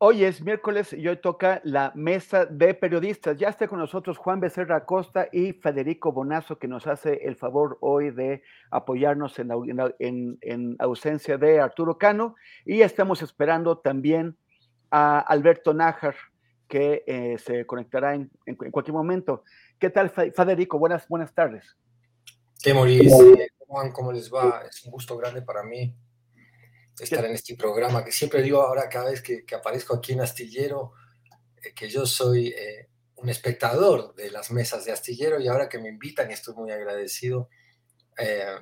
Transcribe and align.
Hoy 0.00 0.22
es 0.22 0.40
miércoles 0.42 0.92
y 0.92 1.08
hoy 1.08 1.16
toca 1.16 1.60
la 1.64 1.90
mesa 1.96 2.46
de 2.46 2.72
periodistas. 2.72 3.36
Ya 3.36 3.48
está 3.48 3.66
con 3.66 3.80
nosotros 3.80 4.16
Juan 4.16 4.38
Becerra 4.38 4.76
Acosta 4.76 5.28
y 5.32 5.54
Federico 5.54 6.12
Bonazo, 6.12 6.56
que 6.56 6.68
nos 6.68 6.86
hace 6.86 7.26
el 7.26 7.34
favor 7.34 7.78
hoy 7.80 8.12
de 8.12 8.44
apoyarnos 8.70 9.36
en, 9.40 9.50
en, 9.98 10.38
en 10.40 10.76
ausencia 10.78 11.36
de 11.36 11.58
Arturo 11.58 11.98
Cano. 11.98 12.36
Y 12.64 12.82
estamos 12.82 13.22
esperando 13.22 13.78
también 13.78 14.38
a 14.92 15.18
Alberto 15.18 15.74
Nájar, 15.74 16.14
que 16.68 17.02
eh, 17.08 17.36
se 17.38 17.66
conectará 17.66 18.14
en, 18.14 18.30
en, 18.46 18.54
cualquier 18.54 18.94
momento. 18.94 19.42
¿Qué 19.80 19.90
tal, 19.90 20.10
Federico? 20.10 20.78
Buenas, 20.78 21.08
buenas 21.08 21.34
tardes. 21.34 21.76
¿Qué? 22.62 22.72
Juan, 23.66 23.90
¿cómo 23.90 24.12
les 24.12 24.32
va? 24.32 24.62
Es 24.70 24.84
un 24.84 24.92
gusto 24.92 25.16
grande 25.16 25.42
para 25.42 25.64
mí 25.64 25.92
estar 27.00 27.24
en 27.24 27.32
este 27.32 27.56
programa, 27.56 28.04
que 28.04 28.12
siempre 28.12 28.42
digo 28.42 28.60
ahora 28.60 28.88
cada 28.88 29.10
vez 29.10 29.22
que, 29.22 29.44
que 29.44 29.54
aparezco 29.54 29.94
aquí 29.94 30.12
en 30.12 30.20
Astillero, 30.20 30.92
eh, 31.62 31.72
que 31.74 31.88
yo 31.88 32.06
soy 32.06 32.48
eh, 32.48 32.88
un 33.16 33.28
espectador 33.28 34.14
de 34.14 34.30
las 34.30 34.50
mesas 34.50 34.84
de 34.84 34.92
Astillero 34.92 35.40
y 35.40 35.48
ahora 35.48 35.68
que 35.68 35.78
me 35.78 35.88
invitan 35.88 36.30
y 36.30 36.34
estoy 36.34 36.54
muy 36.54 36.70
agradecido, 36.70 37.48
eh, 38.18 38.56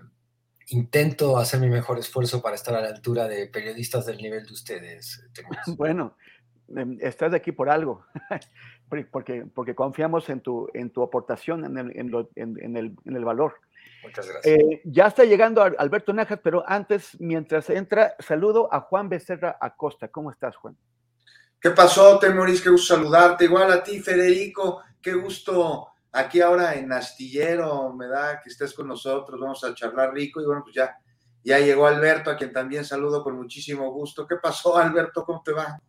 intento 0.69 1.39
hacer 1.39 1.61
mi 1.61 1.69
mejor 1.69 1.99
esfuerzo 1.99 2.43
para 2.43 2.57
estar 2.57 2.75
a 2.75 2.81
la 2.81 2.89
altura 2.89 3.29
de 3.29 3.47
periodistas 3.49 4.07
del 4.07 4.19
nivel 4.19 4.47
de 4.47 4.53
ustedes. 4.53 5.23
Bueno, 5.77 6.17
em, 6.77 6.99
estás 7.01 7.33
aquí 7.35 7.53
por 7.53 7.69
algo, 7.69 8.05
porque, 9.13 9.45
porque 9.55 9.75
confiamos 9.75 10.29
en 10.29 10.41
tu, 10.41 10.69
en 10.75 10.91
tu 10.91 11.03
aportación, 11.03 11.65
en 11.65 11.79
el, 11.79 11.99
en, 11.99 12.11
lo, 12.11 12.31
en, 12.35 12.77
el, 12.77 12.97
en 13.05 13.17
el 13.17 13.25
valor. 13.25 13.61
Muchas 14.07 14.29
gracias. 14.29 14.59
Eh, 14.59 14.83
ya 14.85 15.07
está 15.07 15.25
llegando 15.25 15.63
Alberto 15.63 16.13
Nájar, 16.13 16.41
pero 16.41 16.65
antes, 16.67 17.17
mientras 17.21 17.69
entra, 17.71 18.15
saludo 18.19 18.73
a 18.73 18.81
Juan 18.81 19.09
Becerra 19.09 19.57
Acosta. 19.61 20.09
¿Cómo 20.09 20.31
estás, 20.31 20.57
Juan? 20.57 20.77
¿Qué 21.61 21.71
pasó, 21.71 22.19
Temoris? 22.19 22.61
Qué 22.61 22.71
gusto 22.71 22.95
saludarte. 22.95 23.47
Igual 23.47 23.73
a 23.73 23.83
ti, 23.83 24.01
Federico. 24.01 24.83
Qué 25.01 25.15
gusto 25.15 25.89
aquí 26.13 26.41
ahora 26.41 26.75
en 26.75 26.93
Astillero. 26.93 27.93
Me 27.95 28.07
da 28.07 28.41
que 28.41 28.51
estés 28.51 28.73
con 28.73 28.87
nosotros. 28.89 29.41
Vamos 29.41 29.65
a 29.65 29.75
charlar 29.75 30.13
rico. 30.15 30.41
Y 30.41 30.47
bueno, 30.47 30.63
pues 30.63 30.75
ya, 30.75 30.97
ya 31.43 31.59
llegó 31.59 31.87
Alberto, 31.87 32.31
a 32.31 32.37
quien 32.37 32.53
también 32.53 32.85
saludo 32.85 33.23
con 33.25 33.37
muchísimo 33.37 33.91
gusto. 33.93 34.27
¿Qué 34.27 34.37
pasó, 34.37 34.77
Alberto? 34.77 35.25
¿Cómo 35.25 35.43
te 35.43 35.53
va? 35.53 35.81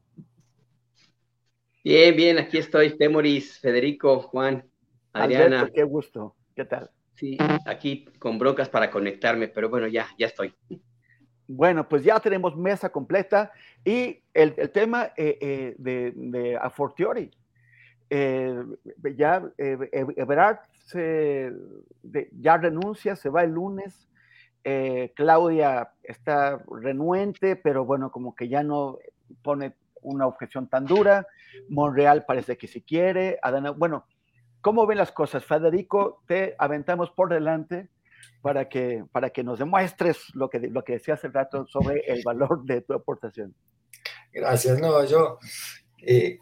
Bien, 1.83 2.16
bien. 2.16 2.38
Aquí 2.39 2.57
estoy, 2.57 2.97
Temoris, 2.97 3.59
Federico, 3.59 4.22
Juan, 4.22 4.67
Adriana. 5.13 5.59
Alberto, 5.59 5.73
qué 5.75 5.83
gusto. 5.83 6.35
¿Qué 6.56 6.66
tal? 6.66 6.89
Sí, 7.17 7.35
aquí 7.66 8.05
con 8.19 8.38
broncas 8.38 8.69
para 8.69 8.91
conectarme, 8.91 9.47
pero 9.47 9.69
bueno, 9.69 9.88
ya, 9.88 10.07
ya 10.19 10.28
estoy. 10.28 10.53
Bueno, 11.47 11.89
pues 11.89 12.03
ya 12.03 12.19
tenemos 12.19 12.55
mesa 12.55 12.91
completa 12.91 13.51
y 13.83 14.22
el, 14.33 14.53
el 14.57 14.69
tema 14.69 15.13
eh, 15.17 15.38
eh, 15.41 15.75
de, 15.79 16.13
de 16.16 16.57
A 16.57 16.69
Fortiori. 16.69 17.31
Eh, 18.09 18.63
ya 19.16 19.44
Everard 19.57 20.59
se, 20.85 21.51
de, 22.03 22.29
ya 22.39 22.57
renuncia, 22.57 23.16
se 23.16 23.29
va 23.29 23.44
el 23.44 23.51
lunes. 23.51 24.07
Claudia 25.16 25.94
está 26.03 26.61
renuente, 26.69 27.56
pero 27.56 27.85
bueno, 27.85 28.11
como 28.11 28.35
que 28.35 28.50
ya 28.50 28.63
no 28.63 28.97
pone 29.41 29.75
una 30.01 30.27
objeción 30.27 30.67
tan 30.67 30.85
dura. 30.85 31.25
Monreal 31.69 32.25
parece 32.25 32.57
que 32.57 32.67
sí 32.67 32.81
quiere. 32.81 33.39
Adana, 33.41 33.72
bueno, 33.72 34.06
¿Cómo 34.62 34.85
ven 34.85 34.97
las 34.97 35.12
cosas? 35.12 35.45
Federico, 35.45 36.23
te 36.28 36.56
aventamos 36.57 37.12
por 37.12 37.29
delante 37.29 37.90
para 38.41 38.69
que, 38.69 39.03
para 39.12 39.29
que 39.29 39.44
nos 39.44 39.59
demuestres 39.59 40.18
lo 40.34 40.50
que, 40.50 40.59
lo 40.59 40.84
que 40.84 40.94
decía 40.94 41.16
hace 41.16 41.28
rato 41.29 41.66
sobre 41.68 42.01
el 42.07 42.22
valor 42.23 42.63
de 42.66 42.81
tu 42.81 42.94
aportación. 42.94 43.56
Gracias. 44.31 44.79
No, 44.79 45.03
yo 45.06 45.40
eh, 46.01 46.40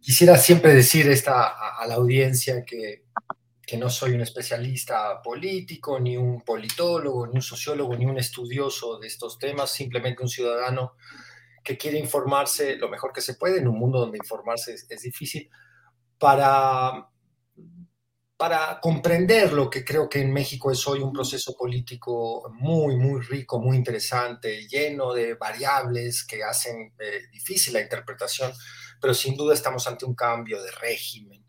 quisiera 0.00 0.36
siempre 0.36 0.74
decir 0.74 1.08
esta, 1.08 1.48
a, 1.48 1.82
a 1.82 1.86
la 1.86 1.94
audiencia 1.94 2.64
que, 2.64 3.04
que, 3.66 3.76
no 3.76 3.90
soy 3.90 4.12
un 4.12 4.20
especialista 4.20 5.20
político, 5.22 5.98
ni 5.98 6.16
un 6.16 6.42
politólogo, 6.42 7.26
ni 7.26 7.36
un 7.36 7.42
sociólogo, 7.42 7.96
ni 7.96 8.06
un 8.06 8.18
estudioso 8.18 8.98
de 8.98 9.06
estos 9.06 9.38
temas, 9.38 9.70
simplemente 9.70 10.22
un 10.22 10.28
ciudadano 10.28 10.94
que 11.64 11.76
quiere 11.76 11.98
informarse 11.98 12.76
lo 12.76 12.88
mejor 12.88 13.12
que 13.12 13.20
se 13.20 13.34
puede 13.34 13.58
en 13.58 13.68
un 13.68 13.78
mundo 13.78 14.00
donde 14.00 14.18
informarse 14.18 14.74
es, 14.74 14.86
es 14.88 15.02
difícil 15.02 15.50
para 16.18 17.08
para 18.38 18.78
comprender 18.80 19.52
lo 19.52 19.68
que 19.68 19.84
creo 19.84 20.08
que 20.08 20.20
en 20.20 20.32
México 20.32 20.70
es 20.70 20.86
hoy 20.86 21.00
un 21.00 21.12
proceso 21.12 21.56
político 21.56 22.48
muy, 22.54 22.96
muy 22.96 23.20
rico, 23.20 23.58
muy 23.58 23.76
interesante, 23.76 24.68
lleno 24.68 25.12
de 25.12 25.34
variables 25.34 26.24
que 26.24 26.44
hacen 26.44 26.94
eh, 27.00 27.22
difícil 27.32 27.74
la 27.74 27.80
interpretación, 27.80 28.52
pero 29.00 29.12
sin 29.12 29.36
duda 29.36 29.54
estamos 29.54 29.88
ante 29.88 30.04
un 30.04 30.14
cambio 30.14 30.62
de 30.62 30.70
régimen. 30.70 31.44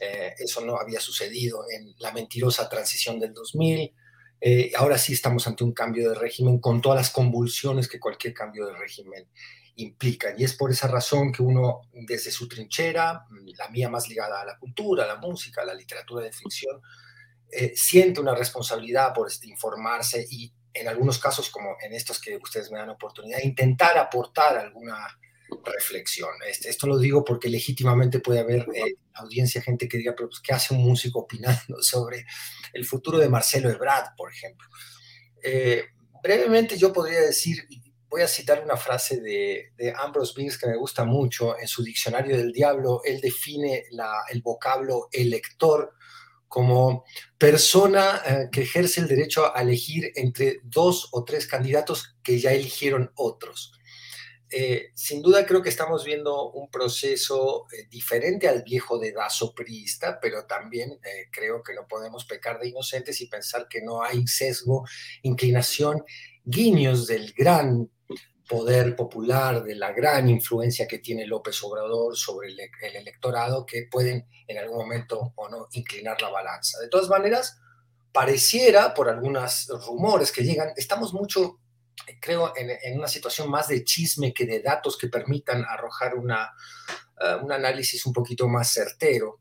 Eh, 0.00 0.34
eso 0.36 0.60
no 0.62 0.76
había 0.76 0.98
sucedido 0.98 1.66
en 1.70 1.94
la 1.98 2.10
mentirosa 2.10 2.68
transición 2.68 3.20
del 3.20 3.32
2000. 3.32 3.94
Eh, 4.40 4.72
ahora 4.74 4.98
sí 4.98 5.12
estamos 5.12 5.46
ante 5.46 5.62
un 5.62 5.72
cambio 5.72 6.08
de 6.08 6.16
régimen 6.16 6.58
con 6.58 6.80
todas 6.80 6.98
las 6.98 7.10
convulsiones 7.10 7.88
que 7.88 8.00
cualquier 8.00 8.34
cambio 8.34 8.66
de 8.66 8.74
régimen 8.74 9.28
implican. 9.76 10.34
Y 10.38 10.44
es 10.44 10.54
por 10.54 10.70
esa 10.70 10.88
razón 10.88 11.32
que 11.32 11.42
uno, 11.42 11.82
desde 11.92 12.30
su 12.30 12.48
trinchera, 12.48 13.24
la 13.58 13.68
mía 13.70 13.88
más 13.88 14.08
ligada 14.08 14.40
a 14.40 14.44
la 14.44 14.58
cultura, 14.58 15.06
la 15.06 15.16
música, 15.16 15.64
la 15.64 15.74
literatura 15.74 16.24
de 16.24 16.32
ficción, 16.32 16.80
eh, 17.50 17.72
siente 17.76 18.20
una 18.20 18.34
responsabilidad 18.34 19.12
por 19.12 19.28
este, 19.28 19.48
informarse 19.48 20.26
y 20.28 20.52
en 20.72 20.88
algunos 20.88 21.18
casos, 21.18 21.50
como 21.50 21.76
en 21.80 21.92
estos 21.92 22.20
que 22.20 22.36
ustedes 22.36 22.70
me 22.70 22.78
dan 22.78 22.90
oportunidad, 22.90 23.38
intentar 23.42 23.96
aportar 23.96 24.58
alguna 24.58 25.06
reflexión. 25.64 26.30
Este, 26.48 26.68
esto 26.68 26.86
lo 26.86 26.98
digo 26.98 27.24
porque 27.24 27.48
legítimamente 27.48 28.18
puede 28.18 28.40
haber 28.40 28.66
eh, 28.74 28.96
audiencia, 29.14 29.62
gente 29.62 29.88
que 29.88 29.98
diga, 29.98 30.14
pero 30.16 30.28
pues, 30.28 30.40
¿qué 30.40 30.52
hace 30.52 30.74
un 30.74 30.82
músico 30.82 31.20
opinando 31.20 31.80
sobre 31.80 32.26
el 32.72 32.84
futuro 32.84 33.18
de 33.18 33.28
Marcelo 33.28 33.70
Ebrard, 33.70 34.16
por 34.16 34.32
ejemplo? 34.32 34.68
Eh, 35.42 35.84
brevemente 36.22 36.76
yo 36.76 36.92
podría 36.92 37.20
decir, 37.20 37.68
voy 38.14 38.22
a 38.22 38.28
citar 38.28 38.62
una 38.62 38.76
frase 38.76 39.20
de, 39.20 39.72
de, 39.76 39.92
Ambrose 39.92 40.34
Bierce 40.36 40.56
que 40.56 40.68
me 40.68 40.76
gusta 40.76 41.04
mucho. 41.04 41.58
En 41.58 41.66
su 41.66 41.82
diccionario 41.82 42.36
del 42.36 42.52
diablo, 42.52 43.00
él 43.04 43.20
define 43.20 43.86
el 44.30 44.40
vocablo 44.40 45.08
elector 45.10 45.94
como 46.46 47.04
persona 47.36 48.22
eh, 48.24 48.48
que 48.52 48.62
ejerce 48.62 49.00
el 49.00 49.08
derecho 49.08 49.50
a 49.52 49.62
elegir 49.62 50.12
entre 50.14 50.60
dos 50.62 51.08
o 51.10 51.24
tres 51.24 51.48
candidatos 51.48 52.14
que 52.22 52.38
ya 52.38 52.52
eligieron 52.52 53.10
otros. 53.16 53.72
Eh, 54.48 54.92
sin 54.94 55.20
duda 55.20 55.44
creo 55.44 55.60
que 55.60 55.70
estamos 55.70 56.04
viendo 56.04 56.52
un 56.52 56.70
proceso 56.70 57.66
eh, 57.72 57.88
diferente 57.90 58.46
al 58.46 58.62
viejo 58.62 58.96
dedazo 58.96 59.56
priista, 59.56 60.20
pero 60.22 60.46
también 60.46 61.00
creo 61.32 61.64
que 61.64 61.74
no 61.74 61.88
podemos 61.88 62.24
pecar 62.26 62.60
de 62.60 62.68
inocentes 62.68 63.20
y 63.20 63.26
pensar 63.26 63.66
que 63.68 63.82
no 63.82 64.04
hay 64.04 64.24
sesgo, 64.28 64.84
inclinación, 65.22 66.04
guiños 66.44 67.08
del 67.08 67.32
gran 67.32 67.90
poder 68.48 68.94
popular, 68.94 69.62
de 69.62 69.74
la 69.74 69.92
gran 69.92 70.28
influencia 70.28 70.86
que 70.86 70.98
tiene 70.98 71.26
López 71.26 71.62
Obrador 71.62 72.16
sobre 72.16 72.48
el, 72.48 72.58
el 72.82 72.96
electorado, 72.96 73.64
que 73.64 73.88
pueden 73.90 74.28
en 74.46 74.58
algún 74.58 74.78
momento 74.78 75.32
o 75.34 75.48
no 75.48 75.68
inclinar 75.72 76.20
la 76.20 76.30
balanza. 76.30 76.78
De 76.80 76.88
todas 76.88 77.08
maneras, 77.08 77.58
pareciera, 78.12 78.94
por 78.94 79.08
algunos 79.08 79.68
rumores 79.86 80.30
que 80.30 80.44
llegan, 80.44 80.72
estamos 80.76 81.14
mucho 81.14 81.58
creo, 82.20 82.52
en, 82.56 82.98
una 82.98 83.08
situación 83.08 83.50
más 83.50 83.68
de 83.68 83.84
chisme 83.84 84.32
que 84.32 84.46
de 84.46 84.60
datos 84.60 84.96
que 84.98 85.08
permitan 85.08 85.64
arrojar 85.64 86.14
una, 86.14 86.52
eh, 87.20 87.36
un 87.42 87.52
análisis 87.52 88.04
un 88.06 88.12
poquito 88.12 88.48
más 88.48 88.72
certero. 88.72 89.40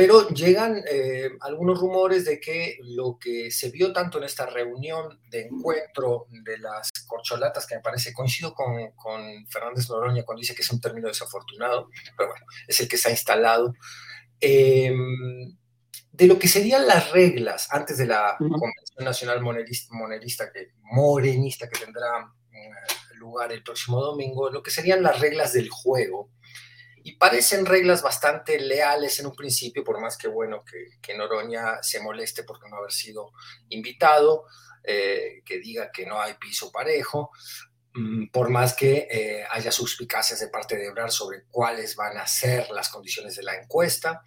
Pero 0.00 0.30
llegan 0.30 0.82
eh, 0.90 1.28
algunos 1.40 1.78
rumores 1.78 2.24
de 2.24 2.40
que 2.40 2.78
lo 2.84 3.18
que 3.20 3.50
se 3.50 3.70
vio 3.70 3.92
tanto 3.92 4.16
en 4.16 4.24
esta 4.24 4.46
reunión 4.46 5.20
de 5.28 5.42
encuentro 5.42 6.26
de 6.30 6.56
las 6.56 6.88
corcholatas, 7.06 7.66
que 7.66 7.74
me 7.74 7.82
parece, 7.82 8.14
coincido 8.14 8.54
con, 8.54 8.92
con 8.92 9.46
Fernández 9.48 9.90
Noroña 9.90 10.22
cuando 10.22 10.40
dice 10.40 10.54
que 10.54 10.62
es 10.62 10.70
un 10.70 10.80
término 10.80 11.08
desafortunado, 11.08 11.90
pero 12.16 12.30
bueno, 12.30 12.46
es 12.66 12.80
el 12.80 12.88
que 12.88 12.96
se 12.96 13.08
ha 13.08 13.10
instalado, 13.10 13.74
eh, 14.40 14.90
de 16.12 16.26
lo 16.26 16.38
que 16.38 16.48
serían 16.48 16.86
las 16.86 17.10
reglas 17.10 17.68
antes 17.70 17.98
de 17.98 18.06
la 18.06 18.36
Convención 18.38 19.04
Nacional 19.04 19.42
Monerista, 19.42 20.50
que, 20.50 20.68
Morenista 20.80 21.68
que 21.68 21.78
tendrá 21.78 22.32
eh, 22.52 22.70
lugar 23.16 23.52
el 23.52 23.62
próximo 23.62 24.00
domingo, 24.00 24.48
lo 24.48 24.62
que 24.62 24.70
serían 24.70 25.02
las 25.02 25.20
reglas 25.20 25.52
del 25.52 25.68
juego. 25.68 26.30
Y 27.02 27.12
parecen 27.12 27.66
reglas 27.66 28.02
bastante 28.02 28.58
leales 28.58 29.18
en 29.20 29.26
un 29.26 29.34
principio, 29.34 29.84
por 29.84 30.00
más 30.00 30.16
que 30.16 30.28
bueno 30.28 30.64
que, 30.64 31.14
Noroña 31.14 31.82
se 31.82 32.00
moleste 32.00 32.44
por 32.44 32.58
no 32.68 32.76
haber 32.76 32.92
sido 32.92 33.32
invitado, 33.68 34.44
eh, 34.84 35.42
que 35.44 35.58
diga 35.58 35.90
que 35.90 36.06
no 36.06 36.20
hay 36.20 36.34
piso 36.34 36.70
parejo, 36.70 37.30
mm, 37.94 38.28
por 38.30 38.50
más 38.50 38.74
que 38.74 39.08
eh, 39.10 39.44
haya 39.50 39.72
suspicacias 39.72 40.40
de 40.40 40.48
parte 40.48 40.76
de 40.76 40.86
Ebrar 40.86 41.10
sobre 41.10 41.44
cuáles 41.50 41.96
van 41.96 42.16
a 42.18 42.26
ser 42.26 42.70
las 42.70 42.88
condiciones 42.88 43.36
de 43.36 43.42
la 43.42 43.56
encuesta. 43.56 44.22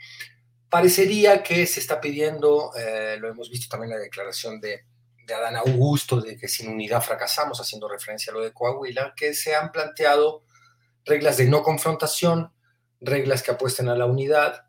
Parecería 0.69 1.43
que 1.43 1.65
se 1.67 1.79
está 1.79 2.01
pidiendo, 2.01 2.71
eh, 2.75 3.17
lo 3.19 3.29
hemos 3.29 3.49
visto 3.49 3.67
también 3.69 3.91
en 3.91 3.99
la 3.99 4.03
declaración 4.03 4.59
de, 4.59 4.85
de 5.25 5.33
Adán 5.33 5.55
Augusto, 5.55 6.19
de 6.19 6.37
que 6.37 6.47
sin 6.47 6.69
unidad 6.69 7.01
fracasamos, 7.01 7.59
haciendo 7.59 7.87
referencia 7.87 8.31
a 8.31 8.35
lo 8.35 8.41
de 8.41 8.53
Coahuila, 8.53 9.13
que 9.15 9.33
se 9.33 9.55
han 9.55 9.71
planteado 9.71 10.43
reglas 11.05 11.37
de 11.37 11.45
no 11.45 11.63
confrontación, 11.63 12.53
reglas 13.03 13.43
que 13.43 13.51
apuesten 13.51 13.89
a 13.89 13.95
la 13.95 14.05
unidad, 14.05 14.65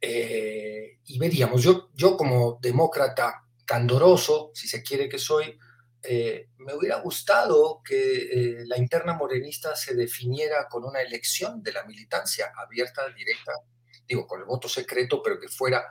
eh, 0.00 0.98
y 1.04 1.18
veríamos, 1.18 1.62
yo, 1.62 1.90
yo 1.94 2.16
como 2.16 2.58
demócrata 2.60 3.44
candoroso, 3.64 4.50
si 4.54 4.68
se 4.68 4.82
quiere 4.82 5.08
que 5.08 5.18
soy, 5.18 5.58
eh, 6.02 6.48
me 6.58 6.74
hubiera 6.74 6.96
gustado 6.96 7.80
que 7.84 8.64
la 8.66 8.76
interna 8.76 9.14
morenista 9.14 9.76
se 9.76 9.94
definiera 9.94 10.66
con 10.68 10.84
una 10.84 11.00
elección 11.00 11.62
de 11.62 11.72
la 11.72 11.84
militancia 11.84 12.52
abierta, 12.56 13.08
directa, 13.10 13.52
digo, 14.06 14.26
con 14.26 14.40
el 14.40 14.46
voto 14.46 14.68
secreto, 14.68 15.22
pero 15.22 15.38
que 15.38 15.48
fuera 15.48 15.84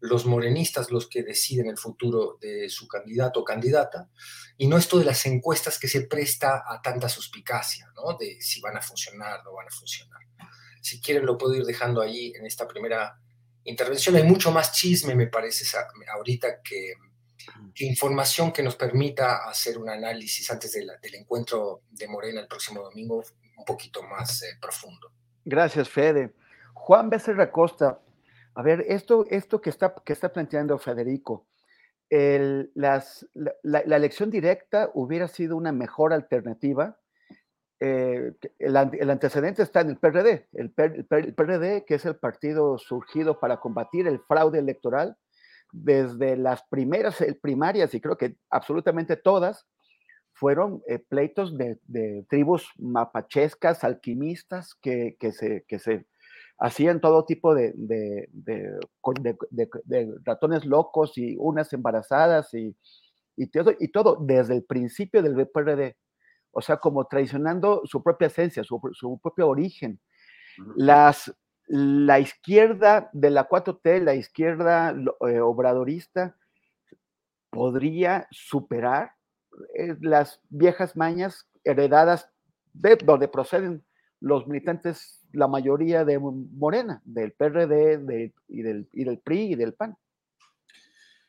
los 0.00 0.26
morenistas 0.26 0.90
los 0.90 1.08
que 1.08 1.22
deciden 1.22 1.68
el 1.68 1.78
futuro 1.78 2.38
de 2.40 2.68
su 2.68 2.86
candidato 2.86 3.40
o 3.40 3.44
candidata, 3.44 4.08
y 4.56 4.66
no 4.66 4.76
esto 4.76 4.98
de 4.98 5.04
las 5.04 5.24
encuestas 5.26 5.78
que 5.78 5.88
se 5.88 6.02
presta 6.02 6.64
a 6.66 6.80
tanta 6.82 7.08
suspicacia, 7.08 7.90
¿no? 7.94 8.16
De 8.16 8.40
si 8.40 8.60
van 8.60 8.76
a 8.76 8.82
funcionar 8.82 9.42
no 9.44 9.54
van 9.54 9.66
a 9.66 9.70
funcionar. 9.70 10.20
Si 10.86 11.00
quieren 11.00 11.26
lo 11.26 11.36
puedo 11.36 11.54
ir 11.56 11.64
dejando 11.64 12.00
ahí 12.00 12.32
en 12.36 12.46
esta 12.46 12.68
primera 12.68 13.18
intervención. 13.64 14.14
Hay 14.14 14.22
mucho 14.22 14.52
más 14.52 14.70
chisme, 14.70 15.16
me 15.16 15.26
parece, 15.26 15.64
ahorita 16.14 16.62
que, 16.62 16.94
información 17.80 18.52
que 18.52 18.62
nos 18.62 18.76
permita 18.76 19.48
hacer 19.48 19.78
un 19.78 19.88
análisis 19.88 20.48
antes 20.48 20.72
del 20.72 21.14
encuentro 21.14 21.82
de 21.90 22.06
Morena 22.06 22.40
el 22.40 22.46
próximo 22.46 22.82
domingo 22.82 23.24
un 23.56 23.64
poquito 23.64 24.04
más 24.04 24.42
eh, 24.44 24.58
profundo. 24.60 25.10
Gracias, 25.44 25.88
Fede. 25.88 26.34
Juan 26.72 27.10
Becerra 27.10 27.50
Costa, 27.50 28.00
a 28.54 28.62
ver, 28.62 28.84
esto, 28.86 29.26
esto 29.28 29.60
que, 29.60 29.70
está, 29.70 29.92
que 30.04 30.12
está 30.12 30.32
planteando 30.32 30.78
Federico, 30.78 31.48
la, 32.10 33.02
elección 33.96 34.30
directa 34.30 34.90
hubiera 34.94 35.26
sido 35.26 35.56
una 35.56 35.72
mejor 35.72 36.12
alternativa. 36.12 36.96
Eh, 37.78 38.32
el, 38.58 38.76
antecedente 39.10 39.62
está 39.62 39.82
en 39.82 39.90
el 39.90 39.98
PRD, 39.98 40.48
el, 40.54 40.70
PRD, 40.72 41.84
que 41.84 41.96
es 41.96 42.06
el 42.06 42.16
partido 42.16 42.78
surgido 42.78 43.38
para 43.38 43.58
combatir 43.58 44.06
el 44.06 44.20
fraude 44.20 44.58
electoral, 44.58 45.16
desde 45.72 46.36
las 46.36 46.62
primeras 46.70 47.22
primarias, 47.42 47.94
y 47.94 48.00
creo 48.00 48.16
que 48.16 48.36
absolutamente 48.50 49.16
todas, 49.16 49.66
fueron 50.32 50.82
eh, 50.86 50.98
pleitos 50.98 51.56
de, 51.56 51.78
tribus 52.28 52.68
mapachescas, 52.78 53.84
alquimistas, 53.84 54.74
que, 54.74 55.16
se, 55.32 55.64
que 55.66 55.78
se 55.78 56.06
hacían 56.58 57.00
todo 57.00 57.24
tipo 57.24 57.54
de, 57.54 57.74
ratones 60.24 60.64
locos 60.66 61.16
y 61.16 61.36
unas 61.38 61.72
embarazadas 61.72 62.52
y, 62.54 62.76
todo, 63.48 63.72
y 63.78 63.88
todo 63.88 64.18
desde 64.20 64.54
el 64.54 64.64
principio 64.64 65.22
del 65.22 65.48
PRD. 65.48 65.96
O 66.56 66.62
sea, 66.62 66.78
como 66.78 67.04
traicionando 67.04 67.82
su 67.84 68.02
propia 68.02 68.28
esencia, 68.28 68.64
su, 68.64 68.80
propio 69.22 69.46
origen. 69.46 70.00
Las, 70.74 71.30
la 71.66 72.18
izquierda 72.18 73.10
de 73.12 73.28
la 73.28 73.46
4T, 73.46 74.02
la 74.02 74.14
izquierda 74.14 74.96
eh, 75.28 75.40
obradorista, 75.40 76.34
podría 77.50 78.26
superar 78.30 79.12
eh, 79.74 79.96
las 80.00 80.40
viejas 80.48 80.96
mañas 80.96 81.46
heredadas 81.62 82.30
de 82.72 82.96
donde 83.04 83.28
proceden 83.28 83.84
los 84.20 84.46
militantes 84.46 85.26
la 85.32 85.48
mayoría 85.48 86.06
de 86.06 86.18
Morena, 86.18 87.02
del 87.04 87.32
PRD 87.32 88.32
y, 88.48 88.62
del, 88.62 88.88
y 88.94 89.04
del 89.04 89.18
PRI 89.18 89.52
y 89.52 89.54
del 89.56 89.74
PAN. 89.74 89.94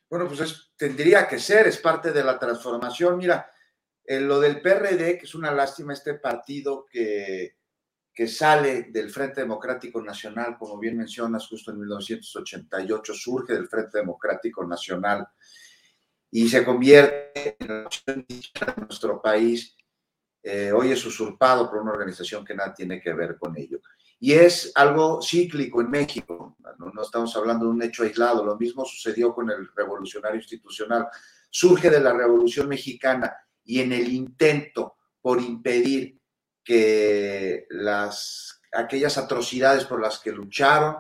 Bueno, 0.10 0.26
pues 0.26 0.72
tendría 0.78 1.28
que 1.28 1.38
ser, 1.38 1.68
es 1.68 1.80
parte 1.80 2.14
de 2.14 2.24
la 2.24 2.40
transformación. 2.40 3.18
Mira, 3.18 3.52
en 4.08 4.28
lo 4.28 4.40
del 4.40 4.62
PRD, 4.62 5.18
que 5.18 5.26
es 5.26 5.36
una 5.36 5.52
lástima 5.52 5.94
este 5.94 6.16
partido 6.16 6.86
que, 6.90 7.58
que 8.14 8.28
sale 8.28 8.84
del 8.84 9.12
Frente 9.12 9.42
Democrático 9.42 10.02
Nacional, 10.02 10.58
como 10.58 10.80
bien 10.80 10.98
mencionas, 10.98 11.46
justo 11.46 11.72
en 11.72 11.80
1988 11.82 13.14
surge 13.14 13.54
del 13.54 13.68
Frente 13.68 14.00
Democrático 14.00 14.66
Nacional 14.66 15.28
y 16.32 16.48
se 16.48 16.64
convierte 16.64 17.58
en 17.60 17.68
la 17.68 17.86
opción 17.86 18.26
de 18.28 18.82
nuestro 18.82 19.22
país 19.22 19.78
eh, 20.50 20.72
hoy 20.72 20.92
es 20.94 21.06
usurpado 21.06 21.70
por 21.70 21.82
una 21.82 21.92
organización 21.92 22.46
que 22.46 22.56
nada 22.56 22.74
tiene 22.74 23.02
que 23.02 23.14
ver 23.14 23.38
con 23.38 23.58
ello. 23.58 23.82
Y 24.18 24.32
es 24.32 24.72
algo 24.76 25.22
cíclico 25.22 25.82
en 25.82 25.90
México, 25.90 26.56
no, 26.80 27.02
estamos 27.02 27.36
hablando 27.36 27.66
de 27.66 27.72
un 27.72 27.84
hecho 27.84 28.04
aislado, 28.04 28.46
lo 28.46 28.58
mismo 28.58 28.86
sucedió 28.86 29.34
con 29.36 29.52
el 29.52 29.68
revolucionario 29.76 30.40
institucional. 30.40 31.08
Surge 31.50 31.90
de 31.90 32.00
la 32.00 32.14
Revolución 32.14 32.70
Mexicana 32.70 33.36
y 33.68 33.82
en 33.82 33.92
el 33.92 34.12
intento 34.12 34.96
por 35.22 35.42
impedir 35.42 36.20
que 36.64 37.68
las, 37.70 38.62
aquellas 38.74 39.18
atrocidades 39.18 39.86
por 39.86 40.02
las 40.02 40.20
que 40.20 40.32
lucharon, 40.32 40.96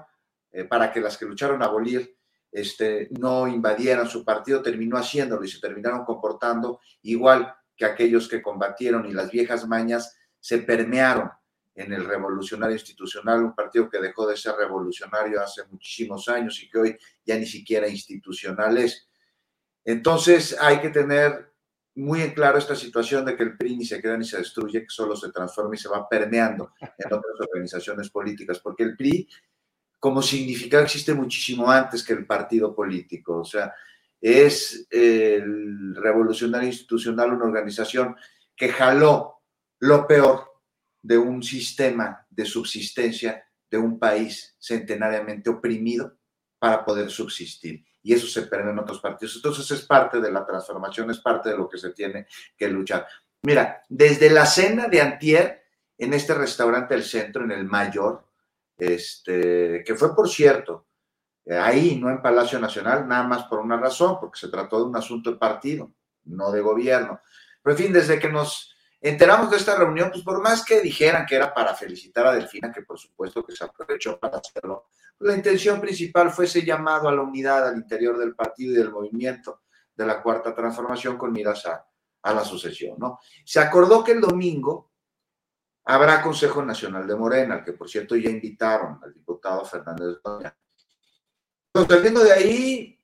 eh, 0.51 0.65
para 0.65 0.91
que 0.91 0.99
las 0.99 1.17
que 1.17 1.25
lucharon 1.25 1.63
abolir, 1.63 2.15
este, 2.51 3.07
no 3.19 3.47
invadieran 3.47 4.07
su 4.07 4.23
partido, 4.23 4.61
terminó 4.61 4.97
haciéndolo 4.97 5.43
y 5.43 5.47
se 5.47 5.59
terminaron 5.59 6.05
comportando 6.05 6.81
igual 7.03 7.53
que 7.75 7.85
aquellos 7.85 8.27
que 8.27 8.41
combatieron 8.41 9.05
y 9.05 9.13
las 9.13 9.31
viejas 9.31 9.67
mañas 9.67 10.15
se 10.39 10.59
permearon 10.59 11.31
en 11.75 11.93
el 11.93 12.05
revolucionario 12.05 12.75
institucional, 12.75 13.43
un 13.43 13.55
partido 13.55 13.89
que 13.89 13.99
dejó 13.99 14.27
de 14.27 14.35
ser 14.35 14.55
revolucionario 14.55 15.41
hace 15.41 15.63
muchísimos 15.69 16.27
años 16.27 16.61
y 16.61 16.69
que 16.69 16.79
hoy 16.79 16.97
ya 17.23 17.37
ni 17.37 17.45
siquiera 17.45 17.87
institucional 17.87 18.77
es. 18.77 19.07
Entonces 19.85 20.57
hay 20.59 20.79
que 20.79 20.89
tener 20.89 21.53
muy 21.97 22.21
en 22.21 22.31
claro 22.31 22.57
esta 22.57 22.75
situación 22.75 23.25
de 23.25 23.35
que 23.35 23.43
el 23.43 23.57
PRI 23.57 23.77
ni 23.77 23.85
se 23.85 23.99
queda 24.01 24.17
ni 24.17 24.25
se 24.25 24.37
destruye, 24.37 24.81
que 24.81 24.89
solo 24.89 25.15
se 25.15 25.31
transforma 25.31 25.75
y 25.75 25.79
se 25.79 25.89
va 25.89 26.07
permeando 26.07 26.73
en 26.79 27.07
otras 27.07 27.39
organizaciones 27.39 28.09
políticas, 28.09 28.59
porque 28.59 28.83
el 28.83 28.95
PRI 28.95 29.27
como 29.99 30.21
significado 30.21 30.83
existe 30.83 31.13
muchísimo 31.13 31.69
antes 31.69 32.03
que 32.03 32.13
el 32.13 32.27
partido 32.27 32.75
político, 32.75 33.39
o 33.39 33.45
sea, 33.45 33.73
es 34.21 34.87
el 34.91 35.95
Revolucionario 35.95 36.67
Institucional, 36.67 37.33
una 37.33 37.45
organización 37.45 38.15
que 38.55 38.69
jaló 38.69 39.41
lo 39.79 40.05
peor 40.07 40.51
de 41.01 41.17
un 41.17 41.41
sistema 41.41 42.25
de 42.29 42.45
subsistencia 42.45 43.43
de 43.69 43.77
un 43.77 43.97
país 43.97 44.55
centenariamente 44.59 45.49
oprimido 45.49 46.17
para 46.59 46.85
poder 46.85 47.09
subsistir. 47.09 47.83
Y 48.07 48.13
eso 48.13 48.25
se 48.25 48.43
pierde 48.43 48.71
en 48.71 48.79
otros 48.79 49.01
partidos. 49.01 49.35
Entonces 49.35 49.69
es 49.69 49.85
parte 49.85 50.21
de 50.21 50.31
la 50.31 50.45
transformación, 50.45 51.11
es 51.11 51.19
parte 51.19 51.49
de 51.49 51.57
lo 51.57 51.67
que 51.67 51.77
se 51.77 51.89
tiene 51.89 52.25
que 52.55 52.69
luchar. 52.69 53.05
Mira, 53.41 53.83
desde 53.89 54.29
la 54.29 54.45
cena 54.45 54.87
de 54.87 55.01
Antier, 55.01 55.65
en 55.97 56.13
este 56.13 56.33
restaurante 56.33 56.93
del 56.93 57.03
centro, 57.03 57.43
en 57.43 57.51
el 57.51 57.65
Mayor, 57.65 58.23
este, 58.77 59.83
que 59.85 59.95
fue, 59.95 60.15
por 60.15 60.29
cierto, 60.29 60.87
ahí, 61.49 61.99
no 61.99 62.09
en 62.09 62.21
Palacio 62.21 62.57
Nacional, 62.59 63.05
nada 63.09 63.23
más 63.23 63.43
por 63.43 63.59
una 63.59 63.75
razón, 63.75 64.17
porque 64.21 64.39
se 64.39 64.47
trató 64.47 64.77
de 64.77 64.85
un 64.85 64.95
asunto 64.95 65.29
de 65.29 65.37
partido, 65.37 65.91
no 66.23 66.49
de 66.49 66.61
gobierno. 66.61 67.19
Pero 67.61 67.75
en 67.75 67.83
fin, 67.83 67.91
desde 67.91 68.19
que 68.19 68.29
nos 68.29 68.73
enteramos 69.09 69.51
de 69.51 69.57
esta 69.57 69.75
reunión, 69.75 70.09
pues 70.11 70.23
por 70.23 70.41
más 70.41 70.63
que 70.63 70.81
dijeran 70.81 71.25
que 71.25 71.35
era 71.35 71.53
para 71.53 71.75
felicitar 71.75 72.27
a 72.27 72.33
Delfina, 72.33 72.71
que 72.71 72.81
por 72.81 72.97
supuesto 72.97 73.43
que 73.45 73.55
se 73.55 73.63
aprovechó 73.63 74.19
para 74.19 74.37
hacerlo, 74.37 74.87
pues 75.17 75.31
la 75.31 75.37
intención 75.37 75.79
principal 75.81 76.31
fue 76.31 76.45
ese 76.45 76.63
llamado 76.63 77.07
a 77.07 77.11
la 77.11 77.21
unidad 77.21 77.67
al 77.67 77.77
interior 77.77 78.17
del 78.17 78.35
partido 78.35 78.73
y 78.73 78.77
del 78.77 78.91
movimiento 78.91 79.61
de 79.95 80.05
la 80.05 80.21
Cuarta 80.21 80.53
Transformación 80.53 81.17
con 81.17 81.31
miras 81.31 81.65
a, 81.65 81.85
la 82.23 82.43
sucesión, 82.43 82.97
¿no? 82.99 83.19
Se 83.45 83.57
acordó 83.59 84.03
que 84.03 84.11
el 84.11 84.19
domingo 84.19 84.91
habrá 85.85 86.21
Consejo 86.21 86.61
Nacional 86.61 87.07
de 87.07 87.15
Morena, 87.15 87.55
al 87.55 87.63
que 87.63 87.71
por 87.71 87.89
cierto 87.89 88.17
ya 88.17 88.29
invitaron 88.29 88.99
al 89.01 89.13
diputado 89.13 89.63
Fernández 89.63 90.17
Doña. 90.21 90.53
Saliendo 91.87 92.21
de 92.25 92.33
ahí, 92.33 92.99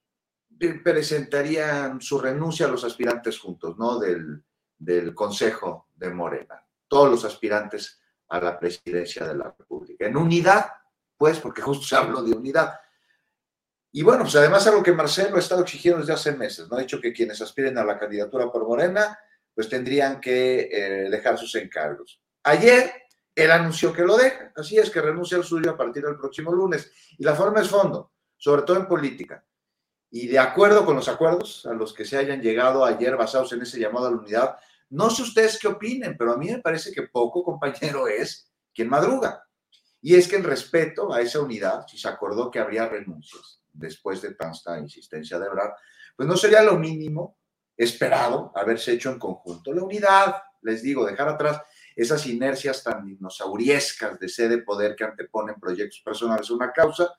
presentarían 0.83 2.01
su 2.01 2.19
renuncia 2.19 2.65
a 2.65 2.69
los 2.69 2.83
aspirantes 2.83 3.39
juntos, 3.39 3.77
¿no? 3.77 3.97
Del, 3.97 4.43
del 4.83 5.15
Consejo 5.15 5.89
de 5.95 6.09
Morena, 6.09 6.65
todos 6.87 7.09
los 7.09 7.25
aspirantes 7.25 7.99
a 8.29 8.39
la 8.39 8.59
presidencia 8.59 9.25
de 9.27 9.35
la 9.35 9.55
República. 9.57 10.05
En 10.05 10.17
unidad, 10.17 10.67
pues, 11.17 11.39
porque 11.39 11.61
justo 11.61 11.85
se 11.85 11.95
habló 11.95 12.21
de 12.21 12.33
unidad. 12.33 12.73
Y 13.91 14.01
bueno, 14.01 14.23
pues 14.23 14.35
además 14.35 14.65
algo 14.67 14.81
que 14.81 14.91
Marcelo 14.91 15.35
ha 15.35 15.39
estado 15.39 15.61
exigiendo 15.61 15.99
desde 15.99 16.13
hace 16.13 16.31
meses, 16.31 16.67
¿no? 16.67 16.77
Ha 16.77 16.81
dicho 16.81 16.99
que 16.99 17.13
quienes 17.13 17.41
aspiren 17.41 17.77
a 17.77 17.85
la 17.85 17.97
candidatura 17.97 18.51
por 18.51 18.67
Morena, 18.67 19.17
pues 19.53 19.69
tendrían 19.69 20.19
que 20.19 20.69
eh, 20.71 21.09
dejar 21.09 21.37
sus 21.37 21.53
encargos. 21.55 22.19
Ayer 22.43 22.91
él 23.35 23.51
anunció 23.51 23.93
que 23.93 24.03
lo 24.03 24.17
deja, 24.17 24.51
así 24.55 24.77
es 24.77 24.89
que 24.89 25.01
renuncia 25.01 25.37
al 25.37 25.43
suyo 25.43 25.71
a 25.71 25.77
partir 25.77 26.03
del 26.03 26.17
próximo 26.17 26.51
lunes. 26.51 26.91
Y 27.17 27.23
la 27.23 27.35
forma 27.35 27.61
es 27.61 27.69
fondo, 27.69 28.13
sobre 28.35 28.63
todo 28.63 28.77
en 28.77 28.87
política. 28.87 29.45
Y 30.09 30.27
de 30.27 30.39
acuerdo 30.39 30.85
con 30.85 30.95
los 30.95 31.07
acuerdos 31.07 31.65
a 31.65 31.73
los 31.73 31.93
que 31.93 32.05
se 32.05 32.17
hayan 32.17 32.41
llegado 32.41 32.85
ayer 32.85 33.15
basados 33.15 33.53
en 33.53 33.61
ese 33.61 33.79
llamado 33.79 34.07
a 34.07 34.11
la 34.11 34.17
unidad, 34.17 34.57
no 34.93 35.09
sé 35.09 35.23
ustedes 35.23 35.57
qué 35.59 35.67
opinen, 35.67 36.15
pero 36.17 36.33
a 36.33 36.37
mí 36.37 36.51
me 36.51 36.59
parece 36.59 36.91
que 36.91 37.03
poco 37.03 37.43
compañero 37.43 38.07
es 38.07 38.51
quien 38.73 38.89
madruga. 38.89 39.43
Y 40.01 40.15
es 40.15 40.27
que 40.27 40.35
en 40.35 40.43
respeto 40.43 41.13
a 41.13 41.21
esa 41.21 41.39
unidad, 41.39 41.87
si 41.87 41.97
se 41.97 42.07
acordó 42.07 42.51
que 42.51 42.59
habría 42.59 42.87
renuncias 42.87 43.61
después 43.71 44.21
de 44.21 44.35
tanta 44.35 44.77
insistencia 44.77 45.39
de 45.39 45.47
hablar, 45.47 45.73
pues 46.15 46.27
no 46.27 46.37
sería 46.37 46.61
lo 46.61 46.77
mínimo 46.77 47.39
esperado 47.75 48.51
haberse 48.53 48.91
hecho 48.91 49.11
en 49.11 49.17
conjunto. 49.17 49.73
La 49.73 49.81
unidad, 49.81 50.35
les 50.61 50.83
digo, 50.83 51.05
dejar 51.05 51.29
atrás 51.29 51.61
esas 51.95 52.25
inercias 52.27 52.83
tan 52.83 53.05
dinosauriescas 53.05 54.19
de 54.19 54.29
sede 54.29 54.61
poder 54.61 54.95
que 54.95 55.05
anteponen 55.05 55.59
proyectos 55.59 56.01
personales 56.03 56.49
a 56.49 56.53
una 56.53 56.71
causa. 56.71 57.09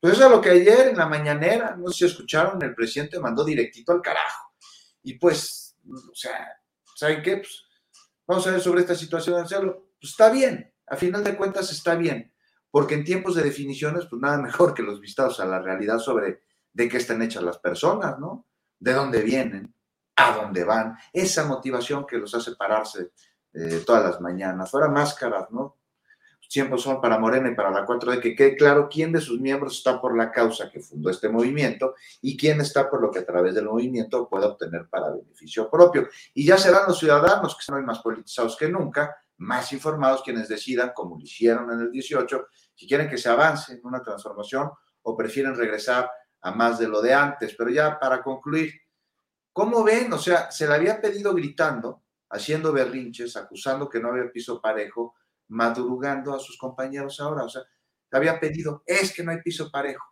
Pues 0.00 0.14
eso 0.14 0.24
es 0.24 0.30
lo 0.30 0.40
que 0.40 0.50
ayer 0.50 0.88
en 0.88 0.96
la 0.96 1.06
mañanera, 1.06 1.76
no 1.76 1.88
sé 1.88 1.98
si 1.98 2.04
escucharon, 2.12 2.62
el 2.62 2.74
presidente 2.74 3.18
mandó 3.18 3.44
directito 3.44 3.92
al 3.92 4.00
carajo. 4.00 4.54
Y 5.02 5.18
pues, 5.18 5.76
o 5.86 6.14
sea, 6.14 6.59
¿saben 7.00 7.22
qué? 7.22 7.36
Pues, 7.38 7.64
vamos 8.26 8.46
a 8.46 8.50
ver 8.50 8.60
sobre 8.60 8.82
esta 8.82 8.94
situación 8.94 9.40
hacerlo. 9.40 9.88
Pues 9.98 10.12
está 10.12 10.30
bien, 10.30 10.72
a 10.86 10.96
final 10.96 11.24
de 11.24 11.36
cuentas 11.36 11.72
está 11.72 11.94
bien, 11.94 12.34
porque 12.70 12.94
en 12.94 13.04
tiempos 13.04 13.34
de 13.34 13.42
definiciones, 13.42 14.06
pues 14.08 14.20
nada 14.20 14.38
mejor 14.42 14.74
que 14.74 14.82
los 14.82 15.00
vistados 15.00 15.40
a 15.40 15.46
la 15.46 15.60
realidad 15.60 15.98
sobre 15.98 16.42
de 16.72 16.88
qué 16.88 16.98
están 16.98 17.22
hechas 17.22 17.42
las 17.42 17.58
personas, 17.58 18.18
¿no? 18.18 18.46
De 18.78 18.92
dónde 18.92 19.22
vienen, 19.22 19.74
a 20.16 20.36
dónde 20.36 20.62
van, 20.64 20.96
esa 21.12 21.44
motivación 21.44 22.06
que 22.06 22.18
los 22.18 22.34
hace 22.34 22.54
pararse 22.54 23.12
eh, 23.54 23.82
todas 23.84 24.04
las 24.04 24.20
mañanas, 24.20 24.70
fuera 24.70 24.88
máscaras, 24.88 25.50
¿no? 25.50 25.79
Siempre 26.50 26.78
son 26.78 27.00
para 27.00 27.16
Morena 27.16 27.48
y 27.48 27.54
para 27.54 27.70
la 27.70 27.86
4D, 27.86 28.20
que 28.20 28.34
quede 28.34 28.56
claro 28.56 28.88
quién 28.90 29.12
de 29.12 29.20
sus 29.20 29.40
miembros 29.40 29.78
está 29.78 30.00
por 30.00 30.16
la 30.16 30.32
causa 30.32 30.68
que 30.68 30.80
fundó 30.80 31.08
este 31.08 31.28
movimiento 31.28 31.94
y 32.20 32.36
quién 32.36 32.60
está 32.60 32.90
por 32.90 33.00
lo 33.00 33.08
que 33.08 33.20
a 33.20 33.24
través 33.24 33.54
del 33.54 33.66
movimiento 33.66 34.28
puede 34.28 34.46
obtener 34.46 34.88
para 34.88 35.10
beneficio 35.10 35.70
propio. 35.70 36.08
Y 36.34 36.44
ya 36.44 36.58
serán 36.58 36.88
los 36.88 36.98
ciudadanos, 36.98 37.56
que 37.56 37.62
son 37.62 37.84
más 37.84 38.00
politizados 38.00 38.56
que 38.56 38.68
nunca, 38.68 39.16
más 39.36 39.72
informados, 39.72 40.22
quienes 40.24 40.48
decidan, 40.48 40.90
como 40.92 41.16
lo 41.16 41.22
hicieron 41.22 41.70
en 41.70 41.82
el 41.82 41.92
18, 41.92 42.48
si 42.74 42.88
quieren 42.88 43.08
que 43.08 43.16
se 43.16 43.28
avance 43.28 43.74
en 43.74 43.80
una 43.84 44.02
transformación 44.02 44.72
o 45.02 45.16
prefieren 45.16 45.54
regresar 45.54 46.10
a 46.40 46.50
más 46.50 46.80
de 46.80 46.88
lo 46.88 47.00
de 47.00 47.14
antes. 47.14 47.54
Pero 47.56 47.70
ya 47.70 47.96
para 47.96 48.24
concluir, 48.24 48.72
¿cómo 49.52 49.84
ven? 49.84 50.12
O 50.12 50.18
sea, 50.18 50.50
se 50.50 50.66
le 50.66 50.74
había 50.74 51.00
pedido 51.00 51.32
gritando, 51.32 52.02
haciendo 52.28 52.72
berrinches, 52.72 53.36
acusando 53.36 53.88
que 53.88 54.00
no 54.00 54.08
había 54.08 54.32
piso 54.32 54.60
parejo, 54.60 55.14
madrugando 55.50 56.34
a 56.34 56.38
sus 56.38 56.56
compañeros 56.56 57.20
ahora. 57.20 57.44
O 57.44 57.48
sea, 57.48 57.62
había 58.10 58.40
pedido, 58.40 58.82
es 58.86 59.14
que 59.14 59.22
no 59.22 59.30
hay 59.30 59.42
piso 59.42 59.70
parejo. 59.70 60.04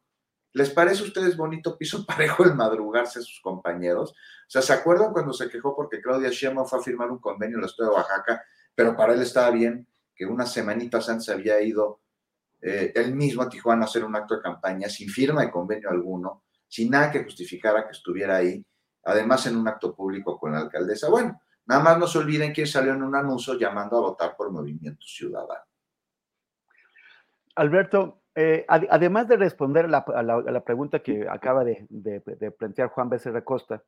¿Les 0.53 0.71
parece 0.71 1.03
a 1.03 1.07
ustedes 1.07 1.37
bonito 1.37 1.77
piso 1.77 2.05
parejo 2.07 2.45
el 2.45 2.55
madrugarse 2.55 3.21
a 3.21 3.23
sus 3.23 3.41
compañeros? 3.41 4.11
O 4.13 4.51
sea, 4.51 4.63
¿se 4.63 4.73
acuerdan 4.73 5.13
cuando 5.13 5.33
se 5.33 5.49
quejó 5.49 5.75
porque 5.75 6.01
Claudia 6.01 6.31
Sheinbaum 6.31 6.67
fue 6.67 6.79
a 6.79 6.83
firmar 6.83 7.11
un 7.11 7.19
convenio 7.19 7.57
en 7.57 7.65
el 7.65 7.71
estado 7.71 7.91
de 7.91 7.97
Oaxaca, 7.97 8.45
pero 8.75 8.97
para 8.97 9.15
él 9.15 9.23
estaba 9.23 9.51
bien 9.51 9.87
que 10.15 10.27
unas 10.27 10.53
semanitas 10.53 11.09
antes 11.09 11.29
había 11.29 11.61
ido 11.61 12.01
eh, 12.61 12.93
él 12.95 13.15
mismo 13.15 13.43
a 13.43 13.49
Tijuana 13.49 13.83
a 13.83 13.85
hacer 13.85 14.05
un 14.05 14.17
acto 14.17 14.37
de 14.37 14.43
campaña 14.43 14.89
sin 14.89 15.09
firma 15.09 15.43
de 15.43 15.51
convenio 15.51 15.91
alguno, 15.91 16.45
sin 16.67 16.91
nada 16.91 17.11
que 17.11 17.23
justificara 17.23 17.87
que 17.87 17.93
estuviera 17.93 18.37
ahí, 18.37 18.65
además 19.05 19.47
en 19.47 19.57
un 19.57 19.69
acto 19.69 19.95
público 19.95 20.39
con 20.39 20.53
la 20.53 20.61
alcaldesa? 20.61 21.09
Bueno, 21.09 21.41
Nada 21.69 21.83
más 21.83 21.99
no 21.99 22.07
se 22.07 22.19
olviden 22.19 22.53
que 22.53 22.65
salió 22.65 22.95
en 22.95 23.03
un 23.03 23.15
anuncio 23.15 23.59
llamando 23.59 23.99
a 23.99 24.01
votar 24.01 24.35
por 24.35 24.51
Movimiento 24.51 25.05
Ciudadano. 25.07 25.61
Alberto, 27.57 28.23
eh, 28.35 28.65
además 28.69 29.29
de 29.29 29.37
responder 29.37 29.85
a 29.85 30.23
la, 30.23 30.65
pregunta 30.65 31.01
que 31.01 31.29
acaba 31.29 31.65
de, 31.65 31.87
plantear 32.59 32.89
Juan 32.89 33.11
Becerra 33.11 33.45
Costa, 33.45 33.83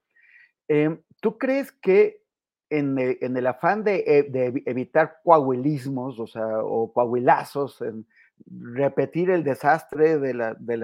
em, 0.68 1.00
¿tú 1.20 1.38
crees 1.38 1.72
que 1.72 2.22
en, 2.68 2.98
el 2.98 3.46
afán 3.46 3.82
de, 3.82 4.04
e, 4.06 4.62
evitar 4.66 5.20
coahuilismos, 5.24 6.20
o 6.20 6.26
sea, 6.26 6.62
o 6.62 6.92
coahuilazos, 6.92 7.80
en 7.80 8.06
repetir 8.46 9.30
el 9.30 9.42
desastre 9.42 10.18
de 10.18 10.34
la, 10.34 10.54
de 10.58 10.76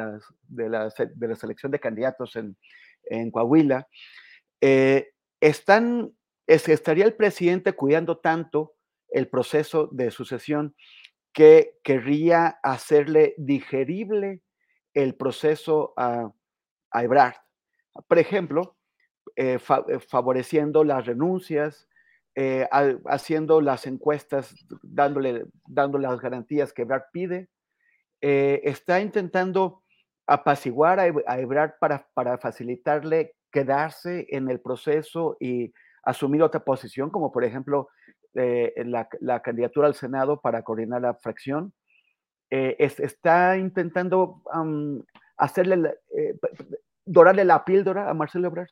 la, 0.68 1.36
selección 1.36 1.72
de 1.72 1.80
candidatos 1.80 2.36
en, 2.36 3.30
Coahuila, 3.30 3.86
eh, 4.60 5.10
están 5.40 6.06
es 6.06 6.15
estaría 6.46 7.04
el 7.04 7.14
presidente 7.14 7.72
cuidando 7.72 8.18
tanto 8.18 8.74
el 9.08 9.28
proceso 9.28 9.88
de 9.92 10.10
sucesión 10.10 10.74
que 11.32 11.78
querría 11.82 12.58
hacerle 12.62 13.34
digerible 13.36 14.42
el 14.94 15.14
proceso 15.14 15.92
a, 15.96 16.30
a 16.90 17.04
Ebrard. 17.04 17.34
Por 18.08 18.18
ejemplo, 18.18 18.76
eh, 19.36 19.58
eh, 19.88 19.98
favoreciendo 19.98 20.82
las 20.82 21.04
renuncias, 21.04 21.88
eh, 22.34 22.66
haciendo 23.06 23.60
las 23.60 23.86
encuestas, 23.86 24.54
dándole, 24.82 25.44
dándole 25.66 26.08
las 26.08 26.20
garantías 26.20 26.72
que 26.72 26.82
Ebrard 26.82 27.04
pide. 27.12 27.48
está 28.20 29.00
intentando 29.00 29.82
apaciguar 30.26 30.98
a, 31.00 31.06
Ebrard 31.06 31.74
para, 31.78 32.08
para 32.14 32.38
facilitarle 32.38 33.34
quedarse 33.52 34.26
en 34.30 34.50
el 34.50 34.60
proceso 34.60 35.36
y 35.38 35.72
asumir 36.06 36.42
otra 36.42 36.64
posición, 36.64 37.10
como 37.10 37.30
por 37.32 37.44
ejemplo 37.44 37.88
eh, 38.34 38.72
la, 38.86 39.42
candidatura 39.42 39.88
al 39.88 39.94
Senado 39.94 40.40
para 40.40 40.62
coordinar 40.62 41.02
la 41.02 41.14
fracción. 41.14 41.74
Eh, 42.48 42.76
está 42.78 43.58
intentando 43.58 44.42
hacerle, 45.36 45.94
eh, 46.16 46.34
dorarle 47.04 47.44
la 47.44 47.64
píldora 47.64 48.08
a 48.08 48.14
Marcelo 48.14 48.46
Ebrard. 48.46 48.68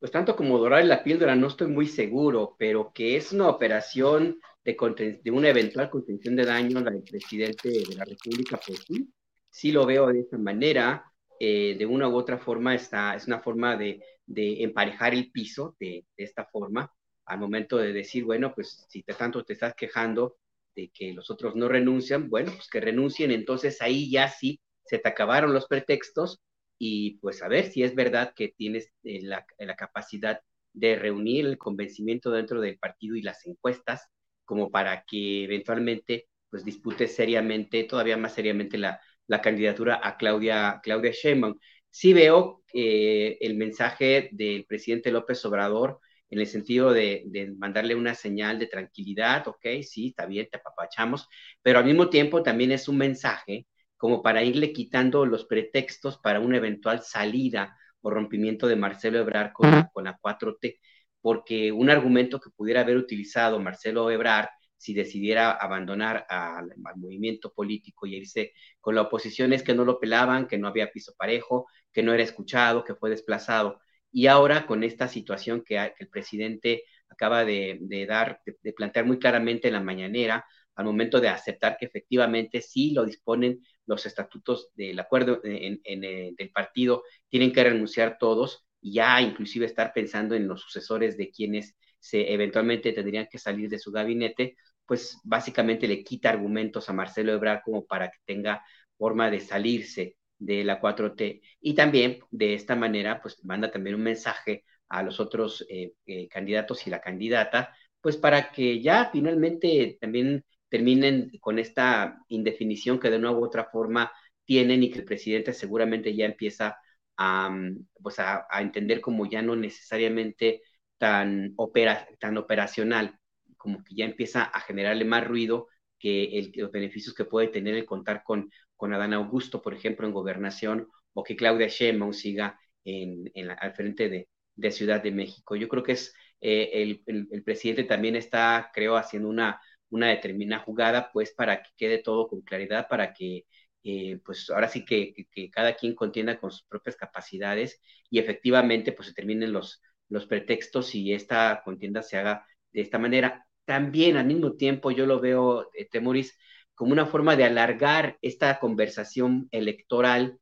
Pues 0.00 0.10
tanto 0.10 0.34
como 0.34 0.58
dorarle 0.58 0.88
la 0.88 1.04
píldora 1.04 1.36
no 1.36 1.46
estoy 1.46 1.68
muy 1.68 1.86
seguro, 1.86 2.56
pero 2.58 2.92
que 2.92 3.16
es 3.16 3.32
una 3.32 3.48
operación 3.48 4.40
de, 4.64 5.20
de 5.22 5.30
una 5.30 5.48
eventual 5.48 5.90
contención 5.90 6.34
de 6.34 6.44
daño 6.44 6.78
al 6.78 7.04
presidente 7.04 7.68
de 7.68 7.94
la 7.96 8.04
República, 8.04 8.58
pues 8.66 8.80
sí, 8.84 9.08
sí 9.48 9.70
lo 9.70 9.86
veo 9.86 10.08
de 10.08 10.20
esa 10.20 10.38
manera. 10.38 11.04
de 11.38 11.86
una 11.88 12.08
u 12.08 12.16
otra 12.16 12.38
forma 12.38 12.74
está, 12.74 13.14
es 13.14 13.26
una 13.28 13.40
forma 13.40 13.76
de 13.76 14.00
de 14.26 14.62
emparejar 14.62 15.14
el 15.14 15.30
piso 15.30 15.76
de, 15.80 16.06
esta 16.16 16.44
forma, 16.46 16.92
al 17.26 17.38
momento 17.38 17.76
de 17.78 17.92
decir, 17.92 18.24
bueno, 18.24 18.54
pues 18.54 18.86
si 18.88 19.02
te, 19.02 19.14
tanto 19.14 19.44
te 19.44 19.52
estás 19.54 19.74
quejando 19.74 20.36
de 20.74 20.90
que 20.92 21.12
los 21.12 21.30
otros 21.30 21.54
no 21.54 21.68
renuncian, 21.68 22.28
bueno, 22.30 22.52
pues 22.52 22.68
que 22.68 22.80
renuncien, 22.80 23.30
entonces 23.30 23.80
ahí 23.82 24.10
ya 24.10 24.28
sí 24.28 24.60
se 24.84 24.98
te 24.98 25.08
acabaron 25.08 25.52
los 25.52 25.66
pretextos 25.66 26.40
y 26.78 27.18
pues 27.18 27.42
a 27.42 27.48
ver 27.48 27.66
si 27.70 27.82
es 27.82 27.94
verdad 27.94 28.32
que 28.34 28.48
tienes 28.48 28.90
eh, 29.04 29.20
la, 29.22 29.46
la 29.58 29.76
capacidad 29.76 30.40
de 30.72 30.96
reunir 30.96 31.46
el 31.46 31.58
convencimiento 31.58 32.30
dentro 32.30 32.60
del 32.60 32.78
partido 32.78 33.16
y 33.16 33.22
las 33.22 33.46
encuestas 33.46 34.08
como 34.44 34.70
para 34.70 35.04
que 35.04 35.44
eventualmente 35.44 36.28
pues 36.50 36.64
disputes 36.64 37.14
seriamente, 37.14 37.84
todavía 37.84 38.16
más 38.16 38.34
seriamente 38.34 38.78
la, 38.78 39.00
la 39.26 39.40
candidatura 39.40 40.00
a 40.02 40.16
Claudia, 40.16 40.80
Claudia 40.82 41.12
Sheinbaum 41.12 41.58
sí 41.92 42.12
veo 42.14 42.64
eh, 42.72 43.36
el 43.40 43.54
mensaje 43.54 44.30
del 44.32 44.64
presidente 44.64 45.12
López 45.12 45.44
Obrador 45.44 46.00
en 46.30 46.40
el 46.40 46.46
sentido 46.46 46.92
de, 46.92 47.52
mandarle 47.58 47.94
una 47.94 48.14
señal 48.14 48.58
de 48.58 48.66
tranquilidad, 48.66 49.46
ok, 49.46 49.66
sí, 49.82 50.08
está 50.08 50.24
bien, 50.24 50.48
te 50.50 50.56
apapachamos, 50.56 51.28
pero 51.60 51.78
al 51.78 51.84
mismo 51.84 52.08
tiempo 52.08 52.42
también 52.42 52.72
es 52.72 52.88
un 52.88 52.96
mensaje 52.96 53.66
como 53.98 54.22
para 54.22 54.42
irle 54.42 54.72
quitando 54.72 55.26
los 55.26 55.44
pretextos 55.44 56.18
para 56.18 56.40
una 56.40 56.56
eventual 56.56 57.02
salida 57.02 57.76
o 58.00 58.10
rompimiento 58.10 58.66
de 58.66 58.76
Marcelo 58.76 59.18
Ebrard 59.18 59.52
con, 59.52 59.70
con 59.92 60.04
la 60.04 60.18
4T, 60.18 60.80
porque 61.20 61.70
un 61.70 61.90
argumento 61.90 62.40
que 62.40 62.50
pudiera 62.50 62.80
haber 62.80 62.96
utilizado 62.96 63.60
Marcelo 63.60 64.10
Ebrard 64.10 64.48
si 64.82 64.94
decidiera 64.94 65.52
abandonar 65.52 66.26
al, 66.28 66.74
movimiento 66.96 67.52
político 67.54 68.04
y 68.04 68.16
irse 68.16 68.52
con 68.80 68.96
la 68.96 69.02
oposición 69.02 69.52
es 69.52 69.62
que 69.62 69.74
no 69.74 69.84
lo 69.84 70.00
pelaban, 70.00 70.48
que 70.48 70.58
no 70.58 70.66
había 70.66 70.90
piso 70.90 71.14
parejo, 71.16 71.68
que 71.92 72.02
no 72.02 72.12
era 72.12 72.24
escuchado, 72.24 72.82
que 72.82 72.96
fue 72.96 73.08
desplazado. 73.08 73.78
Y 74.10 74.26
ahora 74.26 74.66
con 74.66 74.82
esta 74.82 75.06
situación 75.06 75.62
que, 75.64 75.76
el 76.00 76.08
presidente 76.08 76.82
acaba 77.08 77.44
de, 77.44 77.78
dar, 78.08 78.40
de, 78.44 78.72
plantear 78.72 79.06
muy 79.06 79.20
claramente 79.20 79.68
en 79.68 79.74
la 79.74 79.80
mañanera, 79.80 80.44
al 80.74 80.84
momento 80.84 81.20
de 81.20 81.28
aceptar 81.28 81.76
que 81.78 81.86
efectivamente 81.86 82.60
sí 82.60 82.90
lo 82.90 83.04
disponen 83.04 83.60
los 83.86 84.04
estatutos 84.04 84.70
del 84.74 84.98
acuerdo 84.98 85.40
en, 85.44 85.80
eh, 85.84 86.32
del 86.36 86.50
partido, 86.50 87.04
tienen 87.28 87.52
que 87.52 87.62
renunciar 87.62 88.18
todos 88.18 88.66
y 88.80 88.94
ya 88.94 89.20
inclusive 89.20 89.64
estar 89.64 89.92
pensando 89.92 90.34
en 90.34 90.48
los 90.48 90.60
sucesores 90.60 91.16
de 91.16 91.30
quienes 91.30 91.76
se 92.02 92.32
eventualmente 92.32 92.92
tendrían 92.92 93.28
que 93.30 93.38
salir 93.38 93.70
de 93.70 93.78
su 93.78 93.92
gabinete, 93.92 94.56
pues 94.92 95.18
básicamente 95.24 95.88
le 95.88 96.04
quita 96.04 96.28
argumentos 96.28 96.90
a 96.90 96.92
Marcelo 96.92 97.32
Ebrard 97.32 97.62
como 97.64 97.86
para 97.86 98.10
que 98.10 98.18
tenga 98.26 98.62
forma 98.98 99.30
de 99.30 99.40
salirse 99.40 100.18
de 100.38 100.64
la 100.64 100.82
4T. 100.82 101.40
Y 101.62 101.74
también 101.74 102.20
de 102.30 102.52
esta 102.52 102.76
manera, 102.76 103.22
pues 103.22 103.42
manda 103.42 103.70
también 103.70 103.96
un 103.96 104.02
mensaje 104.02 104.66
a 104.90 105.02
los 105.02 105.18
otros 105.18 105.64
eh, 105.70 105.94
eh, 106.04 106.28
candidatos 106.28 106.86
y 106.86 106.90
la 106.90 107.00
candidata, 107.00 107.74
pues 108.02 108.18
para 108.18 108.52
que 108.52 108.82
ya 108.82 109.08
finalmente 109.10 109.96
también 109.98 110.44
terminen 110.68 111.30
con 111.40 111.58
esta 111.58 112.18
indefinición 112.28 113.00
que 113.00 113.08
de 113.08 113.16
una 113.16 113.32
u 113.32 113.42
otra 113.42 113.70
forma 113.72 114.12
tienen 114.44 114.82
y 114.82 114.90
que 114.90 114.98
el 114.98 115.06
presidente 115.06 115.54
seguramente 115.54 116.14
ya 116.14 116.26
empieza 116.26 116.76
a, 117.16 117.48
mm, 117.48 117.86
pues 118.02 118.18
a, 118.18 118.46
entender 118.60 119.00
como 119.00 119.24
ya 119.24 119.40
no 119.40 119.56
necesariamente 119.56 120.60
tan, 120.98 121.54
opera, 121.56 122.06
tan 122.20 122.36
operacional, 122.36 123.18
como 123.62 123.84
que 123.84 123.94
ya 123.94 124.04
empieza 124.04 124.42
a 124.44 124.60
generarle 124.60 125.04
más 125.04 125.26
ruido 125.26 125.68
que 125.98 126.50
los 126.56 126.72
beneficios 126.72 127.14
que 127.14 127.24
puede 127.24 127.48
tener 127.48 127.74
el 127.74 127.86
contar 127.86 128.24
con, 128.24 128.50
con 128.76 128.92
Adán 128.92 129.14
Augusto, 129.14 129.62
por 129.62 129.74
ejemplo, 129.74 130.06
en 130.06 130.12
gobernación, 130.12 130.88
o 131.14 131.22
que 131.22 131.36
Claudia 131.36 131.68
Sheinbaum 131.68 132.12
siga 132.12 132.58
en, 132.84 133.30
al 133.58 133.74
frente 133.74 134.08
de, 134.08 134.28
de, 134.56 134.70
Ciudad 134.72 135.02
de 135.02 135.12
México. 135.12 135.54
Yo 135.56 135.68
creo 135.68 135.82
que 135.84 135.92
es 135.92 136.14
eh, 136.40 136.70
el, 136.72 137.02
el, 137.06 137.44
presidente 137.44 137.84
también 137.84 138.16
está, 138.16 138.70
creo, 138.74 138.96
haciendo 138.96 139.28
una, 139.28 139.60
una 139.90 140.08
determinada 140.08 140.64
jugada, 140.64 141.10
pues 141.12 141.32
para 141.32 141.62
que 141.62 141.70
quede 141.76 141.98
todo 141.98 142.28
con 142.28 142.42
claridad, 142.42 142.88
para 142.88 143.12
que 143.14 143.44
eh, 143.84 144.20
pues 144.24 144.48
ahora 144.50 144.68
sí 144.68 144.84
que, 144.84 145.14
que, 145.32 145.50
cada 145.50 145.74
quien 145.76 145.94
contienda 145.94 146.38
con 146.40 146.50
sus 146.50 146.64
propias 146.64 146.96
capacidades 146.96 147.80
y 148.10 148.18
efectivamente 148.20 148.92
pues 148.92 149.08
se 149.08 149.14
terminen 149.14 149.52
los, 149.52 149.82
los 150.08 150.26
pretextos 150.26 150.94
y 150.94 151.12
esta 151.12 151.62
contienda 151.64 152.02
se 152.02 152.16
haga 152.16 152.46
de 152.72 152.80
esta 152.80 152.98
manera 152.98 153.46
también 153.64 154.16
al 154.16 154.26
mismo 154.26 154.54
tiempo 154.54 154.90
yo 154.90 155.06
lo 155.06 155.20
veo, 155.20 155.70
eh, 155.74 155.88
Temoris, 155.90 156.36
como 156.74 156.92
una 156.92 157.06
forma 157.06 157.36
de 157.36 157.44
alargar 157.44 158.18
esta 158.22 158.58
conversación 158.58 159.48
electoral 159.50 160.38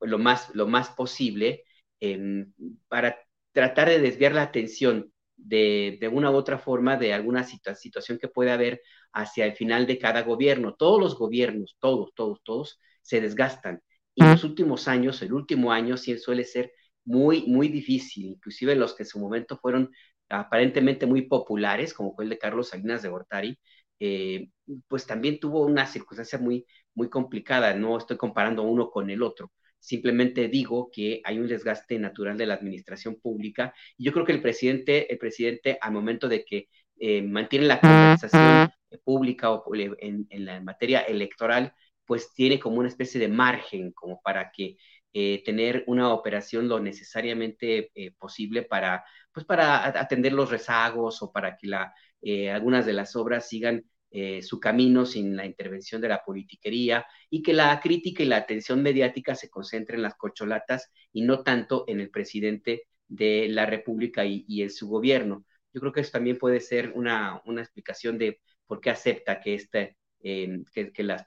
lo, 0.00 0.18
más, 0.18 0.54
lo 0.54 0.66
más 0.66 0.90
posible 0.90 1.64
em, 2.00 2.52
para 2.88 3.18
tratar 3.52 3.88
de 3.88 4.00
desviar 4.00 4.32
la 4.32 4.42
atención 4.42 5.12
de, 5.36 5.98
de, 6.00 6.08
una 6.08 6.30
u 6.30 6.34
otra 6.34 6.58
forma 6.58 6.96
de 6.96 7.12
alguna 7.12 7.44
situación 7.44 8.18
que 8.18 8.28
pueda 8.28 8.54
haber 8.54 8.80
hacia 9.12 9.46
el 9.46 9.54
final 9.54 9.86
de 9.86 9.98
cada 9.98 10.22
gobierno. 10.22 10.74
Todos 10.74 11.00
los 11.00 11.18
gobiernos, 11.18 11.76
todos, 11.80 12.12
todos, 12.14 12.40
todos, 12.44 12.80
se 13.02 13.20
desgastan. 13.20 13.82
Y 14.14 14.22
en 14.22 14.30
los 14.30 14.44
últimos 14.44 14.86
años, 14.86 15.20
el 15.22 15.32
último 15.32 15.72
año 15.72 15.96
sí 15.96 16.16
suele 16.18 16.44
ser 16.44 16.72
muy, 17.04 17.44
muy 17.46 17.68
difícil, 17.68 18.26
inclusive 18.26 18.76
los 18.76 18.94
que 18.94 19.02
en 19.02 19.08
su 19.08 19.18
momento 19.18 19.58
fueron 19.58 19.90
aparentemente 20.40 21.06
muy 21.06 21.22
populares, 21.22 21.94
como 21.94 22.14
fue 22.14 22.24
el 22.24 22.30
de 22.30 22.38
Carlos 22.38 22.68
Salinas 22.70 23.02
de 23.02 23.08
Gortari, 23.08 23.58
eh, 24.00 24.48
pues 24.88 25.06
también 25.06 25.38
tuvo 25.40 25.64
una 25.64 25.86
circunstancia 25.86 26.38
muy, 26.38 26.66
muy 26.94 27.08
complicada. 27.08 27.74
No 27.74 27.96
estoy 27.98 28.16
comparando 28.16 28.62
uno 28.62 28.90
con 28.90 29.10
el 29.10 29.22
otro. 29.22 29.52
Simplemente 29.78 30.48
digo 30.48 30.90
que 30.92 31.20
hay 31.24 31.38
un 31.38 31.46
desgaste 31.46 31.98
natural 31.98 32.38
de 32.38 32.46
la 32.46 32.54
administración 32.54 33.16
pública. 33.20 33.74
Y 33.96 34.04
yo 34.04 34.12
creo 34.12 34.24
que 34.24 34.32
el 34.32 34.42
presidente, 34.42 35.12
el 35.12 35.18
presidente, 35.18 35.78
al 35.80 35.92
momento 35.92 36.28
de 36.28 36.44
que 36.44 36.68
eh, 36.98 37.22
mantiene 37.22 37.66
la 37.66 37.80
conversación 37.80 38.70
pública 39.04 39.50
o 39.50 39.64
en, 39.74 40.26
en 40.30 40.44
la 40.44 40.60
materia 40.60 41.00
electoral, 41.00 41.74
pues 42.06 42.32
tiene 42.34 42.58
como 42.60 42.78
una 42.78 42.88
especie 42.88 43.20
de 43.20 43.28
margen 43.28 43.92
como 43.92 44.20
para 44.22 44.50
que 44.52 44.76
eh, 45.16 45.42
tener 45.44 45.84
una 45.86 46.12
operación 46.12 46.68
lo 46.68 46.80
necesariamente 46.80 47.92
eh, 47.94 48.10
posible 48.18 48.62
para, 48.62 49.04
pues 49.32 49.46
para 49.46 49.86
atender 49.86 50.32
los 50.32 50.50
rezagos 50.50 51.22
o 51.22 51.30
para 51.30 51.56
que 51.56 51.68
la, 51.68 51.94
eh, 52.20 52.50
algunas 52.50 52.84
de 52.84 52.94
las 52.94 53.14
obras 53.16 53.48
sigan 53.48 53.84
su 54.42 54.60
camino 54.60 55.06
sin 55.06 55.36
la 55.36 55.44
intervención 55.44 56.00
de 56.00 56.06
la 56.06 56.22
politiquería 56.24 57.04
y 57.30 57.42
que 57.42 57.52
la 57.52 57.80
crítica 57.80 58.22
y 58.22 58.26
la 58.26 58.36
atención 58.36 58.80
mediática 58.80 59.34
se 59.34 59.50
concentre 59.50 59.96
en 59.96 60.02
las 60.02 60.14
cocholatas 60.14 60.92
y 61.12 61.22
no 61.22 61.42
tanto 61.42 61.84
en 61.88 61.98
el 61.98 62.10
presidente 62.10 62.84
de 63.08 63.48
la 63.48 63.66
República 63.66 64.24
y, 64.24 64.44
y 64.46 64.62
en 64.62 64.70
su 64.70 64.88
gobierno. 64.88 65.44
Yo 65.72 65.80
creo 65.80 65.92
que 65.92 66.02
eso 66.02 66.12
también 66.12 66.38
puede 66.38 66.60
ser 66.60 66.92
una, 66.94 67.42
una 67.44 67.62
explicación 67.62 68.16
de 68.16 68.40
por 68.68 68.80
qué 68.80 68.90
acepta 68.90 69.40
que, 69.40 69.54
este, 69.54 69.96
que, 70.20 70.92
que 70.94 71.02
las, 71.02 71.26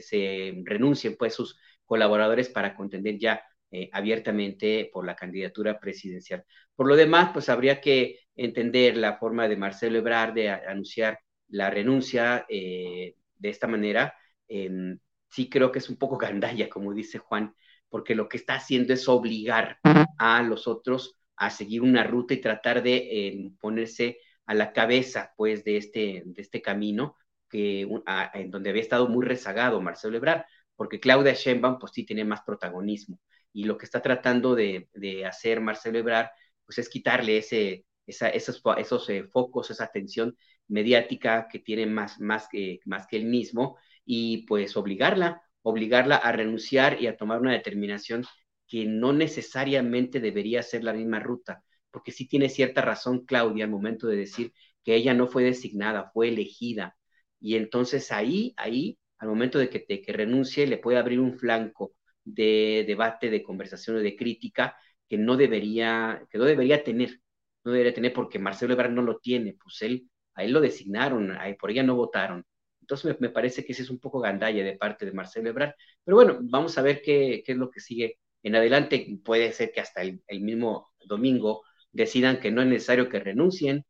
se 0.00 0.62
renuncien 0.64 1.16
pues 1.18 1.34
sus 1.34 1.58
colaboradores 1.86 2.48
para 2.48 2.74
contender 2.74 3.18
ya 3.18 3.42
eh, 3.70 3.88
abiertamente 3.92 4.90
por 4.92 5.04
la 5.04 5.16
candidatura 5.16 5.80
presidencial. 5.80 6.44
Por 6.74 6.86
lo 6.86 6.96
demás, 6.96 7.30
pues 7.32 7.48
habría 7.48 7.80
que 7.80 8.20
entender 8.36 8.96
la 8.96 9.16
forma 9.18 9.48
de 9.48 9.56
Marcelo 9.56 9.98
Ebrard 9.98 10.34
de 10.34 10.50
anunciar 10.50 11.18
la 11.48 11.70
renuncia 11.70 12.46
eh, 12.48 13.16
de 13.36 13.48
esta 13.48 13.66
manera. 13.66 14.14
Em, 14.46 14.98
sí 15.28 15.48
creo 15.48 15.72
que 15.72 15.80
es 15.80 15.88
un 15.88 15.96
poco 15.96 16.16
gandalla, 16.18 16.68
como 16.68 16.94
dice 16.94 17.18
Juan, 17.18 17.54
porque 17.88 18.14
lo 18.14 18.28
que 18.28 18.36
está 18.36 18.54
haciendo 18.54 18.92
es 18.92 19.08
obligar 19.08 19.78
a 20.18 20.42
los 20.42 20.66
otros 20.68 21.16
a 21.36 21.50
seguir 21.50 21.82
una 21.82 22.04
ruta 22.04 22.34
y 22.34 22.40
tratar 22.40 22.82
de 22.82 23.28
em, 23.28 23.56
ponerse 23.56 24.18
a 24.46 24.54
la 24.54 24.72
cabeza, 24.72 25.32
pues, 25.36 25.64
de 25.64 25.76
este, 25.76 26.22
de 26.24 26.42
este 26.42 26.62
camino 26.62 27.16
que, 27.48 27.88
en 28.34 28.50
donde 28.50 28.70
había 28.70 28.82
estado 28.82 29.08
muy 29.08 29.24
rezagado 29.24 29.80
Marcelo 29.80 30.16
Ebrard 30.16 30.44
porque 30.76 31.00
Claudia 31.00 31.32
Sheinbaum 31.34 31.78
pues 31.78 31.92
sí 31.92 32.04
tiene 32.04 32.24
más 32.24 32.42
protagonismo 32.42 33.20
y 33.52 33.64
lo 33.64 33.78
que 33.78 33.86
está 33.86 34.02
tratando 34.02 34.54
de, 34.54 34.88
hacer 35.26 35.60
Marcelo 35.60 35.98
Ebrard 35.98 36.28
pues 36.64 36.78
es 36.78 36.88
quitarle 36.88 37.38
ese, 37.38 37.86
esos, 38.06 38.62
esos 38.78 39.10
eh, 39.10 39.24
focos, 39.24 39.70
esa 39.70 39.84
atención 39.84 40.36
mediática 40.68 41.48
que 41.50 41.60
tiene 41.60 41.86
más, 41.86 42.20
más, 42.20 42.48
que, 42.50 42.80
más 42.84 43.06
que 43.06 43.16
él 43.16 43.24
mismo 43.24 43.78
y 44.04 44.46
pues 44.46 44.76
obligarla, 44.76 45.42
obligarla 45.62 46.16
a 46.16 46.32
renunciar 46.32 47.00
y 47.00 47.06
a 47.06 47.16
tomar 47.16 47.40
una 47.40 47.52
determinación 47.52 48.24
que 48.66 48.84
no 48.84 49.12
necesariamente 49.12 50.20
debería 50.20 50.62
ser 50.62 50.84
la 50.84 50.92
misma 50.92 51.20
ruta, 51.20 51.62
porque 51.90 52.12
sí 52.12 52.26
tiene 52.28 52.48
cierta 52.48 52.82
razón 52.82 53.24
Claudia 53.24 53.64
al 53.64 53.70
momento 53.70 54.06
de 54.06 54.16
decir 54.16 54.52
que 54.84 54.94
ella 54.94 55.14
no 55.14 55.28
fue 55.28 55.44
designada, 55.44 56.10
fue 56.12 56.28
elegida. 56.28 56.96
Y 57.40 57.56
entonces 57.56 58.12
ahí, 58.12 58.54
ahí 58.56 58.98
al 59.18 59.28
momento 59.28 59.58
de 59.58 59.68
que, 59.70 59.80
te, 59.80 60.02
renuncie, 60.12 60.66
le 60.66 60.78
puede 60.78 60.98
abrir 60.98 61.20
un 61.20 61.38
flanco 61.38 61.92
de 62.24 62.84
debate, 62.86 63.30
de 63.30 63.42
conversación 63.42 63.96
o 63.96 64.00
de 64.00 64.16
crítica 64.16 64.76
que 65.08 65.18
no 65.18 65.36
debería, 65.36 66.26
que 66.30 66.38
no 66.38 66.44
debería 66.44 66.82
tener, 66.84 67.20
no 67.64 67.72
debería 67.72 67.94
tener 67.94 68.12
porque 68.12 68.38
Marcelo 68.38 68.74
Ebrard 68.74 68.92
no 68.92 69.02
lo 69.02 69.18
tiene, 69.18 69.56
pues 69.62 69.82
él, 69.82 70.10
a 70.34 70.44
él 70.44 70.52
lo 70.52 70.60
designaron, 70.60 71.36
por 71.58 71.70
ella 71.70 71.82
no 71.82 71.96
votaron. 71.96 72.44
Entonces 72.80 73.16
me, 73.20 73.30
parece 73.30 73.64
que 73.64 73.72
ese 73.72 73.82
es 73.82 73.90
un 73.90 73.98
poco 73.98 74.20
gandalla 74.20 74.62
de 74.64 74.76
parte 74.76 75.06
de 75.06 75.12
Marcelo 75.12 75.48
Ebrard. 75.50 75.74
Pero 76.04 76.16
bueno, 76.16 76.38
vamos 76.42 76.78
a 76.78 76.82
ver 76.82 77.02
qué, 77.02 77.42
qué 77.44 77.52
es 77.52 77.58
lo 77.58 77.70
que 77.70 77.80
sigue 77.80 78.18
en 78.42 78.54
adelante. 78.56 79.18
Puede 79.24 79.52
ser 79.52 79.72
que 79.72 79.80
hasta 79.80 80.02
el, 80.02 80.22
el, 80.28 80.40
mismo 80.40 80.92
domingo 81.04 81.62
decidan 81.90 82.38
que 82.40 82.50
no 82.52 82.62
es 82.62 82.68
necesario 82.68 83.08
que 83.08 83.18
renuncien, 83.20 83.84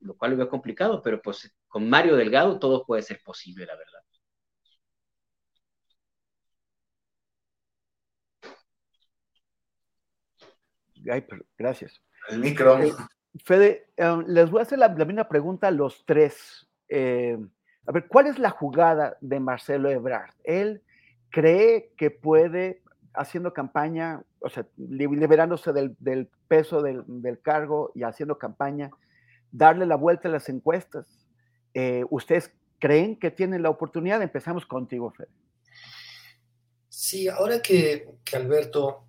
lo 0.00 0.16
cual 0.16 0.32
lo 0.32 0.38
veo 0.38 0.48
complicado, 0.48 1.02
pero 1.02 1.22
pues 1.22 1.54
con 1.68 1.88
Mario 1.88 2.16
Delgado 2.16 2.58
todo 2.58 2.84
puede 2.86 3.02
ser 3.02 3.20
posible, 3.24 3.66
la 3.66 3.76
verdad. 3.76 4.00
Gracias. 11.56 12.00
El 12.28 12.40
micro. 12.40 12.78
Eh, 12.78 12.92
Fede, 13.44 13.86
em, 13.96 14.24
les 14.26 14.50
voy 14.50 14.60
a 14.60 14.62
hacer 14.62 14.78
la, 14.78 14.88
misma 14.88 15.28
pregunta 15.28 15.68
a 15.68 15.70
los 15.70 16.04
tres. 16.06 16.68
Eh, 16.88 17.38
a 17.86 17.92
ver, 17.92 18.06
¿cuál 18.08 18.26
es 18.26 18.38
la 18.38 18.50
jugada 18.50 19.16
de 19.20 19.40
Marcelo 19.40 19.90
Ebrard? 19.90 20.34
Él 20.44 20.82
cree 21.30 21.92
que 21.96 22.10
puede 22.10 22.82
haciendo 23.14 23.52
campaña, 23.52 24.22
o 24.40 24.48
sea, 24.48 24.66
liberándose 24.76 25.72
del, 25.72 25.96
del 25.98 26.28
peso 26.46 26.82
del, 26.82 27.02
del, 27.06 27.40
cargo 27.40 27.90
y 27.94 28.02
haciendo 28.02 28.38
campaña, 28.38 28.90
darle 29.50 29.86
la 29.86 29.96
vuelta 29.96 30.28
a 30.28 30.30
las 30.30 30.48
encuestas. 30.48 31.06
Eh, 31.74 32.04
¿Ustedes 32.10 32.54
creen 32.78 33.18
que 33.18 33.30
tienen 33.30 33.62
la 33.62 33.70
oportunidad? 33.70 34.22
Empezamos 34.22 34.66
contigo, 34.66 35.10
Fede. 35.10 35.28
Sí, 36.88 37.28
ahora 37.28 37.60
que, 37.62 38.08
que 38.24 38.36
Alberto, 38.36 39.07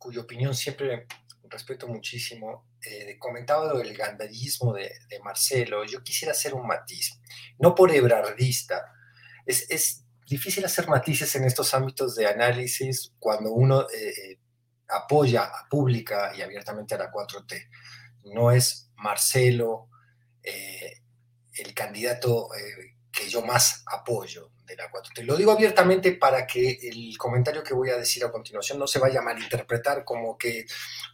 cuya 0.00 0.22
opinión 0.22 0.54
siempre 0.54 1.06
respeto 1.44 1.86
muchísimo, 1.86 2.64
eh, 2.84 3.18
comentaba 3.18 3.74
del 3.74 3.94
gandallismo 3.94 4.72
de, 4.72 4.90
Marcelo, 5.22 5.84
yo 5.84 6.02
quisiera 6.02 6.32
hacer 6.32 6.54
un 6.54 6.66
matiz, 6.66 7.20
no 7.58 7.74
por 7.74 7.92
ebrardista, 7.92 8.86
es, 9.44 9.70
es 9.70 10.04
difícil 10.26 10.64
hacer 10.64 10.88
matices 10.88 11.34
en 11.36 11.44
estos 11.44 11.74
ámbitos 11.74 12.14
de 12.14 12.26
análisis 12.26 13.12
cuando 13.18 13.52
uno 13.52 13.82
eh, 13.90 14.08
eh 14.08 14.38
apoya 14.92 15.50
pública 15.70 16.32
y 16.36 16.42
abiertamente 16.42 16.96
a 16.96 16.98
la 16.98 17.12
4T. 17.12 17.68
No 18.34 18.50
es 18.50 18.90
Marcelo 18.96 19.88
eh, 20.42 21.02
el 21.52 21.72
candidato 21.74 22.48
que 23.20 23.28
yo 23.28 23.42
más 23.42 23.82
apoyo 23.86 24.52
de 24.64 24.76
la 24.76 24.90
4T. 24.90 25.24
Lo 25.24 25.36
digo 25.36 25.52
abiertamente 25.52 26.12
para 26.12 26.46
que 26.46 26.78
el 26.82 27.16
comentario 27.18 27.62
que 27.62 27.74
voy 27.74 27.90
a 27.90 27.98
decir 27.98 28.24
a 28.24 28.32
continuación 28.32 28.78
no 28.78 28.86
se 28.86 28.98
vaya 28.98 29.20
a 29.20 29.22
malinterpretar 29.22 30.04
como 30.04 30.38
que 30.38 30.64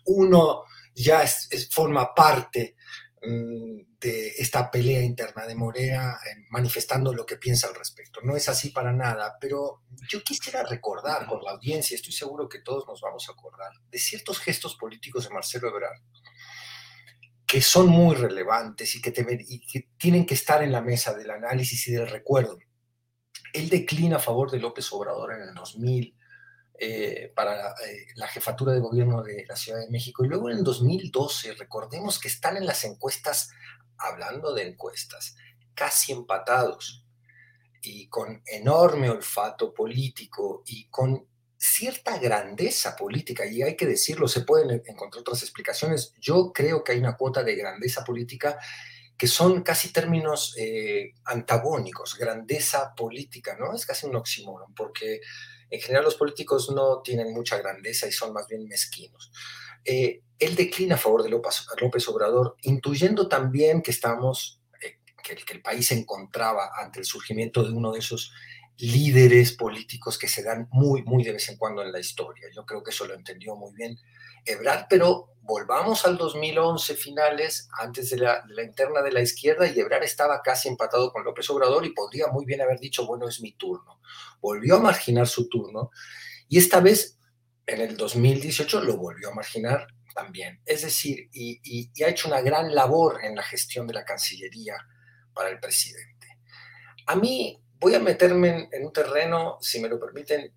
uno 0.05 0.65
ya 0.95 1.25
forma 1.71 2.15
parte 2.15 2.77
mmm, 3.23 3.99
de 3.99 4.29
esta 4.39 4.71
pelea 4.71 5.03
interna 5.03 5.47
de 5.47 5.57
Morena 5.57 6.19
eh, 6.25 6.45
manifestando 6.51 7.13
lo 7.13 7.27
que 7.27 7.39
piensa 7.39 7.67
al 7.67 7.75
respecto. 7.75 8.21
No 8.23 8.37
es 8.37 8.49
así 8.49 8.71
para 8.71 8.93
nada, 8.93 9.37
pero 9.41 9.83
yo 10.09 10.23
quisiera 10.23 10.63
recordar 10.63 11.27
con 11.27 11.43
la 11.43 11.53
audiencia, 11.53 11.97
estoy 11.97 12.13
seguro 12.13 12.49
que 12.49 12.61
todos 12.61 12.87
nos 12.87 13.01
vamos 13.01 13.29
a 13.29 13.33
acordar, 13.33 13.73
de 13.91 13.99
ciertos 13.99 14.39
gestos 14.39 14.77
políticos 14.77 15.25
de 15.25 15.35
Marcelo 15.35 15.69
Ebrard 15.69 16.01
que 17.47 17.61
son 17.61 17.89
muy 17.89 18.17
relevantes 18.17 18.97
y 18.97 19.01
que, 19.01 19.13
tienen 19.97 20.27
que 20.27 20.35
estar 20.35 20.63
en 20.63 20.73
la 20.73 20.81
mesa 20.81 21.15
del 21.15 21.31
análisis 21.31 21.87
y 21.89 21.93
del 21.93 22.09
recuerdo. 22.09 22.59
Él 23.53 23.69
declina 23.69 24.17
a 24.17 24.21
favor 24.21 24.51
de 24.51 24.59
López 24.59 24.93
Obrador 24.93 25.33
en 25.33 25.43
el 25.49 25.55
2000 25.55 26.17
eh, 26.79 27.33
para 27.35 27.71
eh, 27.71 28.07
la 28.17 28.27
jefatura 28.27 28.73
de 28.73 28.81
gobierno 28.81 29.23
de 29.23 29.47
la 29.49 29.57
Ciudad 29.57 29.79
de 29.79 29.91
México 29.91 30.25
y 30.25 30.29
luego 30.29 30.51
en 30.51 30.59
el 30.59 30.65
2012, 30.65 31.55
recordemos 31.55 32.19
que 32.19 32.29
están 32.29 32.57
en 32.57 32.67
las 32.67 32.85
encuestas, 32.85 33.51
hablando 33.97 34.53
de 34.53 34.69
encuestas, 34.69 35.37
casi 35.75 36.13
empatados 36.13 37.07
y 37.81 38.09
con 38.09 38.43
enorme 38.45 39.09
olfato 39.09 39.73
político 39.73 40.65
y 40.67 40.89
con 40.89 41.29
cierta 41.59 42.19
grandeza 42.19 42.97
política, 42.97 43.47
y 43.47 43.63
hay 43.63 43.77
que 43.77 43.87
decirlo, 43.87 44.29
se 44.29 44.43
pueden 44.43 44.83
encontrar 44.87 45.21
otras 45.21 45.43
explicaciones. 45.43 46.15
Yo 46.21 46.53
creo 46.53 46.85
que 46.85 46.93
hay 46.93 46.99
una 46.99 47.17
cuota 47.17 47.43
de 47.43 47.57
grandeza 47.57 48.05
política 48.05 48.59
que 49.17 49.27
son 49.27 49.63
casi 49.63 49.93
términos 49.93 50.55
eh, 50.59 51.15
antagónicos, 51.25 52.19
grandeza 52.19 52.95
política, 52.95 53.57
¿no? 53.59 53.75
Es 53.75 53.87
casi 53.87 54.07
un 54.07 54.17
oxímoron, 54.17 54.75
porque 54.75 55.21
en 55.71 55.81
general 55.81 56.05
los 56.05 56.17
políticos 56.17 56.71
no 56.75 57.01
tienen 57.01 57.33
mucha 57.33 57.57
grandeza 57.57 58.07
y 58.07 58.13
son 58.13 58.33
más 58.33 58.47
bien 58.47 58.67
mezquinos. 58.67 59.33
Eh, 59.85 60.21
él 60.39 60.55
declina 60.55 60.97
a 60.97 60.99
favor 60.99 61.23
de 61.23 61.31
López, 61.31 62.09
Obrador, 62.09 62.57
intuyendo 62.63 63.29
también 63.29 63.81
que 63.81 63.91
estamos, 63.91 64.61
eh, 64.83 64.99
que, 65.23 65.35
que 65.37 65.53
el 65.55 65.63
país 65.63 65.87
se 65.87 65.95
encontraba 65.95 66.71
ante 66.77 66.99
el 66.99 67.07
surgimiento 67.07 67.63
de 67.63 67.73
uno 67.73 67.93
de 67.93 68.01
esos 68.01 68.33
líderes 68.79 69.53
políticos 69.53 70.19
que 70.19 70.29
se 70.29 70.43
dan 70.43 70.69
muy, 70.71 71.03
muy 71.03 71.25
de 71.25 71.33
vez 71.33 71.49
en 71.49 71.57
cuando 71.57 71.83
en 71.83 71.93
la 71.93 72.01
historia. 72.01 72.49
Yo 72.55 72.65
creo 72.65 72.83
que 72.83 72.91
eso 72.91 73.07
lo 73.07 73.15
entendió 73.15 73.57
muy 73.57 73.73
bien 73.75 73.99
Ebrard, 74.45 74.87
pero 74.89 75.35
volvamos 75.43 76.05
al 76.05 76.17
2011 76.17 76.95
finales, 76.95 77.69
antes 77.79 78.11
de 78.11 78.19
la, 78.19 78.43
de 78.47 78.55
la, 78.55 78.63
interna 78.63 79.03
de 79.03 79.13
la 79.13 79.23
izquierda, 79.23 79.67
y 79.67 79.79
Ebrard 79.79 80.05
estaba 80.05 80.41
casi 80.43 80.69
empatado 80.69 81.13
con 81.13 81.25
López 81.25 81.49
Obrador 81.51 81.85
y 81.87 81.91
podría 81.91 82.29
muy 82.29 82.45
bien 82.45 82.61
haber 82.61 82.79
dicho, 82.79 83.07
bueno, 83.07 83.29
es 83.29 83.41
mi 83.41 83.53
turno. 83.53 84.01
Volvió 84.41 84.77
a 84.77 84.81
marginar 84.81 85.27
su 85.27 85.49
turno 85.49 85.91
y 86.49 86.59
esta 86.59 86.81
vez, 86.81 87.19
en 87.67 87.81
el 87.81 87.97
2018, 87.97 88.83
lo 88.83 88.97
volvió 88.97 89.31
a 89.31 89.35
marginar 89.35 89.89
también. 90.15 90.61
Es 90.65 90.83
decir, 90.83 91.29
y, 91.33 91.91
ha 92.03 92.09
hecho 92.09 92.29
una 92.29 92.41
gran 92.41 92.75
labor 92.75 93.21
en 93.25 93.35
la 93.35 93.43
gestión 93.43 93.87
de 93.87 93.95
la 93.95 94.05
Cancillería 94.05 94.77
para 95.35 95.49
el 95.51 95.59
presidente. 95.59 96.39
A 97.07 97.17
mí 97.17 97.63
voy 97.79 97.95
a 97.95 98.01
meterme 98.01 98.49
en, 98.49 98.69
en, 98.73 98.87
un 98.87 98.93
terreno, 98.93 99.59
si 99.61 99.81
me 99.81 99.89
lo 99.89 99.99
permiten, 99.99 100.53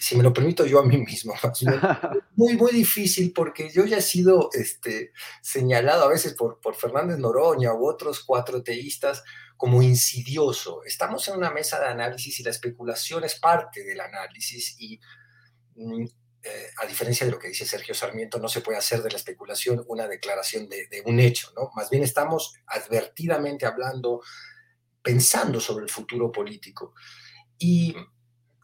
si 0.00 0.16
me 0.16 0.22
lo 0.22 0.32
permito 0.32 0.64
yo 0.64 0.78
a 0.78 0.84
mí 0.84 0.96
mismo, 0.98 1.34
muy, 2.36 2.56
muy 2.56 2.72
difícil 2.72 3.32
porque 3.32 3.70
yo 3.70 3.84
ya 3.84 3.98
he 3.98 4.02
sido 4.02 4.50
este, 4.52 5.12
señalado 5.42 6.04
a 6.04 6.08
veces 6.08 6.34
por, 6.34 6.60
por 6.60 6.74
Fernández 6.74 7.18
Noroña 7.18 7.74
u 7.74 7.86
otros 7.86 8.24
cuatro 8.24 8.62
teístas 8.62 9.22
como 9.56 9.82
insidioso. 9.82 10.82
Estamos 10.84 11.26
en 11.28 11.36
una 11.36 11.50
mesa 11.50 11.80
de 11.80 11.86
análisis 11.86 12.38
y 12.40 12.44
la 12.44 12.50
especulación 12.50 13.24
es 13.24 13.38
parte 13.38 13.82
del 13.84 14.00
análisis 14.00 14.76
y 14.78 15.00
mm, 15.74 16.04
eh, 16.44 16.66
a 16.80 16.86
diferencia 16.86 17.26
de 17.26 17.32
lo 17.32 17.38
que 17.38 17.48
dice 17.48 17.66
Sergio 17.66 17.94
Sarmiento, 17.94 18.38
no 18.38 18.48
se 18.48 18.60
puede 18.60 18.78
hacer 18.78 19.02
de 19.02 19.10
la 19.10 19.16
especulación 19.16 19.84
una 19.88 20.06
declaración 20.06 20.68
de, 20.68 20.86
de 20.86 21.02
un 21.04 21.18
hecho, 21.18 21.52
¿no? 21.56 21.72
Más 21.74 21.90
bien 21.90 22.04
estamos 22.04 22.54
advertidamente 22.66 23.66
hablando 23.66 24.22
pensando 25.02 25.60
sobre 25.60 25.84
el 25.84 25.90
futuro 25.90 26.30
político. 26.30 26.94
Y 27.58 27.94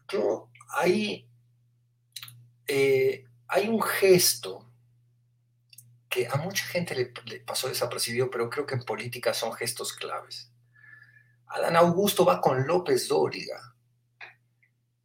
yo, 0.07 0.49
hay, 0.69 1.27
eh, 2.67 3.25
hay 3.47 3.67
un 3.67 3.81
gesto 3.81 4.71
que 6.09 6.27
a 6.27 6.37
mucha 6.37 6.63
gente 6.65 6.95
le, 7.25 7.39
pasó 7.41 7.67
desapercibido, 7.67 8.29
pero 8.29 8.49
creo 8.49 8.65
que 8.65 8.75
en 8.75 8.83
política 8.83 9.33
son 9.33 9.53
gestos 9.53 9.93
claves. 9.93 10.51
Adán 11.47 11.75
Augusto 11.75 12.25
va 12.25 12.39
con 12.39 12.65
López 12.65 13.07
Dóriga 13.07 13.75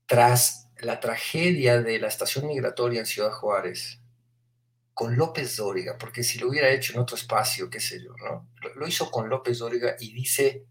tras 0.07 0.69
la 0.79 1.01
tragedia 1.01 1.83
de 1.83 1.99
la 1.99 2.09
estación 2.09 2.47
migratoria 2.47 3.01
en 3.01 3.07
Ciudad 3.07 3.33
Juárez 3.33 4.01
con 4.95 5.17
López 5.17 5.57
Dóriga, 5.57 5.97
porque 5.99 6.23
si 6.23 6.39
lo 6.39 6.49
hubiera 6.49 6.71
hecho 6.71 6.93
en 6.93 7.01
otro 7.01 7.17
espacio, 7.17 7.71
qué 7.71 7.81
sé 7.81 8.03
yo, 8.03 8.15
¿no? 8.17 8.49
Lo, 8.63 8.75
lo 8.75 8.87
hizo 8.87 9.11
con 9.11 9.29
López 9.29 9.59
Dóriga 9.59 9.97
y 9.99 10.13
dice, 10.13 10.67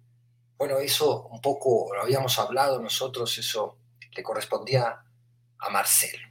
bueno, 0.59 0.77
eso 0.79 1.23
un 1.27 1.39
poco 1.39 1.89
lo 1.95 2.01
habíamos 2.01 2.37
hablado 2.37 2.81
nosotros, 2.81 3.37
eso 3.37 3.77
le 4.11 4.21
correspondía 4.21 5.05
a 5.57 5.69
Marcelo, 5.69 6.27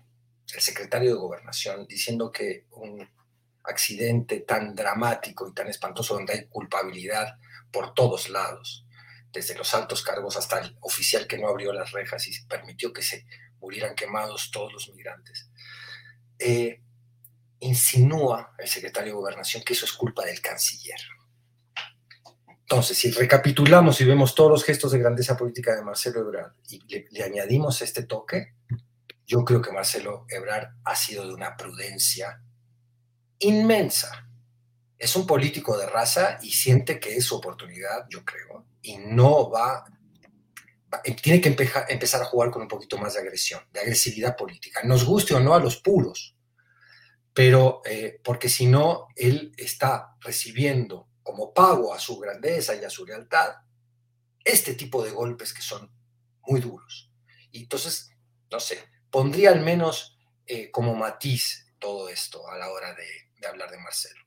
el 0.53 0.61
secretario 0.61 1.14
de 1.14 1.19
Gobernación, 1.19 1.87
diciendo 1.87 2.31
que 2.31 2.67
un 2.73 3.09
accidente 3.64 4.41
tan 4.41 4.75
dramático 4.75 5.49
y 5.49 5.55
tan 5.55 5.69
espantoso 5.69 6.14
donde 6.14 6.35
hay 6.35 6.47
culpabilidad 6.47 7.38
por 7.73 7.95
todos 7.95 8.29
lados, 8.29 8.85
desde 9.33 9.55
los 9.55 9.73
altos 9.75 10.03
cargos 10.03 10.37
hasta 10.37 10.59
el 10.59 10.77
oficial 10.81 11.27
que 11.27 11.38
no 11.38 11.49
abrió 11.49 11.73
las 11.73 11.93
rejas 11.93 12.27
y 12.29 12.47
permitió 12.47 12.93
que 12.93 13.03
se 13.03 13.25
murieran 13.61 13.95
quemados 13.95 14.51
todos 14.51 14.75
los 14.75 14.91
migrantes, 14.91 15.49
eh, 16.38 16.83
insinúa 17.61 18.55
el 18.59 18.69
secretario 18.69 19.12
de 19.12 19.19
Gobernación 19.21 19.62
que 19.64 19.73
eso 19.73 19.87
es 19.87 19.93
culpa 19.95 20.27
del 20.27 20.43
canciller. 20.43 21.01
Entonces, 22.70 22.98
si 22.98 23.11
recapitulamos 23.11 23.98
y 23.98 24.04
vemos 24.04 24.35
todos 24.35 24.50
los 24.50 24.62
gestos 24.62 24.92
de 24.92 24.98
grandeza 24.98 25.38
política 25.38 25.74
de 25.74 25.81
Marcelo 25.81 26.20
Ebrard 26.20 26.52
y 26.68 26.83
le, 26.87 27.24
añadimos 27.24 27.81
este 27.81 28.02
toque, 28.02 28.57
yo 29.26 29.42
creo 29.42 29.62
que 29.62 29.72
Marcelo 29.72 30.26
Ebrard 30.28 30.74
ha 30.85 30.94
sido 30.94 31.26
de 31.26 31.33
una 31.33 31.57
prudencia 31.57 32.42
inmensa. 33.38 34.28
Es 34.98 35.16
un 35.16 35.26
político 35.26 35.78
de 35.78 35.87
raza 35.87 36.37
y 36.42 36.50
siente 36.50 37.00
que 37.00 37.16
es 37.16 37.24
su 37.24 37.37
oportunidad, 37.37 38.04
yo 38.11 38.22
creo, 38.22 38.66
y 38.83 38.98
no 38.98 39.48
va, 39.48 39.85
va 40.92 41.02
tiene 41.22 41.40
que 41.40 41.48
empezar 41.48 42.20
a 42.20 42.26
jugar 42.26 42.50
con 42.50 42.61
un 42.61 42.68
poquito 42.68 42.98
más 42.98 43.14
de 43.14 43.20
agresión, 43.20 43.62
de 43.72 43.81
agresividad 43.81 44.37
política. 44.37 44.83
Nos 44.85 45.07
guste 45.07 45.33
o 45.35 45.40
no 45.40 45.54
a 45.54 45.59
los 45.59 45.78
puros, 45.78 46.37
pero 47.33 47.81
eh, 47.87 48.20
porque 48.22 48.50
si 48.50 48.66
no, 48.66 49.07
él 49.16 49.54
está 49.57 50.16
recibiendo 50.20 51.08
como 51.29 51.53
pago 51.53 51.93
a 51.93 51.99
su 51.99 52.19
grandeza 52.19 52.75
y 52.75 52.83
a 52.83 52.88
su 52.88 53.05
lealtad, 53.05 53.57
este 54.43 54.73
tipo 54.73 55.05
de 55.05 55.11
golpes 55.11 55.53
que 55.53 55.61
son 55.61 55.93
muy 56.47 56.59
duros. 56.59 57.12
Y 57.51 57.64
entonces, 57.64 58.11
no 58.51 58.59
sé, 58.59 58.79
pondría 59.11 59.51
al 59.51 59.61
menos 59.61 60.19
eh, 60.47 60.71
como 60.71 60.95
matiz 60.95 61.71
todo 61.79 62.09
esto 62.09 62.49
a 62.49 62.57
la 62.57 62.71
hora 62.71 62.95
de, 62.95 63.05
de 63.38 63.47
hablar 63.47 63.71
de 63.71 63.77
Marcelo. 63.77 64.25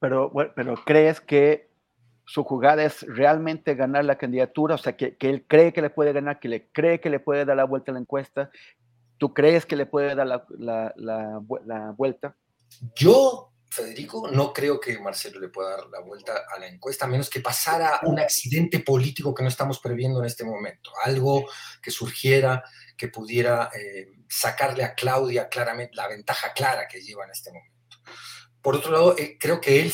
Pero, 0.00 0.30
bueno, 0.30 0.50
pero 0.56 0.74
crees 0.84 1.20
que 1.20 1.70
su 2.24 2.42
jugada 2.42 2.82
es 2.82 3.02
realmente 3.02 3.76
ganar 3.76 4.04
la 4.04 4.18
candidatura, 4.18 4.74
o 4.74 4.78
sea, 4.78 4.96
que, 4.96 5.16
que, 5.16 5.30
él 5.30 5.46
cree 5.46 5.72
que 5.72 5.80
le 5.80 5.90
puede 5.90 6.12
ganar, 6.12 6.40
que 6.40 6.48
le 6.48 6.72
cree 6.72 6.98
que 6.98 7.10
le 7.10 7.20
puede 7.20 7.44
dar 7.44 7.56
la 7.56 7.64
vuelta 7.64 7.92
a 7.92 7.94
la 7.94 8.00
encuesta. 8.00 8.50
¿Tú 9.16 9.32
crees 9.32 9.64
que 9.64 9.76
le 9.76 9.86
puede 9.86 10.16
dar 10.16 10.26
la, 10.26 10.44
la, 10.58 10.92
la, 10.96 11.40
la 11.64 11.94
vuelta? 11.96 12.34
Yo 12.96 13.49
Federico, 13.72 14.28
no 14.28 14.52
creo 14.52 14.80
que 14.80 14.98
Marcelo 14.98 15.38
le 15.38 15.48
pueda 15.48 15.76
dar 15.76 15.86
la 15.86 16.00
vuelta 16.00 16.44
a 16.52 16.58
la 16.58 16.66
encuesta, 16.66 17.04
a 17.04 17.08
menos 17.08 17.30
que 17.30 17.40
pasara 17.40 18.00
un 18.02 18.18
accidente 18.18 18.80
político 18.80 19.32
que 19.32 19.44
no 19.44 19.48
estamos 19.48 19.78
previendo 19.78 20.18
en 20.18 20.26
este 20.26 20.44
momento, 20.44 20.90
algo 21.04 21.46
que 21.80 21.92
surgiera 21.92 22.64
que 22.96 23.08
pudiera 23.08 23.70
eh, 23.72 24.08
sacarle 24.28 24.82
a 24.82 24.94
Claudia 24.94 25.48
claramente 25.48 25.94
la 25.94 26.08
ventaja 26.08 26.52
clara 26.52 26.88
que 26.88 27.00
lleva 27.00 27.24
en 27.24 27.30
este 27.30 27.52
momento. 27.52 27.96
Por 28.60 28.74
otro 28.74 28.90
lado, 28.90 29.16
eh, 29.16 29.38
creo 29.38 29.60
que 29.60 29.80
él, 29.80 29.92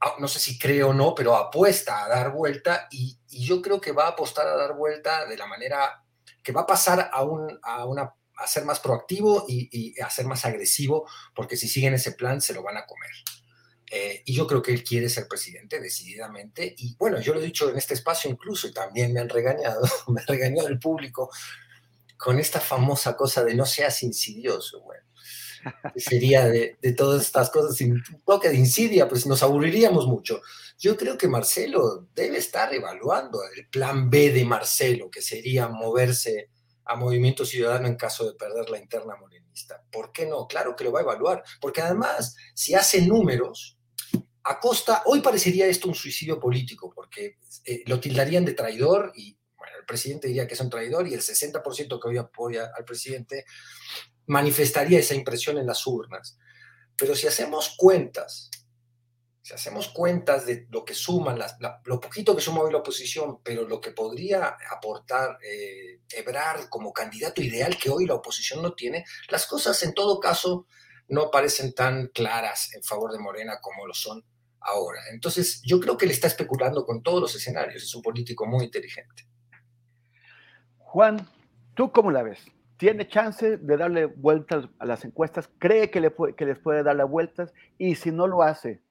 ah, 0.00 0.14
no 0.18 0.26
sé 0.26 0.38
si 0.38 0.58
cree 0.58 0.82
o 0.82 0.94
no, 0.94 1.14
pero 1.14 1.36
apuesta 1.36 2.04
a 2.04 2.08
dar 2.08 2.32
vuelta 2.32 2.88
y, 2.90 3.18
yo 3.28 3.62
creo 3.62 3.80
que 3.80 3.92
va 3.92 4.06
a 4.06 4.08
apostar 4.08 4.48
a 4.48 4.56
dar 4.56 4.74
vuelta 4.74 5.26
de 5.26 5.36
la 5.36 5.46
manera 5.46 6.02
que 6.42 6.50
va 6.50 6.62
a 6.62 6.66
pasar 6.66 7.10
a, 7.12 7.22
un, 7.22 7.58
a 7.62 7.84
una 7.84 8.12
a 8.38 8.46
ser 8.46 8.64
más 8.64 8.80
proactivo 8.80 9.44
y, 9.48 9.98
a 10.00 10.10
ser 10.10 10.26
más 10.26 10.44
agresivo, 10.44 11.08
porque 11.34 11.56
si 11.56 11.68
siguen 11.68 11.94
ese 11.94 12.12
plan 12.12 12.40
se 12.40 12.54
lo 12.54 12.62
van 12.62 12.76
a 12.76 12.86
comer. 12.86 13.10
Eh, 13.90 14.22
y 14.26 14.34
yo 14.34 14.46
creo 14.46 14.62
que 14.62 14.72
él 14.72 14.84
quiere 14.84 15.08
ser 15.08 15.26
presidente 15.26 15.80
decididamente. 15.80 16.74
Y 16.78 16.94
bueno, 16.96 17.20
yo 17.20 17.34
lo 17.34 17.40
he 17.40 17.44
dicho 17.44 17.68
en 17.68 17.76
este 17.76 17.94
espacio 17.94 18.30
incluso 18.30 18.68
y 18.68 18.72
también 18.72 19.12
me 19.12 19.20
han 19.20 19.28
regañado, 19.28 19.80
me 20.08 20.20
ha 20.20 20.26
regañado 20.26 20.68
el 20.68 20.78
público 20.78 21.30
con 22.16 22.38
esta 22.38 22.60
famosa 22.60 23.16
cosa 23.16 23.44
de 23.44 23.54
no 23.54 23.66
seas 23.66 24.02
insidioso. 24.02 24.82
Bueno, 24.82 25.04
sería 25.96 26.46
de, 26.46 26.76
de, 26.80 26.92
todas 26.92 27.22
estas 27.22 27.50
cosas 27.50 27.76
sin 27.76 28.02
toque 28.24 28.50
de 28.50 28.56
insidia, 28.56 29.08
pues 29.08 29.26
nos 29.26 29.42
aburriríamos 29.42 30.06
mucho. 30.06 30.42
Yo 30.78 30.96
creo 30.96 31.18
que 31.18 31.26
Marcelo 31.26 32.06
debe 32.14 32.38
estar 32.38 32.72
evaluando 32.72 33.40
el 33.56 33.66
plan 33.68 34.10
B 34.10 34.30
de 34.30 34.44
Marcelo, 34.44 35.10
que 35.10 35.22
sería 35.22 35.66
moverse 35.68 36.50
a 36.88 36.96
Movimiento 36.96 37.44
Ciudadano 37.44 37.86
en 37.86 37.96
caso 37.96 38.26
de 38.26 38.34
perder 38.34 38.70
la 38.70 38.78
interna 38.78 39.14
morenista. 39.14 39.84
¿Por 39.92 40.10
qué 40.10 40.26
no? 40.26 40.48
Claro 40.48 40.74
que 40.74 40.84
lo 40.84 40.90
va 40.90 41.00
a 41.00 41.02
evaluar, 41.02 41.44
porque 41.60 41.82
además, 41.82 42.34
si 42.54 42.74
hace 42.74 43.02
números, 43.02 43.78
a 44.42 44.58
costa, 44.58 45.02
hoy 45.04 45.20
parecería 45.20 45.66
esto 45.66 45.88
un 45.88 45.94
suicidio 45.94 46.40
político, 46.40 46.90
porque 46.94 47.36
eh, 47.66 47.82
lo 47.86 48.00
tildarían 48.00 48.46
de 48.46 48.54
traidor 48.54 49.12
y 49.14 49.36
bueno, 49.54 49.74
el 49.78 49.84
presidente 49.84 50.28
diría 50.28 50.46
que 50.46 50.54
es 50.54 50.60
un 50.60 50.70
traidor 50.70 51.06
y 51.06 51.12
el 51.12 51.20
60% 51.20 52.00
que 52.00 52.08
hoy 52.08 52.16
apoya 52.16 52.70
al 52.74 52.86
presidente 52.86 53.44
manifestaría 54.26 54.98
esa 54.98 55.14
impresión 55.14 55.58
en 55.58 55.66
las 55.66 55.86
urnas. 55.86 56.38
Pero 56.96 57.14
si 57.14 57.26
hacemos 57.26 57.74
cuentas 57.76 58.50
si 59.48 59.54
hacemos 59.54 59.88
cuentas 59.88 60.44
de 60.44 60.66
lo 60.68 60.84
que 60.84 60.92
suman, 60.92 61.38
lo 61.84 61.98
poquito 61.98 62.36
que 62.36 62.42
suma 62.42 62.60
hoy 62.60 62.70
la 62.70 62.80
oposición, 62.80 63.40
pero 63.42 63.66
lo 63.66 63.80
que 63.80 63.92
podría 63.92 64.58
aportar 64.70 65.38
eh, 65.42 66.02
Ebrard 66.10 66.68
como 66.68 66.92
candidato 66.92 67.40
ideal 67.40 67.78
que 67.78 67.88
hoy 67.88 68.04
la 68.04 68.12
oposición 68.12 68.60
no 68.60 68.74
tiene, 68.74 69.06
las 69.30 69.46
cosas 69.46 69.82
en 69.84 69.94
todo 69.94 70.20
caso 70.20 70.66
no 71.08 71.30
parecen 71.30 71.72
tan 71.72 72.08
claras 72.08 72.74
en 72.74 72.82
favor 72.82 73.10
de 73.10 73.20
Morena 73.20 73.58
como 73.62 73.86
lo 73.86 73.94
son 73.94 74.22
ahora. 74.60 75.00
Entonces, 75.12 75.62
yo 75.64 75.80
creo 75.80 75.96
que 75.96 76.04
él 76.04 76.10
está 76.10 76.26
especulando 76.26 76.84
con 76.84 77.02
todos 77.02 77.22
los 77.22 77.34
escenarios, 77.34 77.82
es 77.82 77.94
un 77.94 78.02
político 78.02 78.44
muy 78.44 78.66
inteligente. 78.66 79.26
Juan, 80.76 81.26
¿tú 81.74 81.90
cómo 81.90 82.10
la 82.10 82.22
ves? 82.22 82.40
¿Tiene 82.76 83.08
chance 83.08 83.56
de 83.56 83.76
darle 83.78 84.04
vueltas 84.04 84.66
a 84.78 84.84
las 84.84 85.06
encuestas? 85.06 85.48
¿Cree 85.58 85.90
le 85.90 86.12
que 86.36 86.44
les 86.44 86.58
puede 86.58 86.82
dar 86.82 86.96
las 86.96 87.08
vueltas? 87.08 87.54
Y 87.78 87.94
si 87.94 88.10
no 88.10 88.26
lo 88.26 88.42
hace, 88.42 88.82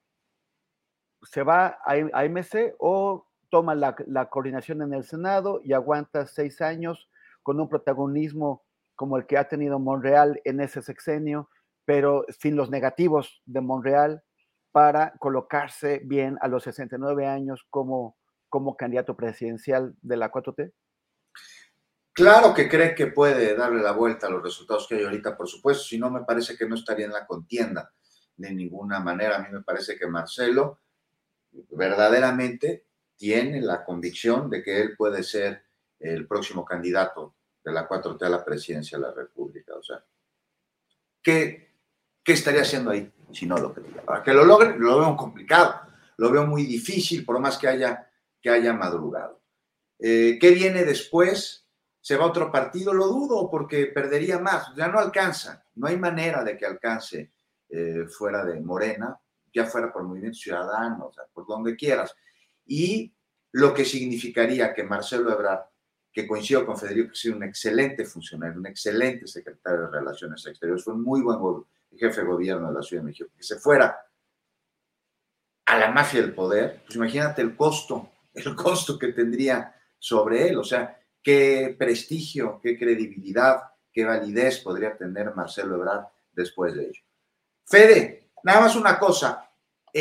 se 1.31 1.43
va 1.43 1.79
a, 1.85 2.23
MC 2.25 2.75
o 2.79 3.27
toma 3.49 3.75
la, 3.75 3.95
coordinación 4.29 4.81
en 4.81 4.93
el 4.93 5.03
Senado 5.03 5.61
y 5.63 5.73
aguanta 5.73 6.25
seis 6.27 6.61
años 6.61 7.09
con 7.43 7.59
un 7.59 7.69
protagonismo 7.69 8.63
como 8.95 9.17
el 9.17 9.25
que 9.25 9.37
ha 9.37 9.47
tenido 9.47 9.79
Monreal 9.79 10.41
en 10.43 10.59
ese 10.59 10.81
sexenio, 10.81 11.49
pero 11.85 12.25
sin 12.29 12.55
los 12.55 12.69
negativos 12.69 13.41
de 13.45 13.61
Monreal 13.61 14.23
para 14.71 15.13
colocarse 15.19 16.01
bien 16.03 16.37
a 16.41 16.47
los 16.47 16.63
69 16.63 17.25
años 17.25 17.65
como, 17.69 18.17
como 18.49 18.75
candidato 18.75 19.15
presidencial 19.15 19.95
de 20.01 20.17
la 20.17 20.31
4T? 20.31 20.73
Claro 22.13 22.53
que 22.53 22.67
cree 22.67 22.95
que 22.95 23.07
puede 23.07 23.55
darle 23.55 23.81
la 23.81 23.91
vuelta 23.91 24.27
a 24.27 24.29
los 24.29 24.41
resultados 24.41 24.87
que 24.87 24.95
hay 24.95 25.03
ahorita, 25.03 25.37
por 25.37 25.47
supuesto, 25.47 25.83
si 25.83 25.99
no 25.99 26.09
me 26.09 26.21
parece 26.21 26.57
que 26.57 26.67
no 26.67 26.75
estaría 26.75 27.05
en 27.05 27.13
la 27.13 27.27
contienda 27.27 27.93
de 28.35 28.53
ninguna 28.53 28.99
manera. 28.99 29.37
A 29.37 29.39
mí 29.39 29.49
me 29.51 29.61
parece 29.61 29.95
que 29.97 30.07
Marcelo 30.07 30.79
verdaderamente 31.71 32.85
tiene 33.15 33.61
la 33.61 33.83
convicción 33.83 34.49
de 34.49 34.63
que 34.63 34.81
él 34.81 34.95
puede 34.95 35.23
ser 35.23 35.63
el 35.99 36.27
próximo 36.27 36.63
candidato 36.63 37.35
de 37.63 37.71
la 37.71 37.87
4T 37.87 38.23
a 38.23 38.29
la 38.29 38.45
presidencia 38.45 38.97
de 38.97 39.03
la 39.03 39.13
República. 39.13 39.73
O 39.75 39.83
sea, 39.83 40.03
¿qué, 41.21 41.71
qué 42.23 42.33
estaría 42.33 42.61
haciendo 42.61 42.91
ahí 42.91 43.11
si 43.33 43.45
no 43.45 43.57
lo 43.57 43.73
quería? 43.73 44.01
Para 44.03 44.23
que 44.23 44.33
lo 44.33 44.45
logre, 44.45 44.77
lo 44.77 44.99
veo 44.99 45.17
complicado, 45.17 45.81
lo 46.17 46.31
veo 46.31 46.45
muy 46.45 46.63
difícil, 46.63 47.25
por 47.25 47.39
más 47.39 47.57
que 47.57 47.67
haya, 47.67 48.09
que 48.41 48.49
haya 48.49 48.73
madrugado. 48.73 49.41
Eh, 49.99 50.37
¿Qué 50.39 50.51
viene 50.51 50.85
después? 50.85 51.65
¿Se 51.99 52.15
va 52.15 52.25
a 52.25 52.27
otro 52.27 52.51
partido? 52.51 52.93
Lo 52.93 53.07
dudo 53.07 53.49
porque 53.49 53.87
perdería 53.87 54.39
más, 54.39 54.73
ya 54.75 54.87
no 54.87 54.99
alcanza, 54.99 55.65
no 55.75 55.87
hay 55.87 55.97
manera 55.97 56.43
de 56.43 56.55
que 56.55 56.65
alcance 56.65 57.33
eh, 57.69 58.05
fuera 58.07 58.45
de 58.45 58.61
Morena, 58.61 59.19
ya 59.57 59.65
fuera 59.65 59.91
por 59.91 60.03
Movimiento 60.03 60.37
Ciudadano, 60.37 61.07
o 61.07 61.11
sea, 61.11 61.25
por 61.33 61.47
donde 61.47 61.75
quieras. 61.75 62.15
Y 62.65 63.13
lo 63.51 63.73
que 63.73 63.85
significaría 63.85 64.73
que 64.73 64.83
Marcelo 64.83 65.31
Ebrard, 65.31 65.65
que 66.11 66.27
coincido 66.27 66.65
con 66.65 66.77
Federico, 66.77 67.09
que 67.09 67.13
es 67.13 67.25
un 67.25 67.43
excelente 67.43 68.05
funcionario, 68.05 68.59
un 68.59 68.67
excelente 68.67 69.27
secretario 69.27 69.81
de 69.81 69.99
Relaciones 69.99 70.45
Exteriores, 70.45 70.83
fue 70.83 70.93
un 70.93 71.03
muy 71.03 71.21
buen 71.21 71.39
jefe 71.95 72.21
de 72.21 72.27
gobierno 72.27 72.67
de 72.67 72.73
la 72.75 72.81
Ciudad 72.81 73.01
de 73.01 73.07
México, 73.07 73.29
que 73.35 73.43
se 73.43 73.57
fuera 73.57 73.97
a 75.65 75.77
la 75.77 75.91
mafia 75.91 76.21
del 76.21 76.33
poder, 76.33 76.83
pues 76.85 76.95
imagínate 76.95 77.41
el 77.41 77.55
costo, 77.55 78.11
el 78.33 78.55
costo 78.55 78.97
que 78.97 79.11
tendría 79.13 79.75
sobre 79.97 80.47
él, 80.47 80.57
o 80.57 80.63
sea, 80.63 80.99
qué 81.21 81.75
prestigio, 81.77 82.59
qué 82.61 82.77
credibilidad, 82.77 83.63
qué 83.91 84.05
validez 84.05 84.59
podría 84.59 84.95
tener 84.95 85.35
Marcelo 85.35 85.75
Ebrard 85.75 86.05
después 86.31 86.75
de 86.75 86.85
ello. 86.85 87.01
Fede, 87.65 88.29
nada 88.43 88.61
más 88.61 88.75
una 88.75 88.97
cosa, 88.97 89.46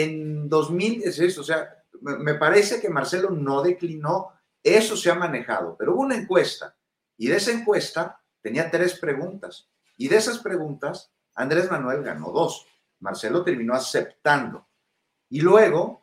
en 0.02 0.48
2000 0.48 1.04
es 1.04 1.18
eso, 1.18 1.40
o 1.40 1.44
sea, 1.44 1.82
me 2.02 2.34
parece 2.34 2.80
que 2.80 2.90
Marcelo 2.90 3.30
no 3.30 3.62
declinó, 3.62 4.32
eso 4.62 4.96
se 4.96 5.10
ha 5.10 5.14
manejado, 5.14 5.74
pero 5.78 5.94
hubo 5.94 6.02
una 6.02 6.16
encuesta 6.16 6.76
y 7.16 7.28
de 7.28 7.36
esa 7.36 7.52
encuesta 7.52 8.20
tenía 8.42 8.70
tres 8.70 8.98
preguntas 8.98 9.70
y 9.96 10.08
de 10.08 10.16
esas 10.16 10.38
preguntas 10.38 11.12
Andrés 11.34 11.70
Manuel 11.70 12.02
ganó 12.02 12.30
dos, 12.30 12.66
Marcelo 13.00 13.42
terminó 13.42 13.74
aceptando 13.74 14.68
y 15.30 15.40
luego 15.40 16.02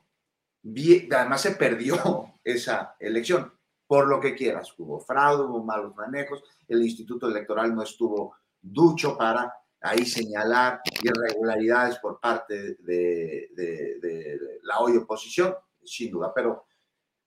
además 1.12 1.42
se 1.42 1.52
perdió 1.52 2.34
esa 2.44 2.96
elección, 3.00 3.54
por 3.86 4.08
lo 4.08 4.20
que 4.20 4.34
quieras, 4.34 4.74
hubo 4.80 5.00
fraude, 5.00 5.44
hubo 5.44 5.64
malos 5.64 5.96
manejos, 5.96 6.44
el 6.68 6.82
Instituto 6.82 7.28
Electoral 7.28 7.76
no 7.76 7.84
estuvo 7.84 8.36
ducho 8.60 9.16
para 9.16 9.54
ahí 9.84 10.06
señalar 10.06 10.82
irregularidades 11.02 12.00
por 12.00 12.20
parte 12.20 12.78
de, 12.80 14.60
la 14.64 14.80
hoy 14.80 14.98
oposición, 14.98 15.56
sin 15.84 16.12
duda, 16.12 16.32
pero, 16.34 16.66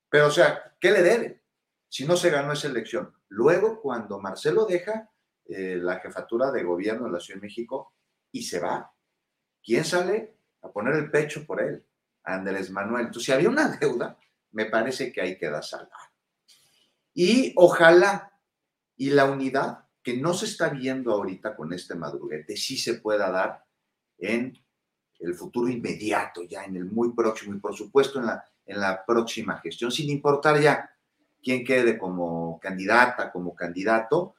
pero 0.08 0.28
o 0.28 0.30
sea, 0.30 0.74
¿qué 0.80 0.90
le 0.90 1.02
debe? 1.02 1.42
Si 1.88 2.06
no 2.06 2.16
se 2.16 2.30
ganó 2.30 2.52
esa 2.52 2.68
elección. 2.68 3.14
Luego, 3.28 3.80
cuando 3.80 4.18
Marcelo 4.18 4.64
deja 4.64 5.10
eh, 5.44 5.76
la 5.76 6.00
jefatura 6.00 6.50
de 6.50 6.64
gobierno 6.64 7.06
de 7.06 7.12
la 7.12 7.20
Ciudad 7.20 7.40
de 7.40 7.46
México 7.46 7.94
y 8.32 8.42
se 8.42 8.58
va, 8.58 8.92
¿quién 9.62 9.84
sale 9.84 10.38
a 10.62 10.72
poner 10.72 10.94
el 10.94 11.10
pecho 11.10 11.46
por 11.46 11.60
él? 11.60 11.84
Andrés 12.24 12.70
Manuel. 12.70 13.06
Entonces, 13.06 13.26
si 13.26 13.32
había 13.32 13.50
una 13.50 13.68
deuda, 13.80 14.18
me 14.52 14.66
parece 14.66 15.12
que 15.12 15.20
ahí 15.20 15.38
queda 15.38 15.62
saldada. 15.62 16.12
Y 17.12 17.52
ojalá 17.56 18.32
y 18.96 19.10
la 19.10 19.26
unidad 19.26 19.85
que 20.06 20.16
no 20.16 20.32
se 20.34 20.44
está 20.44 20.68
viendo 20.68 21.10
ahorita 21.10 21.56
con 21.56 21.72
este 21.72 21.96
madruguete, 21.96 22.56
sí 22.56 22.78
se 22.78 22.94
pueda 23.00 23.28
dar 23.28 23.64
en 24.18 24.56
el 25.18 25.34
futuro 25.34 25.68
inmediato, 25.68 26.44
ya 26.44 26.62
en 26.62 26.76
el 26.76 26.84
muy 26.84 27.12
próximo 27.12 27.56
y 27.56 27.58
por 27.58 27.74
supuesto 27.74 28.20
en 28.20 28.26
la, 28.26 28.44
en 28.66 28.78
la 28.78 29.04
próxima 29.04 29.58
gestión, 29.58 29.90
sin 29.90 30.08
importar 30.08 30.60
ya 30.60 30.88
quién 31.42 31.64
quede 31.64 31.98
como 31.98 32.60
candidata, 32.60 33.32
como 33.32 33.52
candidato, 33.52 34.36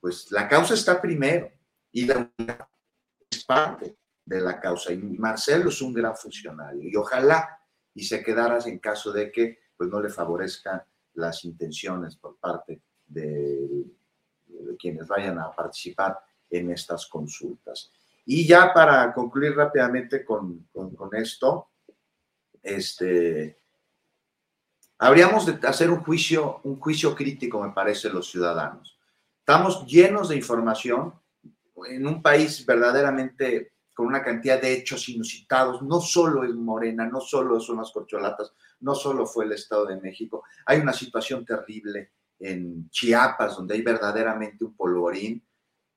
pues 0.00 0.32
la 0.32 0.48
causa 0.48 0.74
está 0.74 1.00
primero 1.00 1.48
y 1.92 2.06
la 2.06 2.28
es 3.30 3.44
parte 3.44 3.96
de 4.24 4.40
la 4.40 4.58
causa. 4.58 4.92
Y 4.92 4.96
Marcelo 4.96 5.68
es 5.68 5.80
un 5.80 5.94
gran 5.94 6.16
funcionario 6.16 6.82
y 6.82 6.96
ojalá 6.96 7.60
y 7.94 8.02
se 8.02 8.20
quedara 8.20 8.58
en 8.66 8.80
caso 8.80 9.12
de 9.12 9.30
que 9.30 9.60
pues 9.76 9.88
no 9.88 10.02
le 10.02 10.08
favorezcan 10.08 10.82
las 11.14 11.44
intenciones 11.44 12.16
por 12.16 12.36
parte 12.38 12.82
del 13.06 13.84
de 13.84 13.97
quienes 14.78 15.06
vayan 15.06 15.38
a 15.38 15.50
participar 15.52 16.18
en 16.50 16.70
estas 16.70 17.06
consultas. 17.06 17.90
Y 18.24 18.46
ya 18.46 18.72
para 18.72 19.12
concluir 19.14 19.54
rápidamente 19.54 20.24
con, 20.24 20.68
con, 20.72 21.14
esto, 21.14 21.70
este, 22.62 23.58
habríamos 24.98 25.46
de 25.46 25.66
hacer 25.66 25.90
un 25.90 26.00
juicio, 26.00 26.60
un 26.64 26.78
juicio 26.78 27.14
crítico, 27.14 27.62
me 27.62 27.72
parece, 27.72 28.10
los 28.10 28.30
ciudadanos. 28.30 28.98
Estamos 29.38 29.86
llenos 29.86 30.28
de 30.28 30.36
información 30.36 31.14
en 31.88 32.06
un 32.06 32.20
país 32.20 32.66
verdaderamente 32.66 33.72
con 33.94 34.06
una 34.06 34.22
cantidad 34.22 34.60
de 34.60 34.74
hechos 34.74 35.08
inusitados. 35.08 35.82
No 35.82 36.00
solo 36.00 36.44
es 36.44 36.54
Morena, 36.54 37.06
no 37.06 37.20
solo 37.20 37.58
son 37.58 37.78
las 37.78 37.90
corcholatas, 37.90 38.52
no 38.80 38.94
solo 38.94 39.26
fue 39.26 39.46
el 39.46 39.52
Estado 39.52 39.86
de 39.86 40.00
México. 40.00 40.44
Hay 40.66 40.78
una 40.78 40.92
situación 40.92 41.44
terrible 41.44 42.12
en 42.38 42.88
Chiapas, 42.90 43.56
donde 43.56 43.74
hay 43.74 43.82
verdaderamente 43.82 44.64
un 44.64 44.76
polvorín. 44.76 45.44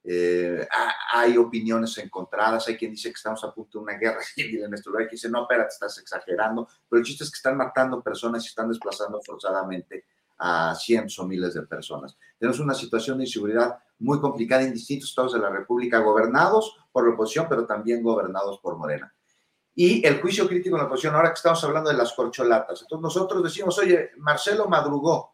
Eh, 0.04 0.68
hay 1.14 1.38
opiniones 1.38 1.96
encontradas, 2.00 2.68
hay 2.68 2.76
quien 2.76 2.92
dice 2.92 3.10
que 3.10 3.16
estamos 3.16 3.44
a 3.44 3.54
punto 3.54 3.78
de 3.78 3.84
una 3.84 3.98
guerra 3.98 4.22
civil 4.36 4.64
en 4.64 4.70
nuestro 4.72 4.92
lugar, 4.92 5.08
que 5.08 5.16
dice, 5.16 5.30
no, 5.30 5.44
espérate, 5.44 5.70
estás 5.70 5.98
exagerando, 6.00 6.68
pero 6.90 7.00
el 7.00 7.06
chiste 7.06 7.24
es 7.24 7.32
que 7.32 7.38
están 7.38 7.58
matando 7.58 8.02
personas 8.02 8.44
y 8.44 8.48
están 8.48 8.70
desplazando 8.70 9.22
forzadamente 9.22 10.06
a 10.40 10.74
cientos 10.76 11.20
o 11.20 11.28
miles 11.28 11.54
de 11.54 11.62
personas. 11.64 12.18
Tenemos 12.40 12.60
una 12.60 12.74
situación 12.74 13.20
de 13.20 13.26
inseguridad 13.26 13.78
muy 14.00 14.20
complicada 14.20 14.64
en 14.64 14.74
distintos 14.74 15.10
estados 15.10 15.34
de 15.34 15.40
la 15.40 15.52
República, 15.52 16.00
gobernados 16.00 16.76
por 16.92 17.08
la 17.08 17.14
oposición, 17.14 17.46
pero 17.48 17.68
también 17.68 18.02
gobernados 18.02 18.60
por 18.60 18.76
Morena. 18.76 19.14
Y 19.76 20.06
el 20.06 20.20
juicio 20.20 20.48
crítico 20.48 20.76
en 20.76 20.82
la 20.82 20.88
oposición, 20.88 21.16
ahora 21.16 21.30
que 21.30 21.36
estamos 21.36 21.64
hablando 21.64 21.92
de 21.92 21.98
las 21.98 22.14
corcholatas. 22.14 22.82
Entonces 22.82 23.04
nosotros 23.04 23.44
decimos, 23.44 23.78
oye, 23.78 24.10
Marcelo 24.18 24.68
madrugó. 24.68 25.31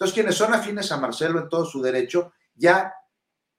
Entonces 0.00 0.14
quienes 0.14 0.34
son 0.34 0.54
afines 0.54 0.90
a 0.92 0.96
Marcelo 0.96 1.40
en 1.40 1.48
todo 1.50 1.66
su 1.66 1.82
derecho, 1.82 2.32
ya 2.54 2.90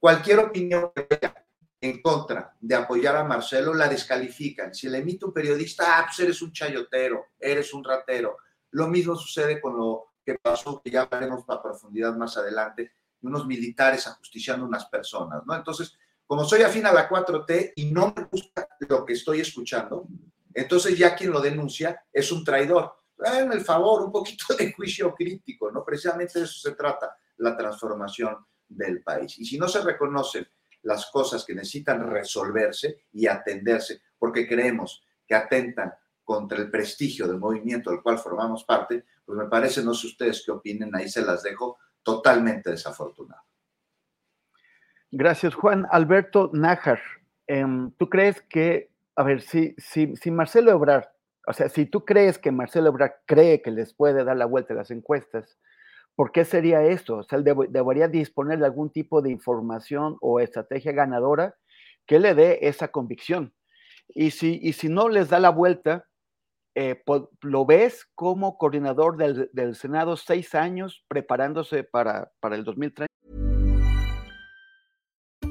cualquier 0.00 0.40
opinión 0.40 0.90
que 0.92 1.06
haya 1.08 1.46
en 1.80 2.02
contra 2.02 2.56
de 2.60 2.74
apoyar 2.74 3.14
a 3.14 3.22
Marcelo 3.22 3.72
la 3.72 3.86
descalifican. 3.86 4.74
Si 4.74 4.88
le 4.88 4.98
emite 4.98 5.24
un 5.24 5.32
periodista, 5.32 6.00
ah, 6.00 6.04
pues 6.04 6.18
eres 6.18 6.42
un 6.42 6.50
chayotero, 6.50 7.26
eres 7.38 7.72
un 7.72 7.84
ratero. 7.84 8.38
Lo 8.72 8.88
mismo 8.88 9.14
sucede 9.14 9.60
con 9.60 9.76
lo 9.76 10.14
que 10.26 10.36
pasó, 10.42 10.82
que 10.82 10.90
ya 10.90 11.06
veremos 11.06 11.44
a 11.46 11.62
profundidad 11.62 12.16
más 12.16 12.36
adelante, 12.36 12.90
de 13.20 13.28
unos 13.28 13.46
militares 13.46 14.04
ajusticiando 14.08 14.66
unas 14.66 14.86
personas, 14.86 15.42
¿no? 15.46 15.54
Entonces, 15.54 15.96
como 16.26 16.44
soy 16.44 16.62
afín 16.62 16.86
a 16.86 16.92
la 16.92 17.08
4T 17.08 17.74
y 17.76 17.92
no 17.92 18.12
me 18.16 18.24
gusta 18.24 18.66
lo 18.80 19.06
que 19.06 19.12
estoy 19.12 19.42
escuchando, 19.42 20.08
entonces 20.52 20.98
ya 20.98 21.14
quien 21.14 21.30
lo 21.30 21.40
denuncia 21.40 22.02
es 22.12 22.32
un 22.32 22.42
traidor. 22.42 23.01
En 23.24 23.52
el 23.52 23.60
favor, 23.62 24.02
un 24.02 24.12
poquito 24.12 24.54
de 24.56 24.72
juicio 24.72 25.14
crítico, 25.14 25.70
¿no? 25.70 25.84
Precisamente 25.84 26.38
de 26.38 26.44
eso 26.44 26.68
se 26.70 26.74
trata 26.74 27.16
la 27.38 27.56
transformación 27.56 28.36
del 28.68 29.02
país. 29.02 29.38
Y 29.38 29.44
si 29.44 29.58
no 29.58 29.68
se 29.68 29.82
reconocen 29.82 30.46
las 30.82 31.10
cosas 31.10 31.44
que 31.44 31.54
necesitan 31.54 32.08
resolverse 32.10 33.04
y 33.12 33.26
atenderse, 33.26 34.02
porque 34.18 34.48
creemos 34.48 35.04
que 35.26 35.34
atentan 35.34 35.92
contra 36.24 36.58
el 36.58 36.70
prestigio 36.70 37.26
del 37.26 37.38
movimiento 37.38 37.90
del 37.90 38.02
cual 38.02 38.18
formamos 38.18 38.64
parte, 38.64 39.04
pues 39.24 39.38
me 39.38 39.46
parece, 39.46 39.82
no 39.82 39.94
sé 39.94 40.08
ustedes 40.08 40.42
qué 40.44 40.52
opinen, 40.52 40.94
ahí 40.94 41.08
se 41.08 41.22
las 41.22 41.42
dejo 41.42 41.78
totalmente 42.02 42.70
desafortunado. 42.70 43.42
Gracias, 45.10 45.54
Juan. 45.54 45.86
Alberto 45.90 46.50
Nájar, 46.52 47.00
em, 47.46 47.92
¿tú 47.92 48.08
crees 48.08 48.40
que, 48.42 48.90
a 49.14 49.22
ver, 49.22 49.42
si, 49.42 49.74
si, 49.76 50.16
si 50.16 50.30
Marcelo 50.30 50.72
Ebrard, 50.72 51.06
o 51.46 51.52
sea, 51.52 51.68
si 51.68 51.86
tú 51.86 52.04
crees 52.04 52.38
que 52.38 52.52
Marcelo 52.52 52.88
Ebrard 52.88 53.12
cree 53.26 53.62
que 53.62 53.70
les 53.70 53.94
puede 53.94 54.24
dar 54.24 54.36
la 54.36 54.46
vuelta 54.46 54.74
a 54.74 54.76
las 54.76 54.90
encuestas, 54.90 55.58
¿por 56.14 56.30
qué 56.30 56.44
sería 56.44 56.82
esto? 56.84 57.18
O 57.18 57.22
sea, 57.24 57.38
él 57.38 57.44
debería 57.44 58.08
disponer 58.08 58.58
de 58.58 58.66
algún 58.66 58.90
tipo 58.90 59.22
de 59.22 59.30
información 59.30 60.16
o 60.20 60.40
estrategia 60.40 60.92
ganadora 60.92 61.56
que 62.06 62.20
le 62.20 62.34
dé 62.34 62.60
esa 62.62 62.88
convicción. 62.88 63.54
Y 64.08 64.30
si, 64.32 64.58
y 64.62 64.74
si 64.74 64.88
no 64.88 65.08
les 65.08 65.30
da 65.30 65.40
la 65.40 65.50
vuelta, 65.50 66.06
eh, 66.74 67.02
lo 67.42 67.66
ves 67.66 68.06
como 68.14 68.56
coordinador 68.56 69.16
del, 69.16 69.50
del, 69.52 69.74
Senado 69.74 70.16
seis 70.16 70.54
años 70.54 71.04
preparándose 71.08 71.84
para, 71.84 72.32
para 72.40 72.56
el 72.56 72.64
2030. 72.64 73.11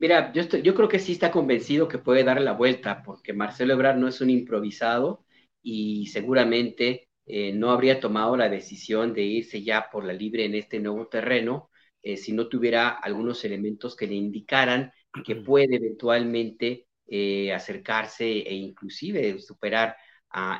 Mira, 0.00 0.32
yo, 0.32 0.40
estoy, 0.42 0.62
yo 0.62 0.74
creo 0.74 0.88
que 0.88 0.98
sí 0.98 1.12
está 1.12 1.30
convencido 1.30 1.86
que 1.88 1.98
puede 1.98 2.24
darle 2.24 2.44
la 2.44 2.52
vuelta 2.54 3.02
porque 3.02 3.32
Marcelo 3.34 3.74
Ebrard 3.74 3.98
no 3.98 4.08
es 4.08 4.20
un 4.22 4.30
improvisado 4.30 5.24
y 5.62 6.06
seguramente 6.06 7.08
eh, 7.26 7.52
no 7.52 7.70
habría 7.70 8.00
tomado 8.00 8.36
la 8.36 8.48
decisión 8.48 9.12
de 9.12 9.22
irse 9.22 9.62
ya 9.62 9.90
por 9.92 10.04
la 10.04 10.14
libre 10.14 10.46
en 10.46 10.54
este 10.54 10.80
nuevo 10.80 11.06
terreno 11.08 11.70
eh, 12.02 12.16
si 12.16 12.32
no 12.32 12.48
tuviera 12.48 12.88
algunos 12.88 13.44
elementos 13.44 13.94
que 13.94 14.06
le 14.06 14.14
indicaran 14.14 14.90
que 15.24 15.36
puede 15.36 15.76
eventualmente 15.76 16.86
eh, 17.06 17.52
acercarse 17.52 18.24
e 18.26 18.54
inclusive 18.54 19.38
superar 19.40 19.96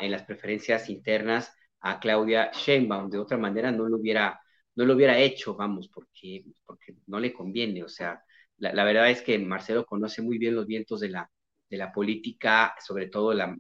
en 0.01 0.11
las 0.11 0.25
preferencias 0.25 0.89
internas 0.91 1.53
a 1.81 2.01
Claudia 2.01 2.51
Sheinbaum. 2.53 3.09
De 3.11 3.19
otra 3.19 3.39
manera 3.39 3.71
no 3.71 3.89
lo 3.89 3.97
hubiera, 3.99 4.41
no 4.75 4.85
lo 4.85 4.95
hubiera 4.95 5.17
hecho, 5.19 5.55
vamos, 5.55 5.89
porque, 5.89 6.45
porque 6.67 6.95
no 7.07 7.21
le 7.21 7.33
conviene. 7.33 7.85
O 7.85 7.89
sea, 7.89 8.23
la, 8.61 8.85
verdad 8.85 9.11
es 9.11 9.23
que 9.23 9.39
Marcelo 9.39 9.87
conoce 9.87 10.23
muy 10.23 10.39
bien 10.39 10.55
los 10.55 10.67
vientos 10.67 11.01
de 11.01 11.09
la, 11.09 11.31
de 11.69 11.77
la 11.79 11.93
política, 11.93 12.75
sobre 12.85 13.09
todo 13.09 13.33
la, 13.33 13.57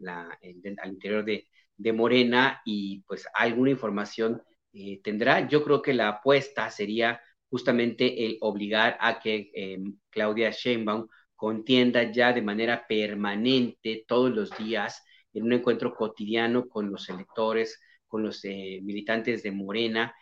al 0.82 0.90
interior 0.90 1.24
de, 1.24 1.46
Morena, 1.94 2.60
y 2.66 3.02
pues 3.06 3.26
alguna 3.34 3.70
información 3.70 4.42
eh, 4.74 5.00
tendrá. 5.02 5.48
Yo 5.48 5.64
creo 5.64 5.80
que 5.80 5.94
la 5.94 6.08
apuesta 6.08 6.70
sería 6.70 7.20
justamente 7.48 8.26
el 8.26 8.36
obligar 8.42 8.98
a 9.00 9.18
que 9.18 9.50
em, 9.54 9.96
Claudia 10.10 10.50
Sheinbaum 10.50 11.08
contienda 11.34 12.12
ya 12.12 12.32
de 12.34 12.42
manera 12.42 12.86
permanente 12.86 14.04
todos 14.06 14.30
los 14.30 14.56
días 14.58 15.02
en 15.32 15.44
un 15.44 15.54
encuentro 15.54 15.94
cotidiano 15.94 16.68
con 16.68 16.90
los 16.92 17.08
electores, 17.08 17.80
con 18.06 18.22
los 18.22 18.44
eh, 18.44 18.80
militantes 18.82 19.42
de 19.42 19.52
Morena, 19.52 20.14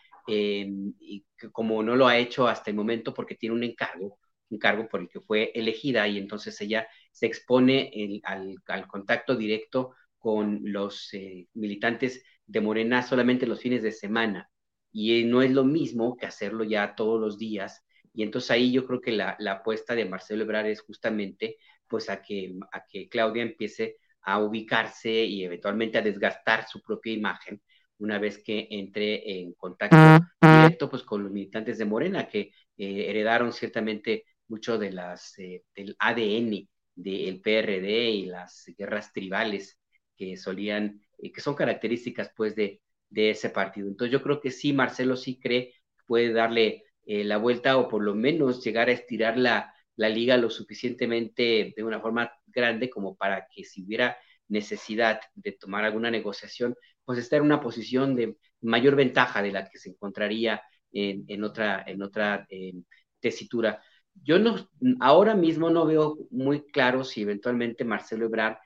como 1.53 1.83
no 1.83 1.97
lo 1.97 2.07
ha 2.07 2.19
hecho 2.19 2.47
hasta 2.47 2.71
el 2.71 2.77
momento 2.77 3.15
porque 3.15 3.35
tiene 3.35 3.57
un 3.57 3.65
encargo, 3.65 4.19
un 4.51 4.59
cargo 4.59 4.89
por 4.89 5.01
el 5.01 5.09
que 5.09 5.21
fue 5.21 5.53
elegida 5.55 6.07
y 6.09 6.19
entonces 6.19 6.61
ella 6.61 6.89
se 7.13 7.27
expone 7.27 8.21
al, 8.25 8.87
contacto 8.87 9.37
directo 9.37 9.95
con 10.19 10.61
los 10.63 11.13
eh, 11.15 11.49
militantes 11.55 12.23
de 12.47 12.61
Morena 12.61 13.03
solamente 13.03 13.47
los 13.47 13.61
fines 13.61 13.83
de 13.83 13.93
semana 13.93 14.51
y 14.93 15.25
no 15.25 15.43
es 15.43 15.51
lo 15.51 15.65
mismo 15.65 16.17
que 16.17 16.27
hacerlo 16.27 16.65
ya 16.65 16.95
todos 16.95 17.21
los 17.21 17.39
días. 17.39 17.85
Y 18.15 18.23
entonces 18.23 18.51
ahí 18.51 18.73
yo 18.73 18.87
creo 18.87 19.01
que 19.01 19.13
la, 19.13 19.37
apuesta 19.51 19.95
de 19.95 20.07
Marcelo 20.07 20.43
Ebrard 20.45 20.67
es 20.67 20.81
justamente 20.81 21.57
pues 21.87 22.11
a 22.11 22.23
que, 22.23 22.55
a 22.73 22.85
que 22.87 23.09
Claudia 23.09 23.43
empiece 23.43 23.99
a 24.23 24.41
ubicarse 24.41 25.11
y 25.11 25.45
eventualmente 25.45 25.99
a 25.99 26.03
desgastar 26.03 26.67
su 26.67 26.83
propia 26.83 27.13
imagen 27.13 27.63
una 27.99 28.19
vez 28.19 28.43
que 28.43 28.69
entre 28.71 29.41
en 29.41 29.53
contacto 29.55 29.97
directo 30.41 30.91
pues 30.91 31.03
con 31.03 31.23
los 31.23 31.33
militantes 31.33 31.79
de 31.79 31.85
Morena 31.85 32.29
que 32.29 32.53
eh, 32.77 33.07
heredaron 33.09 33.53
ciertamente 33.53 34.25
mucho 34.49 34.79
de 34.79 34.93
las 34.93 35.39
eh, 35.39 35.65
del 35.75 35.97
ADN 35.99 36.69
del 36.95 37.41
PRD 37.41 38.11
y 38.11 38.27
las 38.27 38.65
guerras 38.77 39.13
tribales 39.13 39.79
que 40.17 40.37
solían 40.37 41.01
eh, 41.19 41.33
que 41.33 41.41
son 41.41 41.55
características 41.55 42.31
pues 42.37 42.55
de, 42.57 42.81
de 43.11 43.31
ese 43.31 43.51
partido. 43.51 43.89
Entonces 43.89 44.13
yo 44.13 44.23
creo 44.23 44.41
que 44.41 44.51
sí, 44.51 44.73
Marcelo 44.73 45.17
sí 45.17 45.39
cree 45.41 45.73
que 45.73 46.05
puede 46.07 46.33
darle 46.33 46.85
eh, 47.07 47.25
la 47.25 47.37
vuelta 47.39 47.77
o 47.79 47.89
por 47.89 48.03
lo 48.03 48.15
menos 48.15 48.63
llegar 48.65 48.89
a 48.89 48.93
estirar 48.93 49.37
la, 49.39 49.73
la 49.97 50.09
liga 50.09 50.37
lo 50.37 50.51
suficientemente 50.51 51.73
de 51.77 51.85
una 51.85 52.01
forma 52.01 52.31
grande 52.47 52.91
como 52.91 53.17
para 53.17 53.47
que 53.55 53.65
si 53.65 53.85
hubiera 53.85 54.17
necesidad 54.49 55.21
de 55.35 55.53
tomar 55.53 55.85
alguna 55.85 56.11
negociación, 56.11 56.75
pues 57.05 57.19
estar 57.19 57.39
en 57.39 57.45
una 57.47 57.61
posición 57.61 58.17
de 58.17 58.37
mayor 58.63 58.97
ventaja 58.97 59.43
de 59.43 59.53
la 59.53 59.69
que 59.69 59.79
se 59.79 59.91
encontraría 59.91 60.63
en, 60.93 61.25
en 61.29 61.45
otra, 61.45 61.85
en 61.87 62.03
otra 62.03 62.47
tesitura. 63.21 63.83
Yo 64.23 64.39
no, 64.39 64.69
ahora 65.01 65.35
mismo 65.35 65.71
no 65.71 65.87
veo 65.87 66.17
muy 66.31 66.63
claro 66.71 67.05
si 67.05 67.23
eventualmente 67.23 67.85
Marcelo 67.85 68.27
Ebrard 68.27 68.57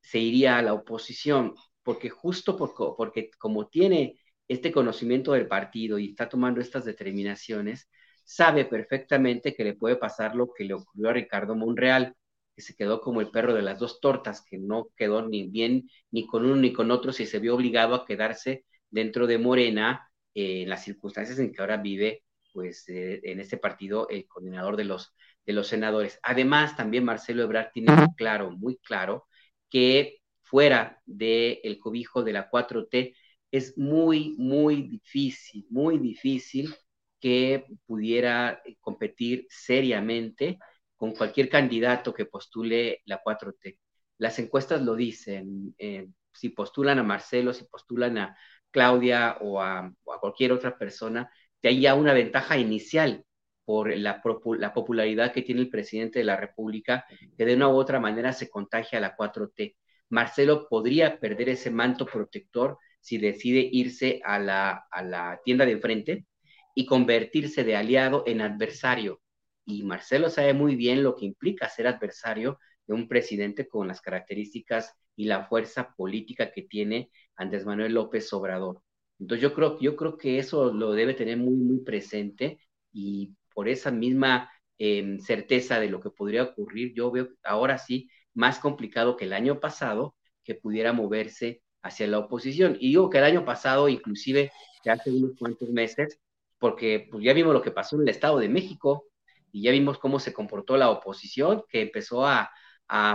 se 0.00 0.18
iría 0.18 0.58
a 0.58 0.62
la 0.62 0.74
oposición, 0.74 1.54
porque 1.82 2.10
justo 2.10 2.56
porque 2.96 3.30
como 3.38 3.68
tiene 3.68 4.18
este 4.48 4.72
conocimiento 4.72 5.32
del 5.32 5.48
partido 5.48 5.98
y 5.98 6.10
está 6.10 6.28
tomando 6.28 6.60
estas 6.60 6.84
determinaciones, 6.84 7.88
sabe 8.24 8.64
perfectamente 8.64 9.54
que 9.54 9.64
le 9.64 9.74
puede 9.74 9.96
pasar 9.96 10.34
lo 10.34 10.52
que 10.52 10.64
le 10.64 10.74
ocurrió 10.74 11.10
a 11.10 11.12
Ricardo 11.14 11.54
Monreal, 11.56 12.14
que 12.54 12.62
se 12.62 12.74
quedó 12.76 13.00
como 13.00 13.20
el 13.20 13.30
perro 13.30 13.54
de 13.54 13.62
las 13.62 13.78
dos 13.78 14.00
tortas, 14.00 14.42
que 14.48 14.58
no 14.58 14.88
quedó 14.96 15.26
ni 15.28 15.48
bien 15.48 15.88
ni 16.10 16.26
con 16.26 16.44
uno 16.44 16.56
ni 16.56 16.72
con 16.72 16.90
otro, 16.90 17.10
y 17.10 17.26
se 17.26 17.38
vio 17.38 17.54
obligado 17.54 17.94
a 17.94 18.04
quedarse 18.06 18.64
dentro 18.90 19.26
de 19.26 19.38
Morena 19.38 20.08
eh, 20.34 20.62
en 20.62 20.68
las 20.68 20.84
circunstancias 20.84 21.38
en 21.38 21.52
que 21.52 21.60
ahora 21.60 21.76
vive, 21.78 22.24
pues 22.52 22.88
eh, 22.88 23.20
en 23.24 23.40
este 23.40 23.56
partido, 23.56 24.08
el 24.08 24.26
coordinador 24.26 24.76
de 24.76 24.84
los, 24.84 25.14
de 25.46 25.52
los 25.52 25.68
senadores. 25.68 26.18
Además, 26.22 26.76
también 26.76 27.04
Marcelo 27.04 27.42
Ebrard 27.42 27.72
tiene 27.72 27.92
muy 27.94 28.14
claro, 28.16 28.50
muy 28.50 28.76
claro, 28.78 29.26
que 29.70 30.18
fuera 30.42 31.00
del 31.06 31.78
cobijo 31.80 32.22
de 32.22 32.32
la 32.32 32.50
4T 32.50 33.14
es 33.50 33.76
muy, 33.76 34.34
muy 34.38 34.82
difícil, 34.82 35.66
muy 35.70 35.98
difícil 35.98 36.74
que 37.20 37.66
pudiera 37.86 38.60
competir 38.80 39.46
seriamente 39.48 40.58
con 40.96 41.12
cualquier 41.12 41.48
candidato 41.48 42.14
que 42.14 42.26
postule 42.26 43.02
la 43.06 43.22
4T. 43.22 43.78
Las 44.18 44.38
encuestas 44.38 44.82
lo 44.82 44.94
dicen, 44.94 45.74
eh, 45.78 46.08
si 46.32 46.50
postulan 46.50 46.98
a 46.98 47.02
Marcelo, 47.02 47.52
si 47.52 47.64
postulan 47.64 48.18
a 48.18 48.36
Claudia 48.70 49.36
o 49.40 49.60
a, 49.60 49.92
cualquier 50.02 50.52
otra 50.52 50.76
persona, 50.78 51.30
te 51.62 51.68
hay 51.68 51.80
ya 51.80 51.94
una 51.94 52.12
ventaja 52.12 52.58
inicial 52.58 53.24
por 53.64 53.96
la, 53.96 54.20
la, 54.58 54.74
popularidad 54.74 55.32
que 55.32 55.42
tiene 55.42 55.60
el 55.62 55.70
presidente 55.70 56.18
de 56.18 56.24
la 56.24 56.36
República, 56.36 57.06
que 57.38 57.46
de 57.46 57.54
una 57.54 57.68
u 57.68 57.76
otra 57.76 58.00
manera 58.00 58.32
se 58.32 58.50
contagia 58.50 58.98
a 58.98 59.00
la 59.00 59.16
4T. 59.16 59.76
Marcelo 60.10 60.68
podría 60.68 61.20
perder 61.20 61.48
ese 61.50 61.70
manto 61.70 62.04
protector 62.04 62.78
si 63.00 63.18
decide 63.18 63.66
irse 63.72 64.20
a 64.24 64.38
la, 64.38 64.84
a 64.90 65.02
la 65.02 65.40
tienda 65.44 65.64
de 65.64 65.72
enfrente 65.72 66.26
y 66.74 66.84
convertirse 66.84 67.64
de 67.64 67.76
aliado 67.76 68.24
en 68.26 68.40
adversario. 68.40 69.22
Y 69.64 69.84
Marcelo 69.84 70.30
sabe 70.30 70.54
muy 70.54 70.74
bien 70.74 71.04
lo 71.04 71.14
que 71.14 71.26
implica 71.26 71.68
ser 71.68 71.86
adversario 71.86 72.58
de 72.86 72.94
un 72.94 73.08
presidente 73.08 73.68
con 73.68 73.86
las 73.86 74.00
características 74.00 74.92
y 75.14 75.26
la 75.26 75.44
fuerza 75.46 75.94
política 75.96 76.50
que 76.50 76.62
tiene 76.62 77.10
Andrés 77.36 77.64
Manuel 77.64 77.94
López 77.94 78.32
Obrador. 78.32 78.82
Entonces 79.22 79.42
yo 79.42 79.54
creo, 79.54 79.78
yo 79.78 79.94
creo 79.96 80.18
que 80.18 80.38
eso 80.38 80.72
lo 80.72 80.92
debe 80.92 81.14
tener 81.14 81.36
muy, 81.36 81.54
muy 81.54 81.80
presente 81.84 82.58
y 82.92 83.34
por 83.54 83.68
esa 83.68 83.92
misma 83.92 84.50
em, 84.78 85.20
certeza 85.20 85.78
de 85.78 85.88
lo 85.88 86.00
que 86.00 86.10
podría 86.10 86.42
ocurrir, 86.42 86.92
yo 86.94 87.10
veo 87.12 87.28
ahora 87.44 87.78
sí 87.78 88.10
más 88.34 88.58
complicado 88.58 89.16
que 89.16 89.26
el 89.26 89.32
año 89.32 89.60
pasado 89.60 90.16
que 90.42 90.56
pudiera 90.56 90.92
moverse 90.92 91.62
hacia 91.82 92.08
la 92.08 92.18
oposición. 92.18 92.76
Y 92.80 92.88
digo 92.88 93.10
que 93.10 93.18
el 93.18 93.24
año 93.24 93.44
pasado, 93.44 93.88
inclusive 93.88 94.50
ya 94.84 94.94
hace 94.94 95.10
unos 95.12 95.32
cuantos 95.38 95.70
meses, 95.70 96.20
porque 96.58 97.06
pues, 97.10 97.22
ya 97.24 97.32
vimos 97.32 97.52
lo 97.52 97.62
que 97.62 97.70
pasó 97.70 97.96
en 97.96 98.02
el 98.02 98.08
Estado 98.08 98.38
de 98.38 98.48
México 98.48 99.06
y 99.52 99.62
ya 99.62 99.70
vimos 99.70 99.98
cómo 99.98 100.18
se 100.18 100.32
comportó 100.32 100.76
la 100.76 100.90
oposición, 100.90 101.62
que 101.68 101.82
empezó 101.82 102.26
a, 102.26 102.50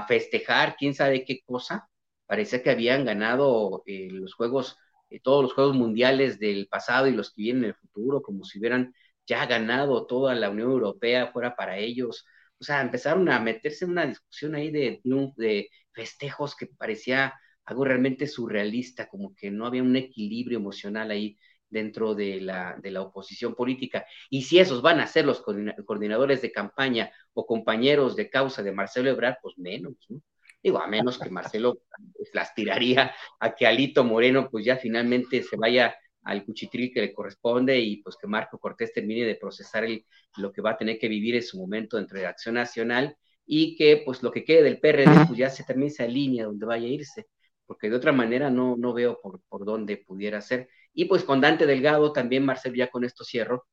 festejar 0.08 0.76
quién 0.76 0.96
sabe 0.96 1.24
qué 1.24 1.42
cosa. 1.46 1.88
Parecía 2.26 2.64
que 2.64 2.72
habían 2.72 3.06
ganado 3.06 3.84
eh, 3.86 4.08
los 4.10 4.34
juegos, 4.34 4.76
eh, 5.10 5.20
todos 5.22 5.44
los 5.44 5.54
juegos 5.54 5.76
mundiales 5.76 6.40
del 6.40 6.68
pasado 6.68 7.08
y 7.08 7.12
los 7.14 7.34
que 7.34 7.44
vienen 7.44 7.64
en 7.66 7.70
el 7.70 7.76
futuro, 7.76 8.22
como 8.22 8.44
si 8.44 8.60
hubieran 8.60 8.94
ya 9.26 9.46
ganado 9.46 10.06
toda 10.08 10.36
la 10.36 10.50
Unión 10.50 10.72
Europea 10.72 11.32
fuera 11.32 11.56
para 11.56 11.78
ellos. 11.78 12.26
O 12.60 12.64
sea, 12.64 12.82
empezaron 12.82 13.30
a 13.30 13.40
meterse 13.40 13.86
en 13.86 13.92
una 13.92 14.06
discusión 14.06 14.56
ahí 14.56 14.72
de, 14.72 15.02
de 15.38 15.70
festejos 15.94 16.56
que 16.56 16.68
parecía 16.68 17.34
algo 17.66 17.84
realmente 17.86 18.28
surrealista, 18.28 19.08
como 19.10 19.36
que 19.36 19.52
no 19.52 19.66
había 19.66 19.84
un 19.84 19.96
equilibrio 19.96 20.58
emocional 20.58 21.12
ahí 21.12 21.38
dentro 21.70 22.16
de 22.16 22.40
la, 22.42 22.78
de 22.82 22.92
la 22.92 23.02
oposición 23.02 23.56
política. 23.56 24.06
Y 24.30 24.44
si 24.44 24.60
esos 24.60 24.82
van 24.82 25.00
a 25.02 25.08
ser 25.08 25.26
los 25.26 25.42
coordinadores 25.42 26.42
de 26.42 26.52
campaña 26.52 27.12
o 27.34 27.46
compañeros 27.46 28.16
de 28.16 28.30
causa 28.30 28.64
de 28.64 28.72
Marcelo 28.72 29.10
Ebrard, 29.10 29.36
pues 29.42 29.58
menos, 29.58 29.94
¿no? 30.10 30.22
Digo, 30.62 30.80
a 30.80 30.88
menos 30.88 31.18
que 31.20 31.30
Marcelo 31.30 31.82
pues, 32.16 32.30
las 32.34 32.54
tiraría 32.54 33.14
a 33.40 33.56
que 33.56 33.68
Alito 33.68 34.04
Moreno 34.04 34.50
pues 34.50 34.66
ya 34.66 34.78
finalmente 34.78 35.44
se 35.44 35.56
vaya 35.56 35.96
al 36.24 36.44
cuchitril 36.44 36.92
que 36.94 37.02
le 37.02 37.14
corresponde 37.14 37.80
y 37.80 38.02
pues 38.04 38.18
que 38.18 38.28
Marco 38.28 38.60
Cortés 38.60 38.92
termine 38.92 39.26
de 39.26 39.36
procesar 39.36 39.86
el, 39.86 40.06
lo 40.38 40.52
que 40.52 40.62
va 40.62 40.72
a 40.72 40.78
tener 40.78 41.00
que 41.00 41.08
vivir 41.08 41.36
en 41.36 41.44
su 41.44 41.58
momento 41.58 41.98
entre 41.98 42.26
Acción 42.26 42.56
Nacional 42.56 43.16
y 43.46 43.76
que 43.78 44.02
pues 44.06 44.22
lo 44.24 44.32
que 44.32 44.44
quede 44.44 44.64
del 44.64 44.80
PRD 44.80 45.26
pues 45.26 45.38
ya 45.38 45.50
se 45.50 45.64
termine 45.64 45.88
esa 45.88 46.06
línea 46.06 46.46
donde 46.46 46.66
vaya 46.66 46.86
a 46.86 46.90
irse, 46.90 47.28
porque 47.66 47.90
de 47.90 47.96
otra 47.96 48.12
manera 48.12 48.50
no, 48.50 48.76
no 48.78 48.94
veo 48.94 49.20
por, 49.22 49.42
por 49.48 49.64
dónde 49.66 49.98
pudiera 49.98 50.42
ser. 50.42 50.68
Y 50.94 51.06
pues 51.06 51.24
con 51.24 51.40
Dante 51.40 51.66
Delgado 51.66 52.12
también, 52.12 52.44
Marcelo, 52.44 52.76
ya 52.76 52.90
con 52.90 53.06
esto 53.06 53.24
cierro, 53.24 53.66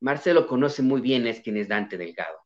Marcelo 0.00 0.46
conoce 0.46 0.82
muy 0.82 1.00
bien 1.02 1.26
es 1.26 1.40
quién 1.40 1.58
es 1.58 1.68
Dante 1.68 1.98
Delgado. 1.98 2.38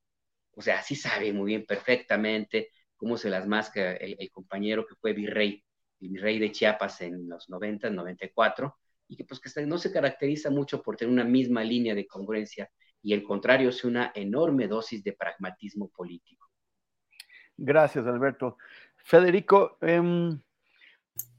O 0.53 0.63
sea, 0.63 0.83
sí 0.83 0.97
sabe 0.97 1.33
muy 1.33 1.47
bien 1.47 1.67
perfectamente 1.67 2.71
cómo 3.05 3.19
se 3.19 3.29
las 3.29 3.47
masca 3.47 3.93
el, 3.93 4.31
compañero 4.31 4.87
que 4.87 4.95
fue 4.95 5.13
virrey, 5.13 5.63
el 6.01 6.09
virrey 6.09 6.39
de 6.39 6.51
Chiapas 6.51 7.03
en 7.03 7.29
los 7.29 7.51
90, 7.51 7.91
94, 7.91 8.79
y 9.09 9.17
que 9.17 9.25
pues 9.25 9.41
que 9.41 9.67
no 9.67 9.77
se 9.77 9.93
caracteriza 9.93 10.49
mucho 10.49 10.83
por 10.83 10.97
tener 10.97 11.13
una 11.13 11.25
misma 11.25 11.63
línea 11.63 11.95
de 11.95 12.07
congruencia 12.07 12.71
y 13.03 13.13
el 13.13 13.23
contrario 13.23 13.69
es 13.69 13.85
una 13.85 14.11
enorme 14.15 14.69
dosis 14.69 15.05
de 15.05 15.13
pragmatismo 15.13 15.91
político. 15.91 16.49
Gracias, 17.59 18.07
Alberto. 18.07 18.57
Federico, 18.97 19.77
em, 19.83 20.41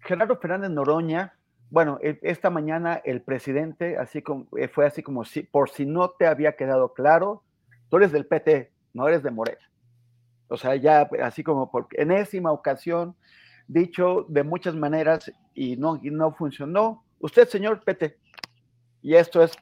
Gerardo 0.01 0.37
Fernández 0.37 0.69
Noroña 0.69 1.33
bueno, 1.71 1.97
e, 1.99 2.19
esta 2.21 2.51
mañana 2.51 3.01
el 3.03 3.23
presidente, 3.23 3.97
así 3.97 4.21
como, 4.21 4.47
eh, 4.55 4.67
fue 4.67 4.85
así 4.85 5.01
como 5.01 5.25
si, 5.25 5.41
por 5.41 5.71
si 5.71 5.87
no 5.87 6.11
te 6.11 6.27
había 6.27 6.55
quedado 6.55 6.93
claro, 6.93 7.41
tú 7.89 7.97
eres 7.97 8.11
del 8.11 8.27
PT, 8.27 8.71
no 8.93 9.07
eres 9.07 9.23
de 9.23 9.31
Morena. 9.31 9.67
O 10.47 10.57
sea, 10.57 10.75
ya 10.75 11.09
así 11.23 11.43
como 11.43 11.71
por 11.71 11.87
enésima 11.91 12.51
ocasión, 12.51 13.15
dicho 13.67 14.25
de 14.29 14.43
muchas 14.43 14.75
maneras 14.75 15.31
y 15.53 15.75
no, 15.77 15.99
no 16.03 16.33
funcionó. 16.33 17.03
Usted, 17.19 17.47
señor 17.47 17.83
PT, 17.83 18.17
y 19.01 19.15
esto 19.15 19.41
es 19.41 19.53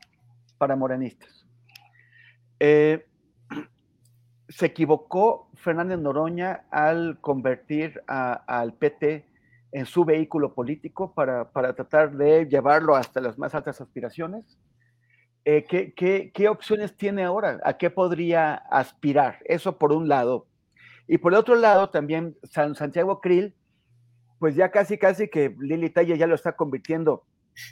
para 0.58 0.76
morenistas. 0.76 1.46
Eh, 2.60 3.06
se 4.50 4.66
equivocó 4.66 5.50
Fernández 5.56 6.00
Noroña 6.00 6.66
al 6.70 7.20
convertir 7.22 8.02
al 8.08 8.74
PT 8.74 9.34
en 9.74 9.86
su 9.88 10.06
vehículo 10.06 10.54
político 10.54 11.14
para, 11.14 11.52
tratar 11.52 12.16
de 12.16 12.46
llevarlo 12.46 12.96
hasta 12.96 13.20
las 13.20 13.38
más 13.38 13.54
altas 13.56 13.82
aspiraciones? 13.82 14.58
Eh, 15.46 15.66
¿qué, 16.34 16.48
opciones 16.48 16.96
tiene 16.96 17.24
ahora? 17.24 17.60
¿A 17.66 17.78
qué 17.78 17.90
podría 17.90 18.54
aspirar? 18.54 19.40
Eso 19.46 19.78
por 19.78 19.92
un 19.92 20.08
lado. 20.08 20.48
Y 21.08 21.18
por 21.18 21.34
el 21.34 21.40
otro 21.40 21.56
lado, 21.56 21.90
también 21.90 22.38
San 22.44 22.76
Santiago 22.76 23.20
Krill, 23.20 23.56
pues 24.40 24.56
ya 24.56 24.72
casi, 24.72 24.98
casi 24.98 25.28
que 25.28 25.56
Lili 25.60 25.90
Talla 25.90 26.16
ya 26.16 26.28
lo 26.28 26.36
está 26.36 26.56
convirtiendo 26.56 27.24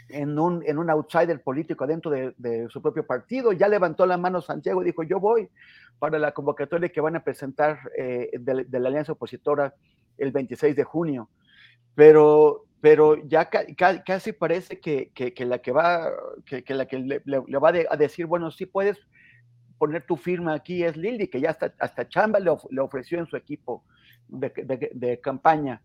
en 0.10 0.38
un, 0.38 0.64
en 0.66 0.78
un 0.78 0.90
outsider 0.90 1.42
político 1.42 1.88
dentro 1.88 2.12
de, 2.12 2.68
su 2.70 2.82
propio 2.82 3.06
partido. 3.06 3.52
Ya 3.54 3.68
levantó 3.68 4.06
la 4.06 4.18
mano 4.18 4.42
Santiago 4.42 4.82
y 4.82 4.86
dijo, 4.86 5.04
yo 5.04 5.20
voy 5.20 5.50
para 6.00 6.20
la 6.20 6.32
convocatoria 6.34 6.90
que 6.90 7.02
van 7.02 7.16
a 7.16 7.24
presentar 7.24 7.80
eh, 7.98 8.30
de, 8.40 8.80
la 8.80 8.88
alianza 8.90 9.14
opositora 9.14 9.74
el 10.18 10.32
26 10.32 10.76
de 10.76 10.84
junio 10.84 11.30
pero, 11.96 12.66
pero 12.80 13.28
ya 13.28 13.50
casi 13.50 14.32
parece 14.34 14.80
que, 14.80 15.12
la 15.40 15.60
que 15.60 15.72
va, 15.72 16.12
que, 16.46 16.74
la 16.74 16.86
que 16.86 17.00
le, 17.00 17.20
va 17.60 17.70
a 17.90 17.98
decir, 17.98 18.26
bueno, 18.26 18.52
sí 18.52 18.66
puedes 18.66 18.98
poner 19.82 20.06
tu 20.06 20.16
firma 20.16 20.54
aquí 20.54 20.84
es 20.84 20.96
Lili, 20.96 21.28
que 21.28 21.42
ya 21.42 21.50
hasta, 21.50 21.74
hasta 21.80 22.08
Chamba 22.08 22.40
le, 22.40 22.52
ofreció 22.80 23.18
en 23.18 23.26
su 23.26 23.36
equipo 23.36 23.84
de, 24.28 25.20
campaña. 25.24 25.82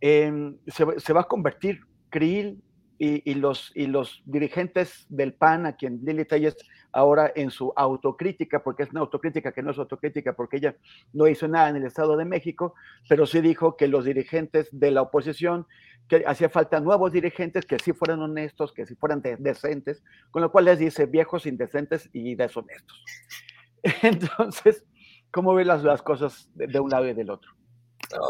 Em, 0.00 0.56
se, 0.66 1.12
va 1.12 1.20
a 1.20 1.28
convertir 1.28 1.82
Krill 2.08 2.62
y, 2.96 3.34
los, 3.34 3.70
y 3.74 3.86
los 3.86 4.22
dirigentes 4.24 5.04
del 5.10 5.34
PAN, 5.34 5.66
a 5.66 5.76
quien 5.76 6.00
Lili 6.02 6.24
Telles 6.24 6.56
ahora 6.94 7.32
en 7.34 7.50
su 7.50 7.72
autocrítica, 7.76 8.62
porque 8.62 8.84
es 8.84 8.90
una 8.90 9.00
autocrítica 9.00 9.52
que 9.52 9.62
no 9.62 9.72
es 9.72 9.78
autocrítica 9.78 10.32
porque 10.32 10.58
ella 10.58 10.76
no 11.12 11.26
hizo 11.26 11.48
nada 11.48 11.68
en 11.68 11.76
el 11.76 11.84
Estado 11.84 12.16
de 12.16 12.24
México, 12.24 12.74
pero 13.08 13.26
sí 13.26 13.40
dijo 13.40 13.76
que 13.76 13.88
los 13.88 14.04
dirigentes 14.04 14.68
de 14.70 14.92
la 14.92 15.02
oposición, 15.02 15.66
que 16.08 16.24
hacía 16.26 16.48
falta 16.48 16.80
nuevos 16.80 17.12
dirigentes 17.12 17.66
que 17.66 17.78
sí 17.78 17.92
fueran 17.92 18.20
honestos, 18.22 18.72
que 18.72 18.86
sí 18.86 18.94
fueran 18.94 19.22
decentes, 19.38 20.02
con 20.30 20.42
lo 20.42 20.52
cual 20.52 20.66
les 20.66 20.78
dice 20.78 21.06
viejos, 21.06 21.46
indecentes 21.46 22.08
y 22.12 22.36
deshonestos. 22.36 23.04
Entonces, 24.02 24.84
¿cómo 25.32 25.54
ve 25.54 25.64
las, 25.64 25.82
las 25.82 26.00
cosas 26.00 26.48
de, 26.54 26.78
un 26.78 26.90
lado 26.90 27.08
y 27.08 27.14
del 27.14 27.30
otro? 27.30 27.50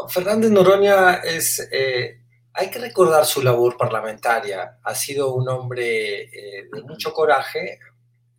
Fernández 0.09 0.51
Noroña 0.51 1.15
es... 1.15 1.69
Eh, 1.71 2.21
hay 2.57 2.69
que 2.69 2.79
recordar 2.79 3.25
su 3.25 3.41
labor 3.41 3.75
parlamentaria. 3.75 4.79
Ha 4.81 4.95
sido 4.95 5.33
un 5.33 5.49
hombre 5.49 6.21
eh, 6.23 6.69
de 6.71 6.81
mucho 6.83 7.11
coraje, 7.11 7.79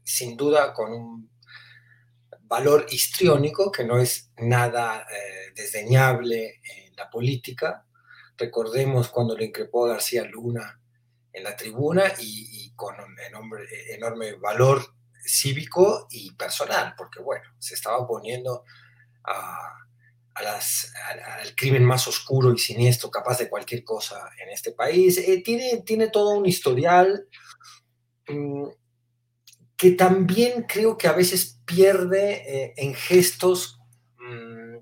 sin 0.06 0.36
duda 0.36 0.72
con 0.72 0.92
un 0.92 1.30
valor 2.42 2.86
histriónico 2.88 3.72
que 3.72 3.84
no 3.84 3.98
es 3.98 4.30
nada 4.38 5.04
eh, 5.10 5.52
desdeñable 5.54 6.60
en 6.62 6.94
la 6.96 7.10
política, 7.10 7.86
Recordemos 8.38 9.08
cuando 9.08 9.36
le 9.36 9.46
increpó 9.46 9.84
García 9.84 10.24
Luna 10.24 10.78
en 11.32 11.42
la 11.42 11.56
tribuna 11.56 12.04
y, 12.18 12.72
con 12.74 12.94
enorme, 13.26 13.60
enorme 13.90 14.34
valor 14.34 14.82
cívico 15.24 16.06
y 16.10 16.32
personal, 16.34 16.94
porque 16.96 17.20
bueno, 17.20 17.44
se 17.58 17.74
estaba 17.74 17.98
oponiendo 17.98 18.64
a, 19.24 19.72
al 20.34 21.54
crimen 21.56 21.84
más 21.84 22.06
oscuro 22.06 22.52
y 22.52 22.58
siniestro, 22.58 23.10
capaz 23.10 23.38
de 23.38 23.48
cualquier 23.48 23.82
cosa 23.84 24.30
en 24.42 24.50
este 24.50 24.72
país. 24.72 25.16
Eh, 25.18 25.42
tiene, 25.42 25.82
tiene 25.82 26.08
todo 26.08 26.36
un 26.36 26.46
historial 26.46 27.26
mm, 28.28 28.66
que 29.76 29.92
también 29.92 30.64
creo 30.64 30.96
que 30.96 31.08
a 31.08 31.12
veces 31.12 31.60
pierde 31.64 32.32
eh, 32.46 32.74
en 32.76 32.94
gestos. 32.94 33.78
Mm, 34.18 34.78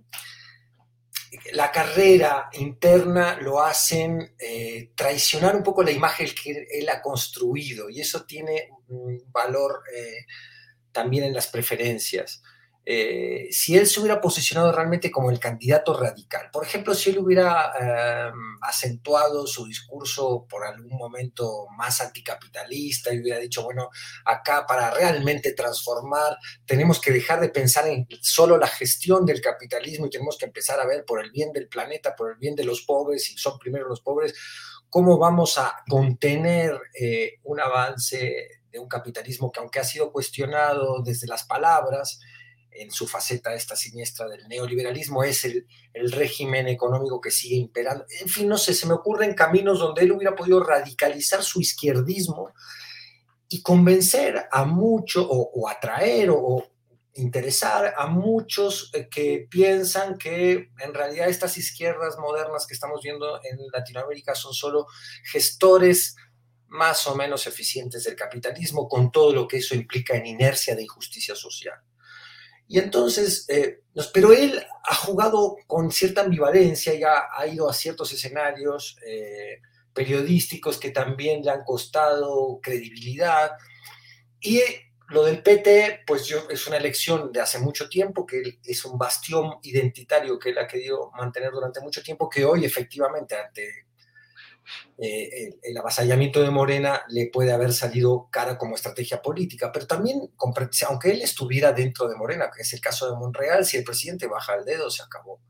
la 1.52 1.70
carrera 1.70 2.48
interna 2.52 3.38
lo 3.40 3.62
hacen 3.62 4.34
eh, 4.38 4.92
traicionar 4.94 5.54
un 5.56 5.62
poco 5.62 5.82
la 5.82 5.90
imagen 5.90 6.28
que 6.42 6.66
él 6.70 6.88
ha 6.88 7.02
construido 7.02 7.90
y 7.90 8.00
eso 8.00 8.24
tiene 8.24 8.70
valor 9.30 9.82
también 10.92 11.24
en 11.24 11.34
las 11.34 11.48
preferencias. 11.48 12.42
Eh, 12.86 13.48
si 13.50 13.78
él 13.78 13.86
se 13.86 13.98
hubiera 14.00 14.20
posicionado 14.20 14.70
realmente 14.70 15.10
como 15.10 15.30
el 15.30 15.40
candidato 15.40 15.98
radical. 15.98 16.50
Por 16.52 16.64
ejemplo, 16.64 16.94
si 16.94 17.10
él 17.10 17.18
hubiera 17.18 17.72
em, 17.80 18.58
acentuado 18.60 19.46
su 19.46 19.66
discurso 19.66 20.46
por 20.46 20.64
algún 20.64 20.94
momento 20.98 21.66
más 21.78 22.02
anticapitalista 22.02 23.12
y 23.12 23.20
hubiera 23.20 23.38
dicho, 23.38 23.62
bueno, 23.62 23.88
acá 24.26 24.66
para 24.66 24.90
realmente 24.90 25.54
transformar 25.54 26.36
tenemos 26.66 27.00
que 27.00 27.10
dejar 27.10 27.40
de 27.40 27.48
pensar 27.48 27.88
en 27.88 28.06
solo 28.20 28.58
la 28.58 28.66
gestión 28.66 29.24
del 29.24 29.40
capitalismo 29.40 30.06
y 30.06 30.10
tenemos 30.10 30.36
que 30.36 30.46
empezar 30.46 30.78
a 30.78 30.86
ver 30.86 31.06
por 31.06 31.24
el 31.24 31.30
bien 31.30 31.52
del 31.52 31.68
planeta, 31.68 32.14
por 32.14 32.32
el 32.32 32.36
bien 32.36 32.54
de 32.54 32.64
los 32.64 32.82
pobres, 32.82 33.30
y 33.30 33.38
son 33.38 33.58
primero 33.58 33.88
los 33.88 34.02
pobres, 34.02 34.34
cómo 34.90 35.16
vamos 35.16 35.56
a 35.56 35.74
contener 35.88 36.78
eh, 37.00 37.38
un 37.44 37.60
avance 37.60 38.60
de 38.70 38.78
un 38.78 38.88
capitalismo 38.88 39.50
que 39.50 39.60
aunque 39.60 39.80
ha 39.80 39.84
sido 39.84 40.12
cuestionado 40.12 41.02
desde 41.02 41.26
las 41.26 41.44
palabras, 41.44 42.20
en 42.74 42.90
su 42.90 43.06
faceta 43.06 43.54
esta 43.54 43.76
siniestra 43.76 44.28
del 44.28 44.46
neoliberalismo, 44.48 45.24
es 45.24 45.44
el, 45.44 45.66
régimen 45.94 46.66
económico 46.66 47.20
que 47.20 47.30
sigue 47.30 47.56
imperando. 47.56 48.04
En 48.20 48.28
fin, 48.28 48.48
no 48.48 48.58
sé, 48.58 48.74
se 48.74 48.86
me 48.86 48.94
ocurren 48.94 49.34
caminos 49.34 49.78
donde 49.78 50.02
él 50.02 50.12
hubiera 50.12 50.34
podido 50.34 50.62
radicalizar 50.62 51.42
su 51.42 51.60
izquierdismo 51.60 52.52
y 53.48 53.62
convencer 53.62 54.48
a 54.50 54.64
muchos, 54.64 55.24
o, 55.28 55.68
atraer, 55.68 56.30
o, 56.30 56.66
interesar 57.14 57.94
a 57.96 58.08
muchos 58.08 58.90
eh, 58.92 59.08
que 59.08 59.46
piensan 59.48 60.18
que 60.18 60.70
en 60.80 60.92
realidad 60.92 61.28
estas 61.28 61.56
izquierdas 61.56 62.18
modernas 62.18 62.66
que 62.66 62.74
estamos 62.74 63.00
viendo 63.02 63.40
en 63.44 63.58
Latinoamérica 63.72 64.34
son 64.34 64.52
solo 64.52 64.88
gestores 65.30 66.16
más 66.66 67.06
o 67.06 67.14
menos 67.14 67.46
eficientes 67.46 68.02
del 68.02 68.16
capitalismo, 68.16 68.88
con 68.88 69.12
todo 69.12 69.32
lo 69.32 69.46
que 69.46 69.58
eso 69.58 69.76
implica 69.76 70.16
en 70.16 70.26
inercia 70.26 70.74
de 70.74 70.82
injusticia 70.82 71.36
social. 71.36 71.80
Y 72.74 72.78
entonces, 72.80 73.48
eh, 73.50 73.82
pero 74.12 74.32
él 74.32 74.60
ha 74.82 74.94
jugado 74.96 75.58
con 75.68 75.92
cierta 75.92 76.22
ambivalencia 76.22 76.92
y 76.92 77.04
ha, 77.04 77.46
ido 77.46 77.70
a 77.70 77.72
ciertos 77.72 78.12
escenarios 78.12 78.98
eh, 79.06 79.60
periodísticos 79.92 80.78
que 80.78 80.90
también 80.90 81.44
le 81.44 81.52
han 81.52 81.62
costado 81.62 82.58
credibilidad. 82.60 83.52
Y 84.40 84.60
lo 85.10 85.22
del 85.22 85.40
PT, 85.40 86.00
pues 86.04 86.26
yo, 86.26 86.48
es 86.50 86.66
una 86.66 86.78
elección 86.78 87.30
de 87.30 87.42
hace 87.42 87.60
mucho 87.60 87.88
tiempo, 87.88 88.26
que 88.26 88.58
es 88.64 88.84
un 88.84 88.98
bastión 88.98 89.52
identitario 89.62 90.36
que 90.36 90.50
él 90.50 90.58
ha 90.58 90.66
querido 90.66 91.12
mantener 91.16 91.52
durante 91.52 91.80
mucho 91.80 92.02
tiempo, 92.02 92.28
que 92.28 92.44
hoy 92.44 92.64
efectivamente 92.64 93.36
ante 93.36 93.86
eh, 94.98 95.56
el, 95.62 95.76
avasallamiento 95.76 96.42
de 96.42 96.50
Morena 96.50 97.02
le 97.08 97.26
puede 97.26 97.52
haber 97.52 97.72
salido 97.72 98.28
cara 98.30 98.56
como 98.56 98.74
estrategia 98.74 99.20
política, 99.20 99.70
pero 99.72 99.86
también, 99.86 100.30
aunque 100.38 101.10
él 101.10 101.22
estuviera 101.22 101.72
dentro 101.72 102.08
de 102.08 102.16
Morena, 102.16 102.50
que 102.54 102.62
es 102.62 102.72
el 102.72 102.80
caso 102.80 103.10
de 103.10 103.16
Monreal, 103.16 103.64
si 103.64 103.76
el 103.76 103.84
presidente 103.84 104.26
baja 104.26 104.54
el 104.54 104.64
dedo, 104.64 104.90
se 104.90 105.02
acabó. 105.02 105.40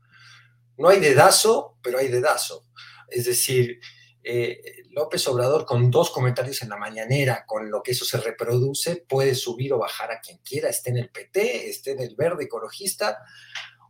No 0.77 0.89
hay 0.89 0.99
dedazo, 0.99 1.77
pero 1.81 1.99
hay 1.99 2.07
dedazo. 2.07 2.65
Es 3.09 3.25
decir, 3.25 3.79
eh, 4.23 4.59
López 4.91 5.27
Obrador 5.27 5.65
con 5.65 5.91
dos 5.91 6.09
comentarios 6.09 6.61
en 6.63 6.69
la 6.69 6.77
mañanera, 6.77 7.45
con 7.45 7.69
lo 7.69 7.83
que 7.83 7.91
eso 7.91 8.05
se 8.05 8.17
reproduce, 8.17 9.05
puede 9.07 9.35
subir 9.35 9.73
o 9.73 9.77
bajar 9.77 10.11
a 10.11 10.19
quien 10.19 10.39
quiera, 10.39 10.69
esté 10.69 10.89
en 10.89 10.97
el 10.97 11.09
PT, 11.09 11.69
esté 11.69 11.91
en 11.91 12.01
el 12.01 12.15
verde 12.15 12.45
ecologista 12.45 13.19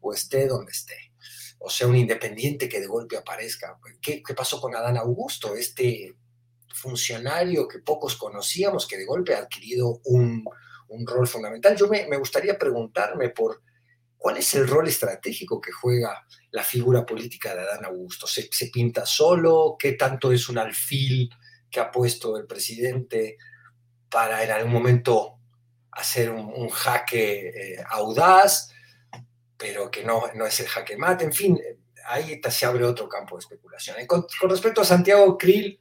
o 0.02 0.14
esté 0.14 0.48
donde 0.48 0.72
esté 0.72 1.15
o 1.60 1.70
sea, 1.70 1.88
un 1.88 1.96
independiente 1.96 2.70
que 2.70 2.80
de 2.80 2.88
golpe 2.88 3.18
aparezca. 3.18 3.78
¿Qué, 4.02 4.22
pasó 4.36 4.60
con 4.62 4.76
Adán 4.76 4.98
Augusto, 4.98 5.56
este 5.56 6.16
funcionario 6.74 7.68
que 7.68 7.80
pocos 7.80 8.16
conocíamos, 8.16 8.88
que 8.88 8.98
de 8.98 9.06
golpe 9.06 9.34
ha 9.34 9.40
adquirido 9.40 10.00
un, 10.06 10.46
rol 11.06 11.28
fundamental? 11.28 11.76
Yo 11.76 11.88
me, 11.88 12.18
gustaría 12.18 12.58
preguntarme 12.58 13.30
por 13.30 13.64
cuál 14.18 14.38
es 14.38 14.54
el 14.54 14.68
rol 14.68 14.88
estratégico 14.88 15.60
que 15.60 15.72
juega 15.72 16.26
la 16.52 16.64
figura 16.64 17.06
política 17.06 17.56
de 17.56 17.62
Adán 17.62 17.86
Augusto. 17.86 18.28
¿Se, 18.28 18.48
pinta 18.72 19.06
solo? 19.06 19.76
¿Qué 19.80 19.94
tanto 19.94 20.32
es 20.32 20.50
un 20.50 20.58
alfil 20.58 21.30
que 21.72 21.80
ha 21.80 21.92
puesto 21.92 22.38
el 22.38 22.46
presidente 22.46 23.38
para 24.10 24.44
en 24.44 24.52
algún 24.52 24.72
momento 24.72 25.40
hacer 25.92 26.30
un, 26.30 26.70
jaque 26.70 27.48
eh, 27.50 27.84
audaz? 27.90 28.75
Pero 29.58 29.90
que 29.90 30.04
no, 30.04 30.24
no 30.36 30.46
es 30.46 30.60
el 30.60 30.68
jaque 30.68 30.98
mate, 30.98 31.26
en 31.26 31.34
fin, 31.34 31.60
ahí 32.08 32.40
se 32.50 32.66
abre 32.66 32.86
otro 32.86 33.08
campo 33.10 33.36
de 33.36 33.42
especulación. 33.42 33.98
Con, 34.08 34.26
respecto 34.50 34.82
a 34.82 34.86
Santiago 34.86 35.38
Krill, 35.38 35.80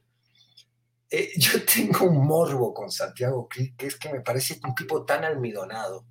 eh, 1.09 1.31
yo 1.37 1.63
tengo 1.65 2.05
un 2.05 2.25
morbo 2.25 2.73
con 2.73 2.91
Santiago 2.91 3.47
Krill, 3.47 3.75
que 3.75 3.87
es 3.87 3.97
que 3.97 4.11
me 4.11 4.21
parece 4.21 4.59
un 4.63 4.75
tipo 4.75 5.05
tan 5.05 5.23
almidonado, 5.23 6.05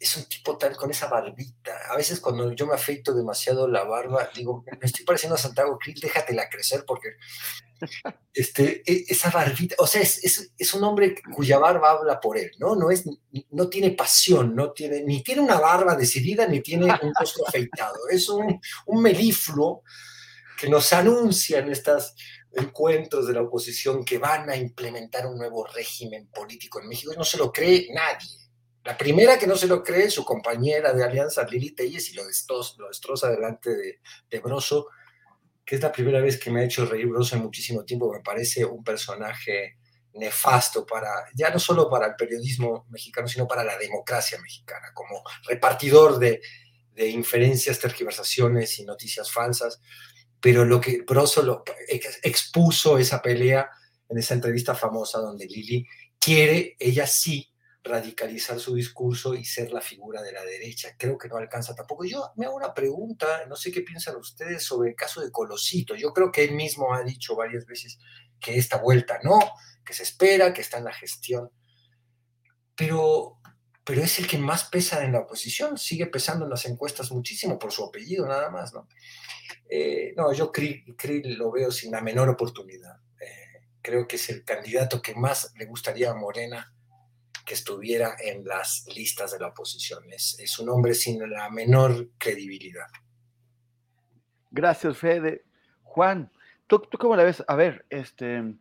es 0.00 0.16
un 0.16 0.24
tipo 0.24 0.56
tal 0.56 0.76
con 0.76 0.90
esa 0.90 1.08
barbita. 1.08 1.72
A 1.90 1.96
veces 1.96 2.20
cuando 2.20 2.52
yo 2.52 2.66
me 2.66 2.74
afeito 2.74 3.12
demasiado 3.12 3.66
la 3.66 3.84
barba, 3.84 4.28
digo, 4.34 4.64
me 4.66 4.78
estoy 4.86 5.04
pareciendo 5.04 5.34
a 5.34 5.38
Santiago 5.38 5.78
Krill, 5.78 5.98
déjatela 6.00 6.48
crecer 6.48 6.84
porque 6.86 7.16
este, 8.32 8.82
e, 8.86 9.04
esa 9.08 9.30
barbita, 9.30 9.74
o 9.78 9.86
sea, 9.86 10.02
es, 10.02 10.52
es, 10.56 10.74
un 10.74 10.84
hombre 10.84 11.16
cuya 11.34 11.58
barba 11.58 11.90
habla 11.90 12.20
por 12.20 12.38
él, 12.38 12.50
¿no? 12.58 12.76
No, 12.76 12.90
es, 12.90 13.04
no 13.50 13.68
tiene 13.68 13.90
pasión, 13.92 14.54
no 14.54 14.72
tiene, 14.72 15.02
ni 15.02 15.22
tiene 15.22 15.40
una 15.40 15.58
barba 15.58 15.96
decidida, 15.96 16.46
ni 16.46 16.60
tiene 16.60 16.86
un 16.86 17.12
rostro 17.18 17.46
afeitado. 17.46 18.08
Es 18.10 18.28
un, 18.28 18.60
un 18.86 19.02
melifluo 19.02 19.82
que 20.58 20.68
nos 20.68 20.92
anuncia 20.92 21.58
en 21.58 21.70
estos 21.70 22.14
encuentros 22.52 23.26
de 23.26 23.34
la 23.34 23.42
oposición 23.42 24.04
que 24.04 24.18
van 24.18 24.50
a 24.50 24.56
implementar 24.56 25.26
un 25.26 25.38
nuevo 25.38 25.64
régimen 25.66 26.28
político 26.28 26.80
en 26.80 26.88
México. 26.88 27.12
No 27.16 27.24
se 27.24 27.38
lo 27.38 27.52
cree 27.52 27.88
nadie. 27.92 28.47
La 28.88 28.96
primera 28.96 29.38
que 29.38 29.46
no 29.46 29.54
se 29.54 29.66
lo 29.66 29.84
cree, 29.84 30.10
su 30.10 30.24
compañera 30.24 30.94
de 30.94 31.04
alianza, 31.04 31.46
Lili 31.46 31.72
Telles, 31.72 32.08
y 32.08 32.14
lo 32.14 32.24
destroza, 32.26 32.72
lo 32.78 32.88
destroza 32.88 33.28
delante 33.28 33.68
de, 33.76 34.00
de 34.30 34.40
Broso, 34.40 34.86
que 35.62 35.74
es 35.74 35.82
la 35.82 35.92
primera 35.92 36.22
vez 36.22 36.38
que 36.38 36.50
me 36.50 36.62
ha 36.62 36.64
hecho 36.64 36.86
reír 36.86 37.06
Broso 37.06 37.36
en 37.36 37.42
muchísimo 37.42 37.84
tiempo. 37.84 38.10
Me 38.10 38.20
parece 38.20 38.64
un 38.64 38.82
personaje 38.82 39.76
nefasto 40.14 40.86
para, 40.86 41.10
ya 41.34 41.50
no 41.50 41.58
solo 41.58 41.90
para 41.90 42.06
el 42.06 42.16
periodismo 42.16 42.86
mexicano, 42.88 43.28
sino 43.28 43.46
para 43.46 43.62
la 43.62 43.76
democracia 43.76 44.40
mexicana, 44.40 44.90
como 44.94 45.22
repartidor 45.46 46.18
de, 46.18 46.40
de 46.94 47.08
inferencias, 47.08 47.78
tergiversaciones 47.78 48.78
y 48.78 48.86
noticias 48.86 49.30
falsas. 49.30 49.82
Pero 50.40 50.64
lo 50.64 50.80
que 50.80 51.02
Broso 51.02 51.62
expuso 52.22 52.96
esa 52.96 53.20
pelea 53.20 53.68
en 54.08 54.16
esa 54.16 54.32
entrevista 54.32 54.74
famosa 54.74 55.18
donde 55.18 55.44
Lili 55.44 55.86
quiere, 56.18 56.74
ella 56.78 57.06
sí, 57.06 57.52
radicalizar 57.88 58.60
su 58.60 58.74
discurso 58.74 59.34
y 59.34 59.44
ser 59.44 59.72
la 59.72 59.80
figura 59.80 60.22
de 60.22 60.32
la 60.32 60.44
derecha. 60.44 60.94
Creo 60.96 61.18
que 61.18 61.28
no 61.28 61.36
alcanza 61.36 61.74
tampoco. 61.74 62.04
Yo 62.04 62.32
me 62.36 62.46
hago 62.46 62.56
una 62.56 62.74
pregunta, 62.74 63.44
no 63.48 63.56
sé 63.56 63.72
qué 63.72 63.80
piensan 63.80 64.16
ustedes 64.16 64.62
sobre 64.62 64.90
el 64.90 64.96
caso 64.96 65.20
de 65.20 65.30
Colosito. 65.30 65.94
Yo 65.96 66.12
creo 66.12 66.30
que 66.30 66.44
él 66.44 66.52
mismo 66.52 66.94
ha 66.94 67.02
dicho 67.02 67.34
varias 67.34 67.66
veces 67.66 67.98
que 68.40 68.56
esta 68.56 68.78
vuelta 68.78 69.18
no, 69.24 69.40
que 69.84 69.92
se 69.92 70.02
espera, 70.02 70.52
que 70.52 70.60
está 70.60 70.78
en 70.78 70.84
la 70.84 70.92
gestión. 70.92 71.50
Pero, 72.76 73.38
pero 73.84 74.02
es 74.02 74.18
el 74.18 74.28
que 74.28 74.38
más 74.38 74.64
pesa 74.64 75.04
en 75.04 75.12
la 75.12 75.20
oposición, 75.20 75.78
sigue 75.78 76.06
pesando 76.06 76.44
en 76.44 76.50
las 76.50 76.64
encuestas 76.66 77.10
muchísimo 77.10 77.58
por 77.58 77.72
su 77.72 77.84
apellido 77.84 78.26
nada 78.26 78.50
más, 78.50 78.72
¿no? 78.72 78.88
Eh, 79.68 80.14
no, 80.16 80.32
yo 80.32 80.52
Krill, 80.52 80.84
lo 81.36 81.50
veo 81.50 81.70
sin 81.70 81.90
la 81.90 82.00
menor 82.00 82.28
oportunidad. 82.28 83.00
Eh, 83.20 83.66
creo 83.82 84.06
que 84.06 84.16
es 84.16 84.28
el 84.30 84.44
candidato 84.44 85.02
que 85.02 85.14
más 85.14 85.52
le 85.56 85.66
gustaría 85.66 86.10
a 86.10 86.14
Morena 86.14 86.72
que 87.48 87.54
estuviera 87.54 88.14
en 88.22 88.44
las 88.44 88.84
listas 88.94 89.32
de 89.32 89.38
la 89.38 89.48
oposición. 89.48 90.04
Es, 90.12 90.58
un 90.58 90.68
hombre 90.68 90.92
sin 90.92 91.18
la 91.30 91.48
menor 91.48 92.10
credibilidad. 92.18 92.88
Gracias, 94.50 94.98
Fede. 94.98 95.46
Juan, 95.82 96.30
¿tú, 96.66 96.78
¿tú, 96.80 96.98
cómo 96.98 97.16
la 97.16 97.24
ves? 97.24 97.42
A 97.48 97.56
ver, 97.56 97.86
este, 97.88 98.54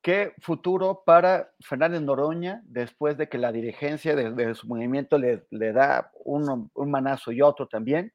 ¿qué 0.00 0.32
futuro 0.38 1.02
para 1.04 1.52
Fernández 1.60 2.00
Noroña 2.00 2.62
después 2.64 3.18
de 3.18 3.28
que 3.28 3.36
la 3.36 3.52
dirigencia 3.52 4.16
de, 4.16 4.54
su 4.54 4.66
movimiento 4.66 5.18
le, 5.18 5.44
da 5.50 6.10
un, 6.24 6.70
un, 6.72 6.90
manazo 6.90 7.30
y 7.30 7.42
otro 7.42 7.68
también? 7.68 8.14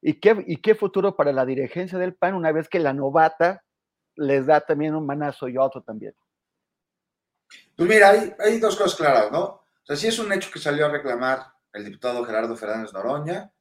¿Y 0.00 0.20
qué, 0.20 0.44
¿Y 0.46 0.58
qué 0.58 0.76
futuro 0.76 1.16
para 1.16 1.32
la 1.32 1.44
dirigencia 1.44 1.98
del 1.98 2.14
PAN 2.14 2.34
una 2.34 2.52
vez 2.52 2.68
que 2.68 2.78
la 2.78 2.92
novata 2.92 3.64
les 4.14 4.46
da 4.46 4.60
también 4.60 4.94
un 4.94 5.04
manazo 5.04 5.48
y 5.48 5.56
otro 5.56 5.82
también? 5.82 6.14
Pues 7.76 7.88
mira, 7.88 8.10
hay, 8.10 8.34
hay 8.38 8.58
dos 8.58 8.76
cosas 8.76 8.96
claras, 8.96 9.30
¿no? 9.30 9.44
O 9.44 9.84
sea, 9.84 9.96
sí 9.96 10.08
es 10.08 10.18
un 10.18 10.32
hecho 10.32 10.50
que 10.50 10.58
salió 10.58 10.86
a 10.86 10.90
reclamar 10.90 11.46
el 11.72 11.84
diputado 11.84 12.24
Gerardo 12.24 12.56
Fernández 12.56 12.92
Noroña, 12.92 13.52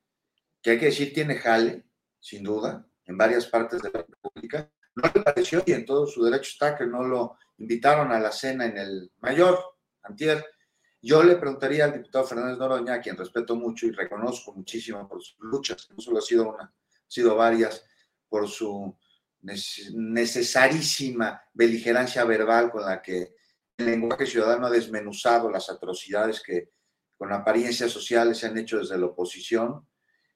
que 0.62 0.72
hay 0.72 0.80
que 0.80 0.86
decir 0.86 1.14
tiene 1.14 1.36
jale, 1.36 1.86
sin 2.20 2.44
duda, 2.44 2.88
en 3.06 3.18
varias 3.18 3.46
partes 3.46 3.82
de 3.82 3.92
la 3.92 4.00
República. 4.00 4.72
No 4.96 5.12
le 5.14 5.22
pareció 5.22 5.62
y 5.66 5.74
en 5.74 5.86
todo 5.86 6.08
su 6.08 6.24
derecho 6.24 6.52
está 6.54 6.76
que 6.76 6.86
no 6.86 7.04
lo 7.04 7.38
invitaron 7.58 8.12
a 8.12 8.20
la 8.20 8.32
cena 8.32 8.66
en 8.66 8.78
el 8.78 9.12
mayor, 9.20 9.60
antier. 10.02 10.46
Yo 11.02 11.22
le 11.22 11.36
preguntaría 11.36 11.86
al 11.86 11.94
diputado 11.94 12.26
Fernández 12.26 12.58
Noroña, 12.58 12.96
a 12.96 13.02
quien 13.02 13.18
respeto 13.18 13.56
mucho 13.56 13.86
y 13.86 13.92
reconozco 13.92 14.54
muchísimo 14.54 15.08
por 15.08 15.22
sus 15.22 15.38
luchas, 15.40 15.88
no 15.92 16.02
solo 16.02 16.20
ha 16.20 16.22
sido 16.22 16.50
una, 16.50 16.64
ha 16.64 16.72
sido 17.08 17.36
varias, 17.36 17.86
por 18.28 18.48
su 18.48 18.98
necesarísima 19.42 21.44
beligerancia 21.54 22.24
verbal 22.24 22.72
con 22.72 22.84
la 22.84 23.02
que 23.02 23.36
lenguaje 23.78 24.26
ciudadano 24.26 24.68
ha 24.68 24.72
desmenuzado 24.72 25.50
las 25.50 25.70
atrocidades 25.70 26.42
que 26.42 26.70
con 27.18 27.32
apariencias 27.32 27.92
sociales 27.92 28.38
se 28.38 28.48
han 28.48 28.58
hecho 28.58 28.78
desde 28.80 28.98
la 28.98 29.08
oposición. 29.08 29.88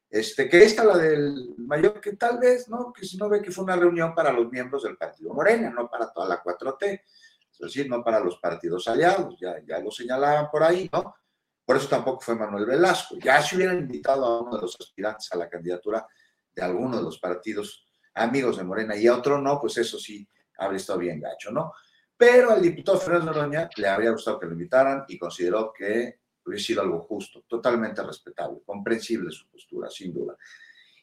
Este, 0.09 0.49
que 0.49 0.63
esta, 0.63 0.83
la 0.83 0.97
del 0.97 1.55
mayor, 1.57 2.01
que 2.01 2.13
tal 2.13 2.39
vez, 2.39 2.67
¿no? 2.67 2.91
Que 2.91 3.05
si 3.05 3.17
no 3.17 3.29
ve 3.29 3.41
que 3.41 3.51
fue 3.51 3.63
una 3.63 3.75
reunión 3.75 4.15
para 4.15 4.31
los 4.31 4.49
miembros 4.51 4.83
del 4.83 4.97
Partido 4.97 5.33
Morena, 5.33 5.69
no 5.69 5.89
para 5.89 6.11
toda 6.11 6.27
la 6.27 6.41
4T, 6.41 7.03
es 7.51 7.59
decir, 7.59 7.87
no 7.89 8.03
para 8.03 8.19
los 8.19 8.39
partidos 8.39 8.87
aliados, 8.87 9.35
ya, 9.39 9.57
ya 9.67 9.79
lo 9.79 9.91
señalaban 9.91 10.49
por 10.49 10.63
ahí, 10.63 10.89
¿no? 10.91 11.13
Por 11.63 11.77
eso 11.77 11.87
tampoco 11.87 12.21
fue 12.21 12.35
Manuel 12.35 12.65
Velasco. 12.65 13.17
Ya 13.21 13.41
se 13.43 13.55
hubieran 13.55 13.77
invitado 13.77 14.25
a 14.25 14.41
uno 14.41 14.55
de 14.55 14.61
los 14.63 14.75
aspirantes 14.79 15.31
a 15.31 15.37
la 15.37 15.47
candidatura 15.47 16.07
de 16.55 16.63
alguno 16.63 16.97
de 16.97 17.03
los 17.03 17.19
partidos 17.19 17.85
amigos 18.15 18.57
de 18.57 18.63
Morena 18.63 18.95
y 18.95 19.05
a 19.05 19.15
otro 19.15 19.39
no, 19.39 19.59
pues 19.59 19.77
eso 19.77 19.99
sí 19.99 20.27
habría 20.57 20.77
estado 20.77 20.99
bien 20.99 21.19
gacho, 21.19 21.51
¿no? 21.51 21.71
Pero 22.19 22.51
al 22.51 22.61
diputado 22.61 22.99
Fernando 22.99 23.31
Noroña 23.31 23.69
le 23.77 23.87
habría 23.87 24.11
gustado 24.11 24.37
que 24.37 24.45
lo 24.45 24.51
invitaran 24.51 25.05
y 25.07 25.17
consideró 25.17 25.71
que 25.71 26.19
hubiera 26.43 26.61
sido 26.61 26.81
algo 26.81 26.99
justo, 26.99 27.45
totalmente 27.47 28.03
respetable, 28.03 28.59
comprensible 28.65 29.31
su 29.31 29.47
postura, 29.47 29.89
sin 29.89 30.13
duda. 30.13 30.35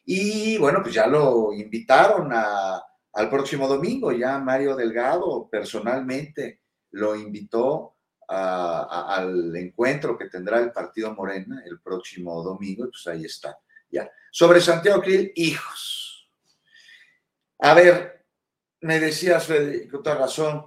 Y 0.05 0.59
bueno, 0.59 0.79
pues 0.83 0.93
ya 0.93 1.07
lo 1.07 1.51
invitaron 1.53 2.31
al 2.31 3.29
próximo 3.31 3.67
domingo, 3.67 4.11
ya 4.11 4.37
Mario 4.37 4.75
Delgado 4.75 5.49
personalmente 5.49 6.61
lo 6.91 7.15
invitó 7.15 7.95
al 8.27 9.55
encuentro 9.55 10.15
que 10.19 10.29
tendrá 10.29 10.59
el 10.59 10.71
partido 10.71 11.15
Morena 11.15 11.63
el 11.65 11.79
próximo 11.81 12.43
domingo, 12.43 12.85
y 12.85 12.89
pues 12.89 13.07
ahí 13.07 13.25
está, 13.25 13.57
ya. 13.89 14.07
Sobre 14.31 14.61
Santiago 14.61 15.01
Krill, 15.01 15.31
hijos. 15.35 16.29
A 17.57 17.73
ver, 17.73 18.23
me 18.81 18.99
decías, 18.99 19.47
Federico, 19.47 19.93
con 19.93 20.03
toda 20.03 20.17
razón, 20.17 20.63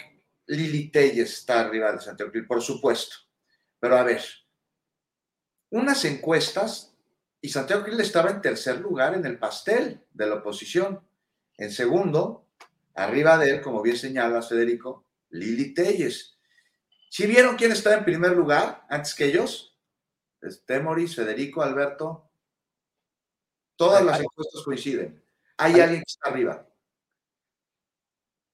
Lili 0.51 0.90
Telles 0.90 1.32
está 1.32 1.61
arriba 1.61 1.92
de 1.92 2.01
Santiago 2.01 2.32
Krill, 2.32 2.46
por 2.46 2.61
supuesto. 2.61 3.16
Pero 3.78 3.96
a 3.96 4.03
ver, 4.03 4.22
unas 5.70 6.05
encuestas 6.05 6.96
y 7.40 7.48
Santiago 7.48 7.84
Krill 7.84 8.01
estaba 8.01 8.30
en 8.30 8.42
tercer 8.42 8.80
lugar 8.80 9.14
en 9.14 9.24
el 9.24 9.38
pastel 9.38 10.05
de 10.12 10.26
la 10.26 10.36
oposición. 10.36 11.07
En 11.57 11.70
segundo, 11.70 12.48
arriba 12.94 13.38
de 13.38 13.51
él, 13.51 13.61
como 13.62 13.80
bien 13.80 13.96
señala 13.96 14.42
Federico, 14.42 15.07
Lili 15.30 15.72
Telles. 15.72 16.36
¿Sí 17.09 17.26
vieron 17.26 17.57
quién 17.57 17.70
estaba 17.70 17.96
en 17.96 18.05
primer 18.05 18.32
lugar 18.32 18.84
antes 18.88 19.14
que 19.14 19.26
ellos? 19.26 19.78
Temoris, 20.66 21.14
Federico, 21.14 21.62
Alberto. 21.62 22.28
Todas 23.76 24.05
las 24.05 24.18
encuestas 24.20 24.62
coinciden. 24.64 25.24
Hay 25.59 25.80
alguien 25.80 26.01
que 26.01 26.11
está 26.11 26.28
arriba. 26.28 26.66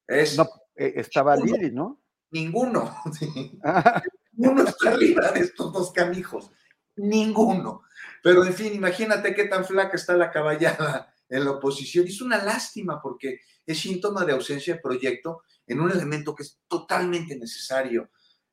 Es, 0.07 0.37
no, 0.37 0.47
eh, 0.77 0.93
estaba 0.95 1.35
Lili, 1.35 1.71
¿no? 1.71 2.01
Ninguno. 2.31 2.95
Ninguno 4.33 4.63
está 4.63 4.91
arriba 4.91 5.31
de 5.31 5.39
estos 5.41 5.73
dos 5.73 5.91
canijos 5.91 6.51
ninguno. 6.97 7.83
Pero 8.21 8.43
en 8.43 8.53
fin, 8.53 8.73
imagínate 8.73 9.33
qué 9.33 9.45
tan 9.45 9.63
flaca 9.65 9.95
está 9.95 10.15
la 10.17 10.31
caballada 10.31 11.13
en 11.29 11.45
la 11.45 11.51
oposición. 11.51 12.07
Es 12.07 12.21
una 12.21 12.43
lástima 12.43 13.01
porque 13.01 13.39
es 13.65 13.79
síntoma 13.79 14.25
de 14.25 14.33
ausencia 14.33 14.75
de 14.75 14.81
proyecto 14.81 15.43
en 15.65 15.79
un 15.79 15.91
elemento 15.91 16.35
que 16.35 16.43
es 16.43 16.59
totalmente 16.67 17.37
necesario 17.37 18.09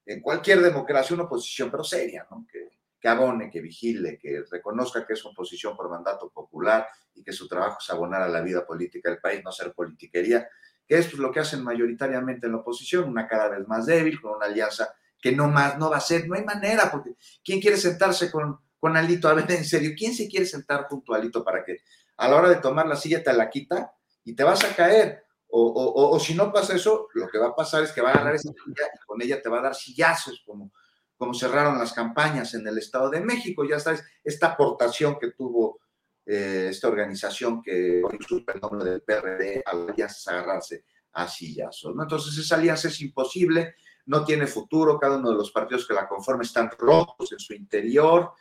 en 0.07 0.20
cualquier 0.20 0.61
democracia, 0.61 1.14
una 1.14 1.25
oposición, 1.25 1.70
pero 1.70 1.83
seria, 1.83 2.27
¿no? 2.31 2.47
que, 2.51 2.79
que 3.01 3.09
abone, 3.09 3.51
que 3.51 3.62
vigile, 3.62 4.18
que 4.18 4.45
reconozca 4.51 5.07
que 5.07 5.14
es 5.14 5.25
oposición 5.25 5.75
por 5.77 5.89
mandato 5.89 6.29
popular 6.31 6.87
y 7.14 7.22
que 7.22 7.33
su 7.33 7.49
trabajo 7.49 7.79
es 7.81 7.89
abonar 7.89 8.20
a 8.20 8.29
la 8.29 8.43
vida 8.43 8.66
política 8.66 9.09
del 9.09 9.20
país, 9.20 9.41
no 9.43 9.51
ser 9.51 9.72
politiquería, 9.72 10.47
que 10.87 10.99
es 10.99 11.12
lo 11.14 11.32
que 11.32 11.41
hacen 11.41 11.62
mayoritariamente 11.62 12.47
en 12.47 12.53
la 12.53 12.59
oposición, 12.59 13.09
una 13.09 13.26
cada 13.26 13.49
vez 13.49 13.66
más 13.66 13.87
débil, 13.87 14.20
con 14.20 14.37
una 14.37 14.47
alianza 14.47 14.95
que 15.20 15.32
no 15.32 15.49
más 15.49 15.78
no 15.78 15.91
va 15.91 15.97
a 15.97 16.01
ser, 16.01 16.28
no 16.28 16.35
hay 16.35 16.45
manera, 16.45 16.91
porque 16.91 17.14
¿quién 17.43 17.61
quiere 17.61 17.78
sentarse 17.78 18.30
con, 18.30 18.59
con 18.78 18.97
Alito? 18.97 19.28
A 19.28 19.35
ver, 19.35 19.51
en 19.51 19.64
serio, 19.64 19.93
¿quién 19.97 20.14
se 20.14 20.28
quiere 20.28 20.45
sentar 20.45 20.87
junto 20.89 21.14
a 21.14 21.16
Alito 21.16 21.43
para 21.43 21.64
que 21.64 21.78
a 22.18 22.28
la 22.28 22.37
hora 22.37 22.49
de 22.51 22.57
tomar 22.57 22.87
la 22.87 22.97
silla 22.97 23.22
te 23.22 23.32
la 23.32 23.49
quita 23.49 23.95
y 24.24 24.35
te 24.35 24.45
vas 24.45 24.62
a 24.64 24.76
caer? 24.76 25.24
O, 25.57 26.11
o, 26.11 26.18
si 26.18 26.35
no 26.35 26.53
pasa 26.53 26.74
eso, 26.74 27.09
lo 27.14 27.28
que 27.28 27.39
va 27.39 27.49
a 27.49 27.55
pasar 27.55 27.85
es 27.85 27.93
que 27.93 28.01
va 28.01 28.11
a 28.11 28.18
ganar 28.18 28.35
esa 28.35 28.51
silla 28.51 28.89
y 28.93 29.07
con 29.07 29.22
ella 29.22 29.41
te 29.41 29.49
va 29.49 29.61
a 29.61 29.62
dar 29.62 29.74
sillazos, 29.76 30.43
como, 30.45 30.72
como 31.16 31.32
cerraron 31.32 31.78
las 31.78 31.93
campañas 31.93 32.55
en 32.55 32.66
el 32.66 32.76
Estado 32.76 33.09
de 33.09 33.20
México. 33.20 33.64
Ya 33.64 33.78
sabes, 33.78 34.05
esta 34.24 34.49
aportación 34.49 35.16
que 35.18 35.30
tuvo 35.30 35.78
eh, 36.27 36.68
esta 36.70 36.89
organización 36.89 37.62
que 37.62 38.03
hoy 38.05 38.18
supe 38.27 38.53
el 38.53 38.61
nombre 38.61 38.89
del 38.89 39.03
PRD, 39.03 39.62
alianzas 39.64 40.29
agarrarse 40.29 40.85
a 41.12 41.29
sillazos. 41.29 41.95
¿no? 41.95 42.03
Entonces, 42.03 42.37
esa 42.39 42.57
alianza 42.57 42.89
es 42.89 43.01
imposible 43.01 43.75
no 44.07 44.25
tiene 44.25 44.47
futuro, 44.47 44.99
cada 44.99 45.16
uno 45.16 45.31
de 45.31 45.37
los 45.37 45.51
partidos 45.51 45.87
que 45.87 45.95
la 45.95 46.09
conforman 46.09 46.45
están 46.45 46.70
rotos 46.79 47.33
en 47.33 47.39
su 47.39 47.55
interior, 47.55 48.33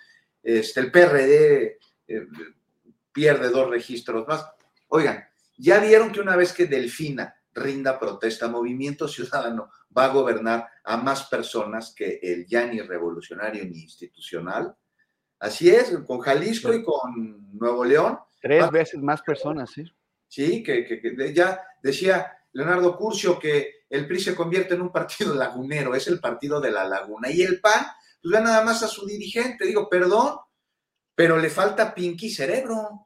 este, 0.42 0.82
el 0.82 0.92
PRD 0.92 1.80
eh, 2.08 2.28
pierde 3.12 3.50
dos 3.50 3.70
registros 3.70 4.28
más. 4.28 4.46
Oigan, 4.90 5.24
ya 5.58 5.80
vieron 5.80 6.12
que 6.12 6.20
una 6.20 6.36
vez 6.36 6.52
que 6.52 6.66
Delfina 6.66 7.34
rinda 7.54 7.98
protesta, 7.98 8.48
Movimiento 8.48 9.08
Ciudadano 9.08 9.70
va 9.96 10.06
a 10.06 10.14
gobernar 10.14 10.68
a 10.84 10.98
más 10.98 11.28
personas 11.28 11.94
que 11.96 12.20
el 12.22 12.46
ya 12.46 12.66
ni 12.66 12.82
revolucionario 12.82 13.64
ni 13.64 13.84
institucional. 13.84 14.76
Así 15.44 15.70
es, 15.70 15.92
con 16.08 16.22
Jalisco 16.22 16.74
y 16.74 16.82
con 16.82 17.52
Nuevo 17.52 17.84
León. 17.84 18.18
Tres 18.42 18.72
veces 18.72 19.02
más 19.02 19.22
personas, 19.22 19.72
sí. 19.72 19.84
Sí, 20.26 20.64
que, 20.64 20.86
que 20.86 21.34
ya 21.34 21.62
decía 21.82 22.32
Leonardo 22.54 22.96
Curcio 22.96 23.38
que 23.38 23.84
el 23.90 24.08
PRI 24.08 24.22
se 24.22 24.36
convierte 24.36 24.76
en 24.76 24.84
un 24.84 24.92
partido 24.94 25.36
lagunero, 25.36 25.96
es 25.96 26.08
el 26.08 26.22
partido 26.22 26.62
de 26.62 26.72
la 26.72 26.86
laguna. 26.86 27.30
Y 27.30 27.42
el 27.42 27.60
PAN, 27.60 27.86
pues 28.22 28.34
ve 28.34 28.40
nada 28.40 28.64
más 28.64 28.84
a 28.84 28.88
su 28.88 29.06
dirigente, 29.06 29.66
digo, 29.66 29.90
perdón, 29.90 30.38
pero 31.14 31.38
le 31.38 31.50
falta 31.50 31.94
Pinky 31.94 32.30
cerebro. 32.30 33.04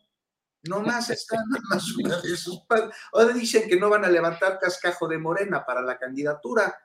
No 0.70 0.82
más 0.82 1.10
está 1.10 1.38
nada 1.50 1.64
más 1.72 1.92
una 1.96 2.22
de 2.22 2.38
sus 2.38 2.62
padres. 2.68 2.96
Ahora 3.14 3.34
dicen 3.34 3.68
que 3.68 3.80
no 3.80 3.90
van 3.90 4.06
a 4.06 4.10
levantar 4.10 4.60
cascajo 4.60 5.08
de 5.08 5.18
morena 5.18 5.66
para 5.66 5.82
la 5.82 5.98
candidatura. 5.98 6.78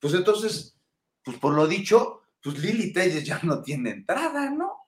Pues 0.00 0.14
entonces, 0.14 0.78
pues 1.22 1.36
por 1.36 1.52
lo 1.52 1.66
dicho, 1.66 2.22
pues 2.42 2.56
Lili 2.58 2.90
Telles 2.90 3.22
ya 3.22 3.38
no 3.42 3.62
tiene 3.62 3.90
entrada, 3.90 4.48
¿no? 4.48 4.83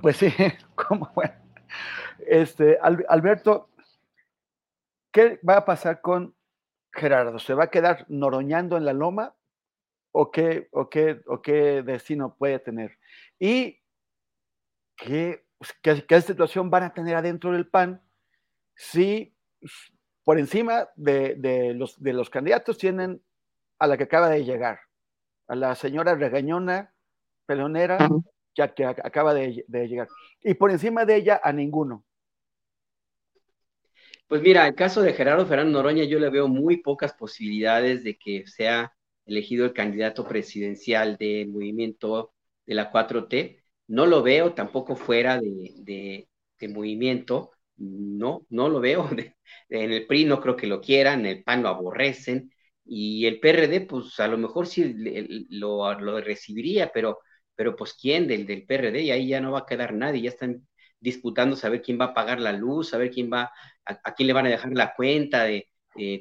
Pues 0.00 0.16
sí, 0.16 0.28
como 0.74 1.10
bueno. 1.14 1.34
Este, 2.26 2.78
Alberto, 2.80 3.70
¿qué 5.12 5.40
va 5.48 5.58
a 5.58 5.64
pasar 5.64 6.00
con 6.00 6.34
Gerardo? 6.92 7.38
¿Se 7.38 7.54
va 7.54 7.64
a 7.64 7.70
quedar 7.70 8.06
noroñando 8.08 8.76
en 8.76 8.84
la 8.84 8.92
loma 8.92 9.34
o 10.12 10.30
qué, 10.30 10.68
o 10.72 10.88
qué, 10.88 11.22
o 11.26 11.42
qué 11.42 11.82
destino 11.82 12.36
puede 12.36 12.58
tener? 12.58 12.98
Y 13.38 13.80
qué, 14.96 15.44
qué, 15.82 16.04
qué 16.06 16.20
situación 16.20 16.70
van 16.70 16.84
a 16.84 16.94
tener 16.94 17.16
adentro 17.16 17.52
del 17.52 17.66
PAN 17.66 18.02
si 18.76 19.34
por 20.24 20.38
encima 20.38 20.88
de, 20.96 21.34
de, 21.36 21.74
los, 21.74 22.00
de 22.02 22.12
los 22.12 22.30
candidatos 22.30 22.78
tienen 22.78 23.22
a 23.78 23.86
la 23.86 23.96
que 23.96 24.04
acaba 24.04 24.28
de 24.28 24.44
llegar, 24.44 24.80
a 25.48 25.54
la 25.54 25.74
señora 25.74 26.14
regañona, 26.14 26.94
pelonera, 27.46 27.98
que, 28.54 28.72
que 28.74 28.84
acaba 28.84 29.34
de, 29.34 29.64
de, 29.66 29.88
llegar. 29.88 30.08
Y 30.42 30.54
por 30.54 30.70
encima 30.70 31.04
de 31.04 31.16
ella 31.16 31.40
a 31.42 31.52
ninguno. 31.52 32.04
Pues 34.26 34.42
mira, 34.42 34.66
el 34.66 34.74
caso 34.74 35.02
de 35.02 35.12
Gerardo 35.12 35.46
Fernández 35.46 35.72
Noroña, 35.72 36.04
yo 36.04 36.18
le 36.18 36.30
veo 36.30 36.48
muy 36.48 36.78
pocas 36.78 37.12
posibilidades 37.12 38.02
de 38.04 38.16
que 38.16 38.46
sea 38.46 38.92
elegido 39.26 39.64
el 39.64 39.72
candidato 39.72 40.26
presidencial 40.26 41.16
del 41.16 41.48
movimiento 41.48 42.32
de 42.66 42.74
la 42.74 42.90
4T. 42.90 43.62
No 43.88 44.06
lo 44.06 44.22
veo 44.22 44.54
tampoco 44.54 44.96
fuera 44.96 45.40
de, 45.40 46.28
movimiento, 46.68 47.50
no, 47.76 48.46
no 48.48 48.68
lo 48.68 48.80
veo. 48.80 49.08
en 49.68 49.92
el 49.92 50.06
PRI 50.06 50.24
no 50.24 50.40
creo 50.40 50.56
que 50.56 50.66
lo 50.66 50.80
quieran, 50.80 51.20
en 51.20 51.26
el 51.26 51.44
PAN 51.44 51.62
lo 51.62 51.68
aborrecen, 51.68 52.50
y 52.84 53.26
el 53.26 53.40
PRD, 53.40 53.82
pues 53.82 54.18
a 54.20 54.28
lo 54.28 54.38
mejor 54.38 54.66
sí 54.66 54.94
lo, 55.50 56.20
recibiría, 56.20 56.90
pero, 56.92 57.20
pero 57.56 57.76
pues 57.76 57.94
quién 57.94 58.26
del, 58.28 58.46
del 58.46 58.66
PRD, 58.66 59.02
y 59.02 59.10
ahí 59.10 59.28
ya 59.28 59.40
no 59.40 59.52
va 59.52 59.60
a 59.60 59.66
quedar 59.66 59.94
nadie, 59.94 60.22
ya 60.22 60.30
están 60.30 60.66
disputando 61.00 61.56
saber 61.56 61.82
quién 61.82 62.00
va 62.00 62.06
a 62.06 62.14
pagar 62.14 62.40
la 62.40 62.52
luz, 62.52 62.90
saber 62.90 63.10
quién 63.10 63.30
va, 63.32 63.52
a, 63.84 64.14
quién 64.14 64.26
le 64.26 64.32
van 64.32 64.46
a 64.46 64.50
dejar 64.50 64.72
la 64.72 64.94
cuenta, 64.94 65.44
de, 65.44 65.68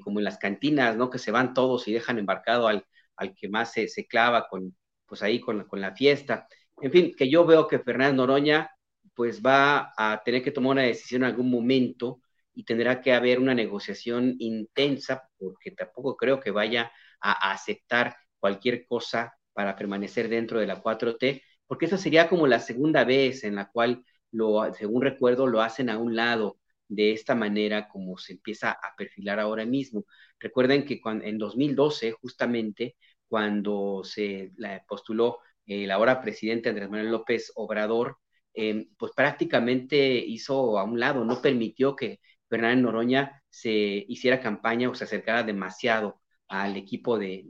como 0.03 0.19
en 0.19 0.25
las 0.25 0.37
cantinas, 0.37 0.95
¿no? 0.95 1.09
Que 1.09 1.19
se 1.19 1.31
van 1.31 1.53
todos 1.53 1.87
y 1.87 1.93
dejan 1.93 2.19
embarcado 2.19 2.67
al, 2.67 2.85
al 3.15 3.33
que 3.35 3.49
más 3.49 3.71
se, 3.73 3.87
se 3.87 4.05
clava 4.07 4.47
con, 4.47 4.75
pues 5.05 5.23
ahí 5.23 5.39
con, 5.39 5.63
con 5.67 5.81
la 5.81 5.95
fiesta. 5.95 6.47
En 6.81 6.91
fin, 6.91 7.13
que 7.17 7.29
yo 7.29 7.45
veo 7.45 7.67
que 7.67 7.79
Fernández 7.79 8.15
Noroña 8.15 8.69
pues 9.15 9.41
va 9.41 9.93
a 9.97 10.21
tener 10.23 10.43
que 10.43 10.51
tomar 10.51 10.71
una 10.73 10.81
decisión 10.83 11.23
en 11.23 11.29
algún 11.29 11.49
momento 11.49 12.21
y 12.53 12.63
tendrá 12.65 13.01
que 13.01 13.13
haber 13.13 13.39
una 13.39 13.53
negociación 13.55 14.35
intensa 14.39 15.29
porque 15.37 15.71
tampoco 15.71 16.15
creo 16.17 16.39
que 16.39 16.51
vaya 16.51 16.91
a 17.21 17.51
aceptar 17.51 18.15
cualquier 18.39 18.85
cosa 18.85 19.33
para 19.53 19.75
permanecer 19.75 20.29
dentro 20.29 20.59
de 20.59 20.67
la 20.67 20.81
4T, 20.81 21.43
porque 21.67 21.85
esa 21.85 21.97
sería 21.97 22.29
como 22.29 22.47
la 22.47 22.59
segunda 22.59 23.03
vez 23.03 23.43
en 23.43 23.55
la 23.55 23.69
cual, 23.69 24.03
lo, 24.31 24.73
según 24.73 25.01
recuerdo, 25.01 25.47
lo 25.47 25.61
hacen 25.61 25.89
a 25.89 25.97
un 25.97 26.15
lado 26.15 26.59
de 26.87 27.11
esta 27.13 27.35
manera 27.35 27.87
como 27.87 28.17
se 28.17 28.33
empieza 28.33 28.71
a 28.71 28.95
perfilar 28.97 29.39
ahora 29.39 29.65
mismo. 29.65 30.05
Recuerden 30.39 30.85
que 30.85 31.01
cuando, 31.01 31.25
en 31.25 31.37
2012, 31.37 32.11
justamente, 32.13 32.95
cuando 33.27 34.03
se 34.03 34.51
postuló 34.87 35.39
el 35.65 35.91
ahora 35.91 36.21
presidente 36.21 36.69
Andrés 36.69 36.89
Manuel 36.89 37.11
López 37.11 37.51
Obrador, 37.55 38.17
eh, 38.53 38.87
pues 38.97 39.11
prácticamente 39.15 40.17
hizo 40.17 40.77
a 40.77 40.83
un 40.83 40.99
lado, 40.99 41.25
no 41.25 41.41
permitió 41.41 41.95
que 41.95 42.19
Fernández 42.49 42.83
Noroña 42.83 43.43
se 43.49 43.71
hiciera 44.07 44.39
campaña 44.39 44.89
o 44.89 44.95
se 44.95 45.05
acercara 45.05 45.43
demasiado 45.43 46.21
al 46.47 46.77
equipo 46.77 47.17
de, 47.17 47.45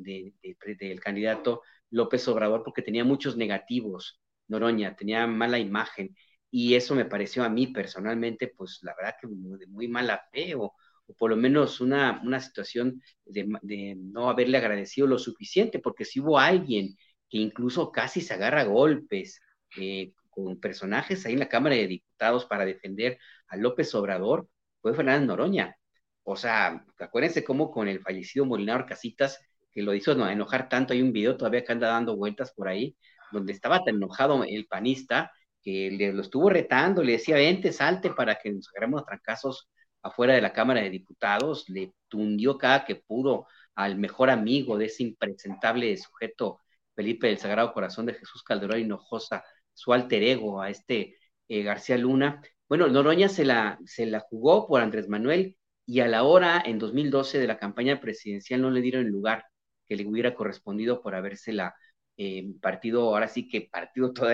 del 0.80 1.00
candidato 1.02 1.62
López 1.94 2.28
Obrador 2.28 2.64
porque 2.64 2.82
tenía 2.82 3.04
muchos 3.04 3.38
negativos, 3.38 4.20
Noroña, 4.48 4.96
tenía 4.96 5.28
mala 5.28 5.60
imagen 5.60 6.16
y 6.52 6.76
eso 6.76 6.96
me 6.96 7.06
pareció 7.06 7.44
a 7.44 7.50
mí 7.50 7.68
personalmente, 7.68 8.48
pues 8.56 8.80
la 8.82 8.96
verdad 8.96 9.16
que 9.22 9.28
de 9.28 9.68
muy 9.68 9.88
mala 9.88 10.22
fe 10.32 10.56
o, 10.56 10.74
por 11.18 11.30
lo 11.30 11.38
menos 11.38 11.82
una, 11.82 12.22
una 12.24 12.40
situación 12.40 13.02
de, 13.26 13.96
no 13.98 14.30
haberle 14.30 14.58
agradecido 14.58 15.08
lo 15.08 15.20
suficiente, 15.20 15.80
porque 15.80 16.06
si 16.06 16.20
hubo 16.20 16.40
alguien 16.40 16.96
que 17.30 17.38
incluso 17.38 17.92
casi 17.92 18.22
se 18.22 18.34
agarra 18.34 18.64
golpes 18.64 19.40
eh, 19.78 20.14
con 20.30 20.60
personajes 20.60 21.26
ahí 21.26 21.34
en 21.34 21.40
la 21.40 21.50
Cámara 21.50 21.76
de 21.76 21.88
Diputados 21.88 22.46
para 22.46 22.66
defender 22.66 23.20
a 23.48 23.58
López 23.58 23.94
Obrador, 23.96 24.48
fue 24.82 24.94
Fernández 24.94 25.28
Noroña. 25.28 25.76
O 26.24 26.36
sea, 26.36 26.86
acuérdense 27.00 27.44
cómo 27.44 27.72
con 27.72 27.88
el 27.88 28.00
fallecido 28.02 28.46
Molinaro 28.46 28.86
Casitas, 28.86 29.40
que 29.74 29.82
lo 29.82 29.94
hizo 29.94 30.12
enojar 30.30 30.70
tanto, 30.70 30.94
hay 30.94 31.02
un 31.02 31.14
video 31.14 31.38
todavía 31.38 31.64
que 31.64 31.72
anda 31.72 31.90
dando 31.90 32.16
vueltas 32.16 32.54
por 32.54 32.68
ahí, 32.68 32.96
donde 33.32 33.54
estaba 33.54 33.84
tan 33.84 33.96
enojado 33.96 34.44
el 34.44 34.68
panista, 34.68 35.32
que 35.62 35.92
le, 35.92 36.14
lo 36.14 36.22
estuvo 36.22 36.50
retando, 36.50 37.04
le 37.04 37.14
decía, 37.14 37.36
vente, 37.38 37.72
salte 37.72 38.12
para 38.12 38.36
que 38.36 38.52
nos 38.52 38.70
agarremos 38.70 39.06
trancazos 39.06 39.70
afuera 40.02 40.34
de 40.34 40.42
la 40.42 40.54
Cámara 40.54 40.82
de 40.82 40.90
Diputados, 40.90 41.66
le 41.70 41.94
tundió 42.10 42.58
cada 42.58 42.86
que 42.86 42.96
pudo 42.96 43.48
al 43.76 43.98
mejor 43.98 44.30
amigo 44.30 44.78
de 44.78 44.86
ese 44.86 45.04
impresentable 45.04 45.96
sujeto, 45.98 46.60
Felipe 46.96 47.28
del 47.28 47.40
Sagrado 47.40 47.74
Corazón 47.74 48.06
de 48.06 48.14
Jesús 48.14 48.44
Calderón 48.44 48.80
Hinojosa, 48.80 49.44
su 49.74 49.94
alter 49.94 50.24
ego, 50.24 50.62
a 50.62 50.70
este 50.70 51.18
eh, 51.48 51.64
García 51.64 51.98
Luna, 51.98 52.42
bueno, 52.70 52.88
Noroña 52.88 53.30
se 53.30 53.46
la, 53.46 53.80
se 53.86 54.06
la 54.06 54.20
jugó 54.20 54.68
por 54.68 54.82
Andrés 54.82 55.08
Manuel 55.08 55.58
y 55.86 56.00
a 56.00 56.08
la 56.08 56.24
hora, 56.24 56.62
en 56.66 56.80
2012, 56.80 57.40
de 57.40 57.48
la 57.48 57.58
campaña 57.60 58.00
presidencial 58.00 58.62
no 58.62 58.72
le 58.72 58.82
dieron 58.82 59.08
lugar 59.10 59.46
que 59.94 60.04
le 60.04 60.10
hubiera 60.10 60.34
correspondido 60.34 61.02
por 61.02 61.16
habérsela 61.16 61.76
eh, 62.18 62.54
partido, 62.62 63.04
ahora 63.04 63.28
sí 63.28 63.48
que 63.48 63.70
partido 63.72 64.14
todo, 64.14 64.30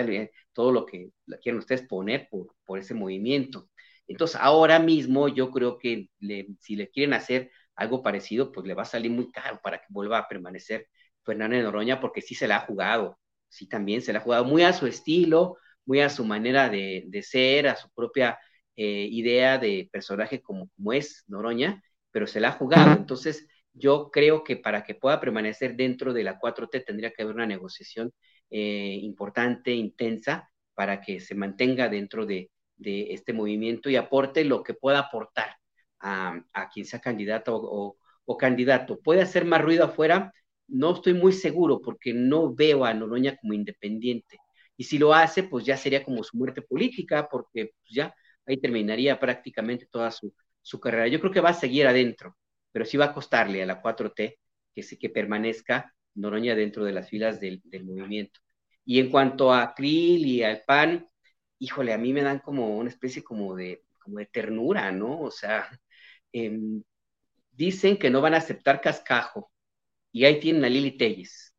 todo 0.52 0.72
lo 0.72 0.86
que 0.86 1.10
quieren 1.42 1.58
ustedes 1.58 1.82
poner 1.82 2.28
por, 2.30 2.54
por 2.64 2.78
ese 2.78 2.94
movimiento. 2.94 3.68
Entonces, 4.06 4.38
ahora 4.40 4.78
mismo 4.78 5.28
yo 5.28 5.50
creo 5.50 5.78
que 5.78 6.08
si 6.58 6.76
le 6.76 6.90
quieren 6.90 7.14
hacer 7.14 7.50
algo 7.74 8.02
parecido, 8.02 8.52
pues 8.52 8.66
le 8.66 8.74
va 8.74 8.82
a 8.82 8.86
salir 8.86 9.10
muy 9.10 9.30
caro 9.30 9.60
para 9.62 9.78
que 9.78 9.86
vuelva 9.90 10.18
a 10.18 10.28
permanecer 10.28 10.88
Fernández 11.24 11.62
Noroña, 11.62 12.00
porque 12.00 12.22
sí 12.22 12.34
se 12.34 12.48
la 12.48 12.56
ha 12.56 12.66
jugado, 12.66 13.18
sí 13.48 13.68
también 13.68 14.02
se 14.02 14.12
la 14.12 14.20
ha 14.20 14.22
jugado 14.22 14.44
muy 14.44 14.62
a 14.62 14.72
su 14.72 14.86
estilo, 14.86 15.58
muy 15.84 16.00
a 16.00 16.08
su 16.08 16.24
manera 16.24 16.68
de, 16.70 17.22
ser, 17.22 17.68
a 17.68 17.76
su 17.76 17.90
propia 17.90 18.38
eh, 18.76 19.08
idea 19.10 19.58
de 19.58 19.88
personaje 19.92 20.40
como, 20.42 20.68
como 20.76 20.92
es 20.92 21.24
Noroña, 21.28 21.82
pero 22.10 22.26
se 22.26 22.40
la 22.40 22.48
ha 22.48 22.52
jugado. 22.52 22.92
Entonces, 22.96 23.46
yo 23.72 24.10
creo 24.10 24.44
que 24.44 24.56
para 24.56 24.84
que 24.84 24.94
pueda 24.94 25.20
permanecer 25.20 25.76
dentro 25.76 26.12
de 26.12 26.24
la 26.24 26.38
4T 26.38 26.84
tendría 26.84 27.12
que 27.12 27.22
haber 27.22 27.36
una 27.36 27.46
negociación 27.46 28.12
eh, 28.50 28.98
importante, 29.02 29.72
intensa, 29.72 30.50
para 30.74 31.00
que 31.00 31.20
se 31.20 31.34
mantenga 31.34 31.88
dentro 31.88 32.26
de, 32.26 32.50
este 32.82 33.32
movimiento 33.34 33.90
y 33.90 33.96
aporte 33.96 34.44
lo 34.44 34.62
que 34.62 34.72
pueda 34.74 35.00
aportar 35.00 35.56
a, 36.00 36.42
quien 36.72 36.86
sea 36.86 37.00
candidato 37.00 37.54
o, 38.24 38.36
candidato. 38.38 38.98
¿Puede 39.00 39.22
hacer 39.22 39.44
más 39.44 39.60
ruido 39.60 39.84
afuera? 39.84 40.32
No 40.68 40.94
estoy 40.94 41.14
muy 41.14 41.32
seguro 41.32 41.80
porque 41.82 42.14
no 42.14 42.54
veo 42.54 42.84
a 42.84 42.94
Noroña 42.94 43.36
como 43.36 43.52
independiente. 43.54 44.38
Y 44.76 44.84
si 44.84 44.98
lo 44.98 45.12
hace, 45.12 45.42
pues 45.42 45.64
ya 45.66 45.76
sería 45.76 46.04
como 46.04 46.22
su 46.24 46.36
muerte 46.38 46.62
política, 46.62 47.28
porque 47.30 47.72
pues, 47.82 47.94
ya 47.94 48.14
ahí 48.46 48.58
terminaría 48.58 49.18
prácticamente 49.20 49.86
toda 49.90 50.10
su, 50.10 50.32
carrera. 50.80 51.08
Yo 51.08 51.20
creo 51.20 51.32
que 51.32 51.40
va 51.40 51.50
a 51.50 51.54
seguir 51.54 51.86
adentro, 51.86 52.36
pero 52.72 52.84
sí 52.84 52.96
va 52.96 53.06
a 53.06 53.14
costarle 53.14 53.62
a 53.62 53.66
la 53.66 53.82
4T 53.82 54.38
que, 54.74 54.98
que 54.98 55.10
permanezca 55.10 55.94
Noroña 56.14 56.54
dentro 56.54 56.84
de 56.84 56.92
las 56.92 57.08
filas 57.08 57.40
del, 57.40 57.62
movimiento. 57.84 58.40
Y 58.84 59.00
en 59.00 59.10
cuanto 59.10 59.52
a 59.52 59.74
Krill 59.74 60.26
y 60.26 60.42
al 60.42 60.62
PAN, 60.66 61.08
híjole, 61.58 61.92
a 61.92 61.98
mí 61.98 62.12
me 62.12 62.22
dan 62.22 62.40
como 62.40 62.76
una 62.78 62.90
especie 62.90 63.22
como 63.22 63.54
de, 63.54 63.84
como 63.98 64.18
de 64.18 64.26
ternura, 64.26 64.90
¿no? 64.92 65.20
O 65.20 65.30
sea, 65.30 65.68
em, 66.32 66.82
dicen 67.52 67.96
que 67.98 68.10
no 68.10 68.20
van 68.20 68.34
a 68.34 68.38
aceptar 68.38 68.80
cascajo 68.80 69.50
y 70.12 70.24
ahí 70.24 70.40
tienen 70.40 70.64
a 70.64 70.68
Lili 70.68 70.96
Telles 70.96 71.54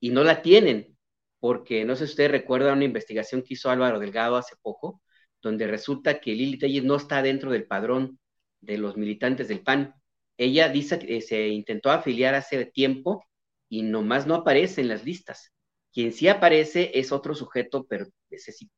y 0.00 0.10
no 0.10 0.24
la 0.24 0.42
tienen 0.42 0.96
porque 1.44 1.84
no 1.84 1.94
sé 1.96 2.06
si 2.06 2.12
ustedes 2.12 2.30
recuerdan 2.30 2.76
una 2.78 2.86
investigación 2.86 3.42
que 3.42 3.54
hizo 3.54 3.70
Álvaro 3.70 3.98
Delgado 4.00 4.36
hace 4.36 4.56
poco, 4.62 5.02
donde 5.42 5.66
resulta 5.66 6.18
que 6.20 6.34
Lili 6.34 6.58
Telles 6.58 6.84
no 6.84 6.96
está 6.96 7.22
dentro 7.22 7.50
del 7.50 7.66
padrón 7.66 8.18
de 8.62 8.78
los 8.78 8.96
militantes 8.96 9.48
del 9.48 9.60
PAN. 9.62 9.94
Ella 10.36 10.68
dice 10.68 10.98
que 10.98 11.20
se 11.20 11.48
intentó 11.48 11.90
afiliar 11.90 12.34
hace 12.34 12.66
tiempo 12.66 13.24
y 13.68 13.82
nomás 13.82 14.26
no 14.26 14.34
aparece 14.34 14.80
en 14.80 14.88
las 14.88 15.04
listas. 15.04 15.52
Quien 15.92 16.12
sí 16.12 16.28
aparece 16.28 16.90
es 16.94 17.12
otro 17.12 17.34
sujeto, 17.34 17.86
pero 17.88 18.06
ese 18.30 18.52
sí, 18.52 18.70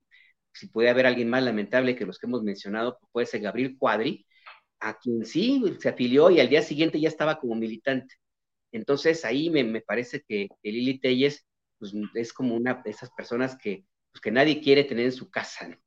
si 0.52 0.68
puede 0.68 0.90
haber 0.90 1.06
alguien 1.06 1.30
más 1.30 1.42
lamentable 1.42 1.96
que 1.96 2.06
los 2.06 2.18
que 2.18 2.26
hemos 2.26 2.42
mencionado, 2.42 2.98
pues 2.98 3.10
puede 3.12 3.26
ser 3.26 3.40
Gabriel 3.40 3.76
Cuadri, 3.78 4.26
a 4.80 4.98
quien 4.98 5.24
sí 5.24 5.62
se 5.80 5.88
afilió 5.88 6.30
y 6.30 6.40
al 6.40 6.48
día 6.48 6.62
siguiente 6.62 7.00
ya 7.00 7.08
estaba 7.08 7.38
como 7.38 7.54
militante. 7.54 8.14
Entonces 8.72 9.24
ahí 9.24 9.50
me, 9.50 9.80
parece 9.80 10.22
que, 10.26 10.48
que 10.62 10.72
Lili 10.72 10.98
Telles 11.00 11.46
pues 11.78 11.92
es 12.14 12.32
como 12.32 12.54
una 12.54 12.74
de 12.84 12.90
esas 12.90 13.10
personas 13.10 13.56
que, 13.56 13.84
pues, 14.12 14.20
que 14.20 14.30
nadie 14.30 14.60
quiere 14.60 14.84
tener 14.84 15.06
en 15.06 15.12
su 15.12 15.30
casa, 15.30 15.78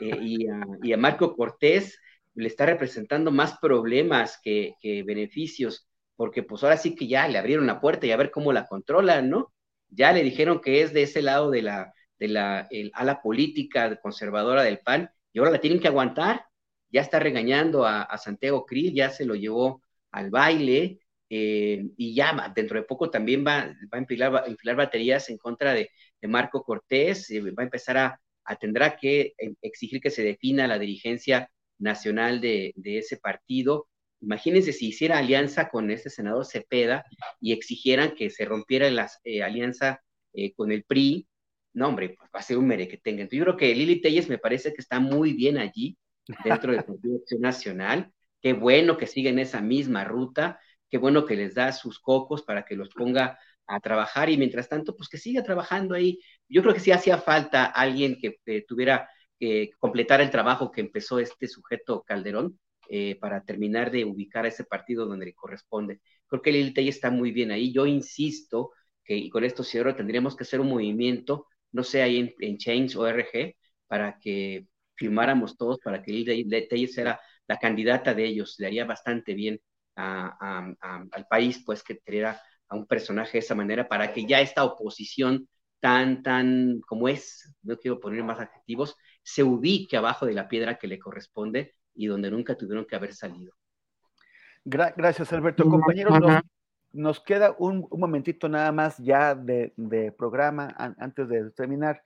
eh, 0.00 0.18
y, 0.20 0.46
a, 0.92 0.96
Marco 0.96 1.36
Cortés 1.36 1.98
le 2.34 2.48
está 2.48 2.66
representando 2.66 3.30
más 3.30 3.58
problemas 3.58 4.38
que, 4.42 4.74
beneficios, 5.06 5.88
porque 6.16 6.42
pues 6.42 6.62
ahora 6.62 6.76
sí 6.76 6.94
que 6.94 7.06
ya 7.08 7.28
le 7.28 7.38
abrieron 7.38 7.66
la 7.66 7.80
puerta 7.80 8.06
y 8.06 8.12
a 8.12 8.16
ver 8.16 8.30
cómo 8.30 8.52
la 8.52 8.66
controlan, 8.66 9.30
¿no? 9.30 9.52
Ya 9.88 10.12
le 10.12 10.22
dijeron 10.22 10.60
que 10.60 10.82
es 10.82 10.92
de 10.92 11.02
ese 11.02 11.22
lado 11.22 11.50
de 11.50 11.62
la, 11.62 11.92
de 12.18 12.28
la 12.28 12.68
ala 12.94 13.22
política 13.22 13.96
conservadora 14.00 14.62
del 14.62 14.78
PAN, 14.80 15.10
y 15.32 15.38
ahora 15.38 15.52
la 15.52 15.60
tienen 15.60 15.80
que 15.80 15.88
aguantar. 15.88 16.44
Ya 16.90 17.02
está 17.02 17.20
regañando 17.20 17.84
a, 17.86 18.02
a 18.02 18.18
Santiago 18.18 18.66
Krill, 18.66 18.94
ya 18.94 19.10
se 19.10 19.24
lo 19.24 19.34
llevó 19.34 19.82
al 20.10 20.30
baile, 20.30 21.00
eh, 21.32 21.88
y 21.96 22.12
ya 22.14 22.52
dentro 22.54 22.80
de 22.80 22.84
poco 22.86 23.08
también 23.08 23.44
va, 23.46 23.66
va 23.66 23.88
a 23.92 23.98
enfilar, 23.98 24.76
baterías 24.76 25.30
en 25.30 25.38
contra 25.38 25.72
de, 25.74 25.90
Marco 26.22 26.62
Cortés, 26.64 27.30
eh, 27.30 27.40
va 27.40 27.62
a 27.62 27.64
empezar 27.64 27.96
a, 27.96 28.20
a, 28.44 28.56
tendrá 28.56 28.96
que 28.96 29.32
eh, 29.38 29.54
exigir 29.62 30.00
que 30.00 30.10
se 30.10 30.24
defina 30.24 30.66
la 30.66 30.78
dirigencia 30.78 31.48
nacional 31.80 32.40
de, 32.40 32.72
ese 32.84 33.16
partido. 33.16 33.88
Imagínense 34.20 34.72
si 34.72 34.88
hiciera 34.88 35.18
alianza 35.18 35.68
con 35.68 35.90
este 35.90 36.10
senador 36.10 36.46
Cepeda 36.46 37.04
y 37.40 37.52
exigieran 37.52 38.14
que 38.14 38.30
se 38.30 38.44
rompiera 38.44 38.90
la 38.90 39.10
alianza 39.44 40.00
con 40.56 40.70
el 40.70 40.84
PRI, 40.84 41.26
no, 41.72 41.88
hombre, 41.88 42.16
pues 42.18 42.30
va 42.34 42.40
a 42.40 42.42
ser 42.42 42.58
un 42.58 42.66
mere 42.66 42.88
que 42.88 42.98
tengan. 42.98 43.28
Yo 43.28 43.44
creo 43.44 43.56
que 43.56 43.74
Lili 43.74 44.00
Telles 44.00 44.28
me 44.28 44.38
parece 44.38 44.72
que 44.72 44.80
está 44.80 45.00
muy 45.00 45.32
bien 45.32 45.56
allí, 45.58 45.96
dentro 46.44 46.72
del 46.72 46.84
Partido 46.84 47.16
Acción 47.16 47.40
Nacional. 47.40 48.12
Qué 48.40 48.52
bueno 48.52 48.96
que 48.96 49.06
siguen 49.06 49.38
esa 49.38 49.60
misma 49.60 50.04
ruta 50.04 50.60
qué 50.90 50.98
bueno 50.98 51.24
que 51.24 51.36
les 51.36 51.54
da 51.54 51.72
sus 51.72 52.00
cocos 52.00 52.42
para 52.42 52.64
que 52.64 52.74
los 52.74 52.90
ponga 52.90 53.38
a 53.66 53.80
trabajar 53.80 54.28
y 54.28 54.36
mientras 54.36 54.68
tanto, 54.68 54.96
pues 54.96 55.08
que 55.08 55.18
siga 55.18 55.42
trabajando 55.42 55.94
ahí. 55.94 56.18
Yo 56.48 56.62
creo 56.62 56.74
que 56.74 56.80
sí 56.80 56.90
hacía 56.90 57.18
falta 57.18 57.64
alguien 57.66 58.18
que 58.20 58.64
tuviera 58.66 59.08
que 59.40 59.72
completar 59.80 60.20
el 60.20 60.30
trabajo 60.30 60.70
que 60.70 60.82
empezó 60.82 61.18
este 61.18 61.48
sujeto 61.48 62.02
Calderón 62.04 62.60
eh, 62.90 63.16
para 63.20 63.42
terminar 63.44 63.90
de 63.90 64.04
ubicar 64.04 64.44
a 64.44 64.48
ese 64.48 64.64
partido 64.64 65.06
donde 65.06 65.26
le 65.26 65.34
corresponde. 65.34 66.00
Creo 66.26 66.42
que 66.42 66.50
el 66.50 66.74
está 66.88 67.10
muy 67.10 67.32
bien 67.32 67.50
ahí. 67.52 67.72
Yo 67.72 67.86
insisto 67.86 68.72
que, 69.04 69.16
y 69.16 69.30
con 69.30 69.44
esto 69.44 69.64
cierro, 69.64 69.94
tendríamos 69.96 70.36
que 70.36 70.44
hacer 70.44 70.60
un 70.60 70.68
movimiento, 70.68 71.46
no 71.72 71.82
sé, 71.84 72.02
ahí 72.02 72.18
en, 72.18 72.34
en 72.40 72.58
Change.org, 72.58 73.54
para 73.86 74.18
que 74.18 74.66
firmáramos 74.96 75.56
todos 75.56 75.78
para 75.80 76.02
que 76.02 76.12
Lili 76.12 76.44
Telles 76.68 76.98
era 76.98 77.20
la 77.46 77.58
candidata 77.58 78.12
de 78.14 78.26
ellos, 78.26 78.56
le 78.58 78.66
haría 78.66 78.84
bastante 78.84 79.34
bien 79.34 79.60
al 79.96 81.26
país, 81.28 81.62
pues 81.64 81.82
que 81.82 81.94
tuviera 81.96 82.40
a 82.68 82.76
un 82.76 82.86
personaje 82.86 83.32
de 83.32 83.38
esa 83.40 83.54
manera 83.54 83.88
para 83.88 84.12
que 84.12 84.26
ya 84.26 84.40
esta 84.40 84.64
oposición 84.64 85.48
tan, 85.80 86.22
tan 86.22 86.80
como 86.86 87.08
es, 87.08 87.54
no 87.62 87.76
quiero 87.78 88.00
poner 88.00 88.22
más 88.22 88.38
adjetivos, 88.40 88.96
se 89.22 89.42
ubique 89.42 89.96
abajo 89.96 90.26
de 90.26 90.34
la 90.34 90.48
piedra 90.48 90.78
que 90.78 90.88
le 90.88 90.98
corresponde 90.98 91.74
y 91.94 92.06
donde 92.06 92.30
nunca 92.30 92.56
tuvieron 92.56 92.86
que 92.86 92.96
haber 92.96 93.14
salido. 93.14 93.52
gracias, 94.64 95.32
Alberto. 95.32 95.68
Compañeros, 95.68 96.18
nos, 96.92 97.20
queda 97.20 97.54
un, 97.58 97.86
momentito 97.90 98.48
nada 98.48 98.72
más 98.72 98.98
ya 98.98 99.34
de, 99.34 99.72
programa 100.16 100.74
antes 100.98 101.28
de 101.28 101.50
terminar, 101.50 102.02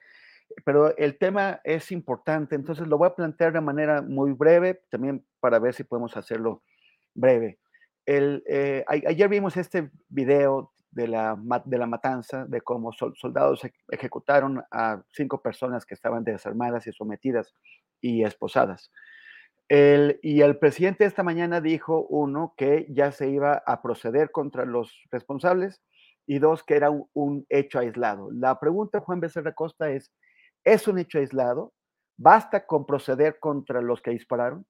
pero 0.64 0.96
el 0.96 1.16
tema 1.16 1.60
es 1.64 1.90
importante, 1.90 2.54
entonces 2.54 2.86
lo 2.86 2.98
voy 2.98 3.08
a 3.08 3.14
plantear 3.14 3.52
de 3.52 3.60
manera 3.60 4.02
muy 4.02 4.32
breve, 4.32 4.82
también 4.90 5.24
para 5.40 5.58
ver 5.58 5.74
si 5.74 5.84
podemos 5.84 6.16
hacerlo 6.16 6.62
breve. 7.14 7.58
El, 8.04 8.42
eh, 8.46 8.84
ayer 8.86 9.28
vimos 9.30 9.56
este 9.56 9.90
video 10.08 10.73
de 10.95 11.09
la, 11.09 11.36
de 11.64 11.78
la 11.78 11.86
matanza, 11.86 12.45
de 12.47 12.61
cómo 12.61 12.92
soldados 12.92 13.62
ejecutaron 13.88 14.62
a 14.70 15.03
cinco 15.11 15.42
personas 15.42 15.84
que 15.84 15.95
estaban 15.95 16.24
desarmadas 16.24 16.86
y 16.86 16.92
sometidas 16.92 17.55
y 18.01 18.24
esposadas. 18.24 18.90
El, 19.68 20.20
y 20.22 20.42
el 20.42 20.59
presidente 20.59 21.05
esta 21.05 21.22
mañana 21.22 21.61
dijo, 21.61 22.07
uno, 22.09 22.55
que 22.57 22.86
ya 22.90 23.12
se 23.12 23.28
iba 23.28 23.62
a 23.66 23.82
proceder 23.82 24.30
contra 24.30 24.64
los 24.64 24.92
responsables 25.11 25.82
y 26.26 26.38
dos, 26.38 26.62
que 26.62 26.76
era 26.76 26.90
un, 26.90 27.47
hecho 27.49 27.78
aislado. 27.78 28.30
La 28.30 28.59
pregunta, 28.61 29.01
Juan 29.01 29.20
Becerra 29.20 29.53
Costa, 29.53 29.90
es, 29.90 30.12
¿es 30.64 30.86
un 30.86 30.99
hecho 30.99 31.18
aislado? 31.18 31.72
¿Basta 32.16 32.66
con 32.66 32.86
proceder 32.86 33.38
contra 33.40 33.82
los 33.82 34.01
que 34.01 34.12
dispararon? 34.12 34.66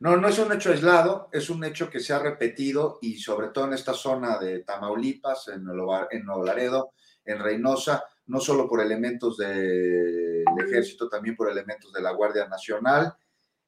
No, 0.00 0.16
no 0.16 0.28
es 0.28 0.38
un 0.38 0.52
hecho 0.52 0.70
aislado, 0.70 1.28
es 1.32 1.48
un 1.50 1.64
hecho 1.64 1.88
que 1.88 2.00
se 2.00 2.12
ha 2.12 2.18
repetido 2.18 2.98
y 3.00 3.16
sobre 3.18 3.48
todo 3.48 3.66
en 3.66 3.74
esta 3.74 3.94
zona 3.94 4.38
de 4.38 4.60
Tamaulipas, 4.60 5.48
en, 5.48 5.64
Nuevo 5.64 6.44
Laredo, 6.44 6.92
en 7.24 7.38
Reynosa, 7.38 8.04
no 8.26 8.40
solo 8.40 8.68
por 8.68 8.80
elementos 8.80 9.36
del 9.36 10.44
ejército, 10.66 11.08
también 11.08 11.36
por 11.36 11.50
elementos 11.50 11.92
de 11.92 12.02
la 12.02 12.12
Guardia 12.12 12.48
Nacional. 12.48 13.14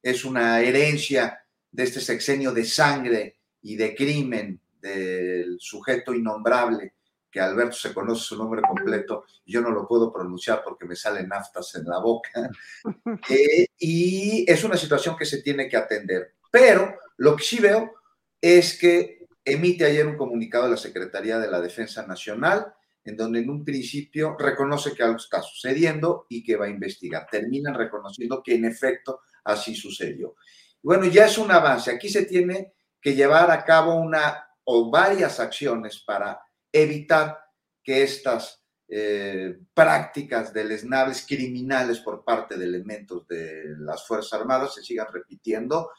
Es 0.02 0.24
una 0.24 0.60
herencia 0.60 1.38
de 1.70 1.82
este 1.84 2.00
sexenio 2.00 2.52
de 2.52 2.64
sangre 2.64 3.38
y 3.62 3.76
de 3.76 3.94
crimen 3.94 4.60
del 4.80 5.56
sujeto 5.60 6.12
innombrable 6.12 6.95
que 7.36 7.42
Alberto 7.42 7.76
se 7.76 7.92
conoce 7.92 8.22
su 8.22 8.38
nombre 8.38 8.62
completo, 8.62 9.26
y 9.44 9.52
yo 9.52 9.60
no 9.60 9.70
lo 9.70 9.86
puedo 9.86 10.10
pronunciar 10.10 10.62
porque 10.64 10.86
me 10.86 10.96
salen 10.96 11.28
naftas 11.28 11.74
en 11.74 11.84
la 11.84 11.98
boca, 11.98 12.48
eh, 13.28 13.66
y 13.78 14.50
es 14.50 14.64
una 14.64 14.78
situación 14.78 15.18
que 15.18 15.26
se 15.26 15.42
tiene 15.42 15.68
que 15.68 15.76
atender. 15.76 16.32
Pero 16.50 16.96
lo 17.18 17.36
que 17.36 17.44
sí 17.44 17.58
veo 17.58 17.92
es 18.40 18.78
que 18.78 19.26
emite 19.44 19.84
ayer 19.84 20.06
un 20.06 20.16
comunicado 20.16 20.64
de 20.64 20.70
la 20.70 20.76
Secretaría 20.78 21.38
de 21.38 21.50
la 21.50 21.60
Defensa 21.60 22.06
Nacional, 22.06 22.72
en 23.04 23.18
donde 23.18 23.40
en 23.40 23.50
un 23.50 23.66
principio 23.66 24.34
reconoce 24.38 24.94
que 24.94 25.02
algo 25.02 25.18
está 25.18 25.42
sucediendo 25.42 26.24
y 26.30 26.42
que 26.42 26.56
va 26.56 26.64
a 26.64 26.70
investigar. 26.70 27.26
Terminan 27.30 27.74
reconociendo 27.74 28.42
que 28.42 28.54
en 28.54 28.64
efecto 28.64 29.20
así 29.44 29.74
sucedió. 29.74 30.36
Bueno, 30.82 31.04
ya 31.04 31.26
es 31.26 31.36
un 31.36 31.50
avance. 31.50 31.90
Aquí 31.90 32.08
se 32.08 32.24
tiene 32.24 32.72
que 32.98 33.14
llevar 33.14 33.50
a 33.50 33.62
cabo 33.62 33.94
una 33.94 34.48
o 34.64 34.90
varias 34.90 35.38
acciones 35.38 35.98
para 35.98 36.40
evitar 36.72 37.38
que 37.82 38.02
estas 38.02 38.64
eh, 38.88 39.58
prácticas 39.74 40.52
deleznables 40.52 41.26
criminales 41.26 41.98
por 41.98 42.24
parte 42.24 42.56
de 42.56 42.64
elementos 42.64 43.26
de 43.26 43.64
las 43.78 44.06
Fuerzas 44.06 44.40
Armadas 44.40 44.74
se 44.74 44.82
sigan 44.82 45.08
repitiendo. 45.12 45.90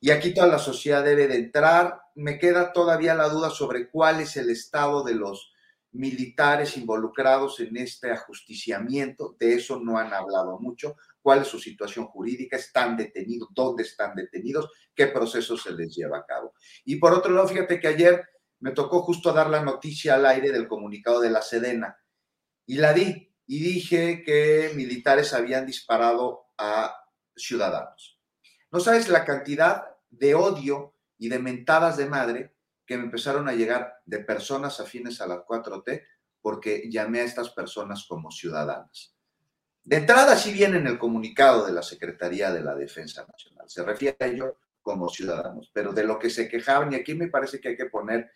Y 0.00 0.10
aquí 0.10 0.32
toda 0.32 0.46
la 0.46 0.58
sociedad 0.58 1.04
debe 1.04 1.26
de 1.26 1.36
entrar. 1.36 2.00
Me 2.14 2.38
queda 2.38 2.72
todavía 2.72 3.14
la 3.14 3.28
duda 3.28 3.50
sobre 3.50 3.90
cuál 3.90 4.20
es 4.20 4.36
el 4.36 4.50
estado 4.50 5.02
de 5.04 5.14
los 5.14 5.52
militares 5.92 6.76
involucrados 6.76 7.60
en 7.60 7.76
este 7.76 8.10
ajusticiamiento. 8.10 9.36
De 9.38 9.54
eso 9.54 9.80
no 9.80 9.98
han 9.98 10.12
hablado 10.12 10.58
mucho. 10.58 10.96
¿Cuál 11.20 11.42
es 11.42 11.48
su 11.48 11.58
situación 11.58 12.06
jurídica? 12.06 12.56
¿Están 12.56 12.96
detenidos? 12.96 13.48
¿Dónde 13.52 13.82
están 13.82 14.14
detenidos? 14.14 14.70
¿Qué 14.94 15.08
proceso 15.08 15.56
se 15.56 15.72
les 15.72 15.94
lleva 15.94 16.18
a 16.18 16.26
cabo? 16.26 16.54
Y 16.84 16.96
por 16.96 17.12
otro 17.12 17.32
lado, 17.32 17.48
fíjate 17.48 17.80
que 17.80 17.88
ayer 17.88 18.24
me 18.60 18.72
tocó 18.72 19.02
justo 19.02 19.32
dar 19.32 19.50
la 19.50 19.62
noticia 19.62 20.14
al 20.14 20.26
aire 20.26 20.50
del 20.50 20.68
comunicado 20.68 21.20
de 21.20 21.30
la 21.30 21.42
Sedena 21.42 21.98
y 22.66 22.76
la 22.76 22.92
di 22.92 23.34
y 23.46 23.60
dije 23.60 24.22
que 24.24 24.72
militares 24.74 25.32
habían 25.32 25.66
disparado 25.66 26.46
a 26.58 26.94
ciudadanos. 27.36 28.18
No 28.70 28.80
sabes 28.80 29.08
la 29.08 29.24
cantidad 29.24 29.84
de 30.10 30.34
odio 30.34 30.94
y 31.18 31.28
de 31.28 31.38
mentadas 31.38 31.96
de 31.96 32.06
madre 32.06 32.54
que 32.86 32.96
me 32.96 33.04
empezaron 33.04 33.48
a 33.48 33.52
llegar 33.52 34.00
de 34.04 34.20
personas 34.20 34.80
afines 34.80 35.20
a 35.20 35.26
la 35.26 35.44
4T 35.44 36.02
porque 36.40 36.88
llamé 36.90 37.20
a 37.20 37.24
estas 37.24 37.50
personas 37.50 38.06
como 38.08 38.30
ciudadanas. 38.30 39.14
De 39.82 39.96
entrada 39.96 40.36
sí 40.36 40.52
viene 40.52 40.78
en 40.78 40.86
el 40.86 40.98
comunicado 40.98 41.64
de 41.66 41.72
la 41.72 41.82
Secretaría 41.82 42.52
de 42.52 42.62
la 42.62 42.74
Defensa 42.74 43.24
Nacional, 43.30 43.68
se 43.68 43.84
refiere 43.84 44.16
a 44.20 44.26
ello 44.26 44.58
como 44.82 45.08
ciudadanos, 45.08 45.70
pero 45.72 45.92
de 45.92 46.04
lo 46.04 46.18
que 46.18 46.30
se 46.30 46.48
quejaban, 46.48 46.92
y 46.92 46.96
aquí 46.96 47.14
me 47.14 47.28
parece 47.28 47.60
que 47.60 47.70
hay 47.70 47.76
que 47.76 47.86
poner 47.86 48.30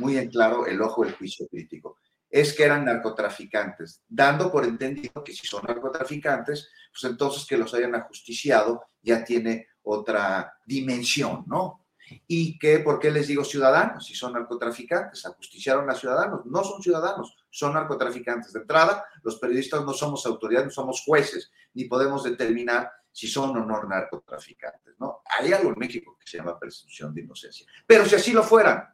muy 0.00 0.16
en 0.16 0.30
claro 0.30 0.66
el 0.66 0.80
ojo 0.80 1.04
del 1.04 1.14
juicio 1.14 1.46
crítico, 1.48 1.98
es 2.28 2.54
que 2.54 2.64
eran 2.64 2.84
narcotraficantes, 2.84 4.02
dando 4.08 4.50
por 4.50 4.64
entendido 4.64 5.22
que 5.24 5.32
si 5.32 5.46
son 5.46 5.64
narcotraficantes, 5.66 6.70
pues 6.92 7.10
entonces 7.10 7.44
que 7.44 7.56
los 7.56 7.74
hayan 7.74 7.94
ajusticiado 7.94 8.84
ya 9.02 9.24
tiene 9.24 9.66
otra 9.82 10.54
dimensión, 10.64 11.44
¿no? 11.46 11.86
Y 12.26 12.58
que, 12.58 12.80
¿por 12.80 12.98
qué 12.98 13.10
les 13.10 13.28
digo 13.28 13.44
ciudadanos? 13.44 14.06
Si 14.06 14.14
son 14.14 14.32
narcotraficantes, 14.32 15.24
ajusticiaron 15.26 15.88
a 15.90 15.94
ciudadanos, 15.94 16.44
no 16.44 16.64
son 16.64 16.82
ciudadanos, 16.82 17.36
son 17.50 17.74
narcotraficantes. 17.74 18.52
De 18.52 18.60
entrada, 18.60 19.04
los 19.22 19.36
periodistas 19.38 19.84
no 19.84 19.92
somos 19.92 20.26
autoridades, 20.26 20.66
no 20.66 20.72
somos 20.72 21.02
jueces, 21.04 21.52
ni 21.74 21.84
podemos 21.84 22.24
determinar 22.24 22.90
si 23.12 23.28
son 23.28 23.56
o 23.56 23.64
no 23.64 23.82
narcotraficantes, 23.84 24.94
¿no? 24.98 25.22
Hay 25.38 25.52
algo 25.52 25.70
en 25.70 25.78
México 25.78 26.16
que 26.18 26.28
se 26.28 26.38
llama 26.38 26.58
presunción 26.58 27.14
de 27.14 27.22
inocencia. 27.22 27.66
Pero 27.86 28.04
si 28.04 28.14
así 28.16 28.32
lo 28.32 28.42
fueran, 28.42 28.84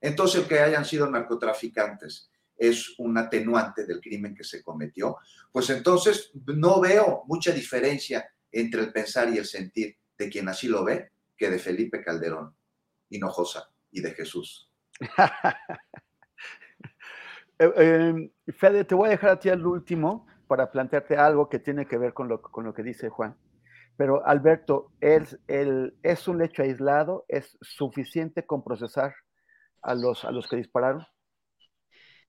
entonces, 0.00 0.42
el 0.42 0.48
que 0.48 0.60
hayan 0.60 0.84
sido 0.84 1.08
narcotraficantes 1.08 2.30
es 2.56 2.98
un 2.98 3.16
atenuante 3.18 3.84
del 3.84 4.00
crimen 4.00 4.34
que 4.34 4.44
se 4.44 4.62
cometió, 4.62 5.18
pues 5.52 5.68
entonces 5.70 6.30
no 6.46 6.80
veo 6.80 7.24
mucha 7.26 7.52
diferencia 7.52 8.28
entre 8.50 8.80
el 8.80 8.92
pensar 8.92 9.28
y 9.32 9.38
el 9.38 9.44
sentir 9.44 9.96
de 10.16 10.30
quien 10.30 10.48
así 10.48 10.68
lo 10.68 10.84
ve 10.84 11.12
que 11.36 11.50
de 11.50 11.58
Felipe 11.58 12.02
Calderón, 12.02 12.56
Hinojosa 13.10 13.70
y 13.90 14.00
de 14.00 14.12
Jesús. 14.12 14.70
Eh, 17.58 17.72
eh, 17.74 18.52
Fede, 18.52 18.84
te 18.84 18.94
voy 18.94 19.06
a 19.06 19.12
dejar 19.12 19.30
a 19.30 19.40
ti 19.40 19.48
al 19.48 19.66
último 19.66 20.26
para 20.46 20.70
plantearte 20.70 21.16
algo 21.16 21.48
que 21.48 21.58
tiene 21.58 21.86
que 21.86 21.96
ver 21.96 22.12
con 22.12 22.28
lo, 22.28 22.42
con 22.42 22.66
lo 22.66 22.74
que 22.74 22.82
dice 22.82 23.08
Juan. 23.08 23.34
Pero 23.96 24.26
Alberto, 24.26 24.92
¿es, 25.00 25.38
el, 25.48 25.96
¿es 26.02 26.28
un 26.28 26.42
hecho 26.42 26.62
aislado? 26.62 27.24
¿Es 27.28 27.56
suficiente 27.62 28.44
con 28.44 28.62
procesar 28.62 29.14
a 29.86 29.94
los, 29.94 30.24
a 30.24 30.32
los 30.32 30.46
que 30.48 30.56
dispararon? 30.56 31.06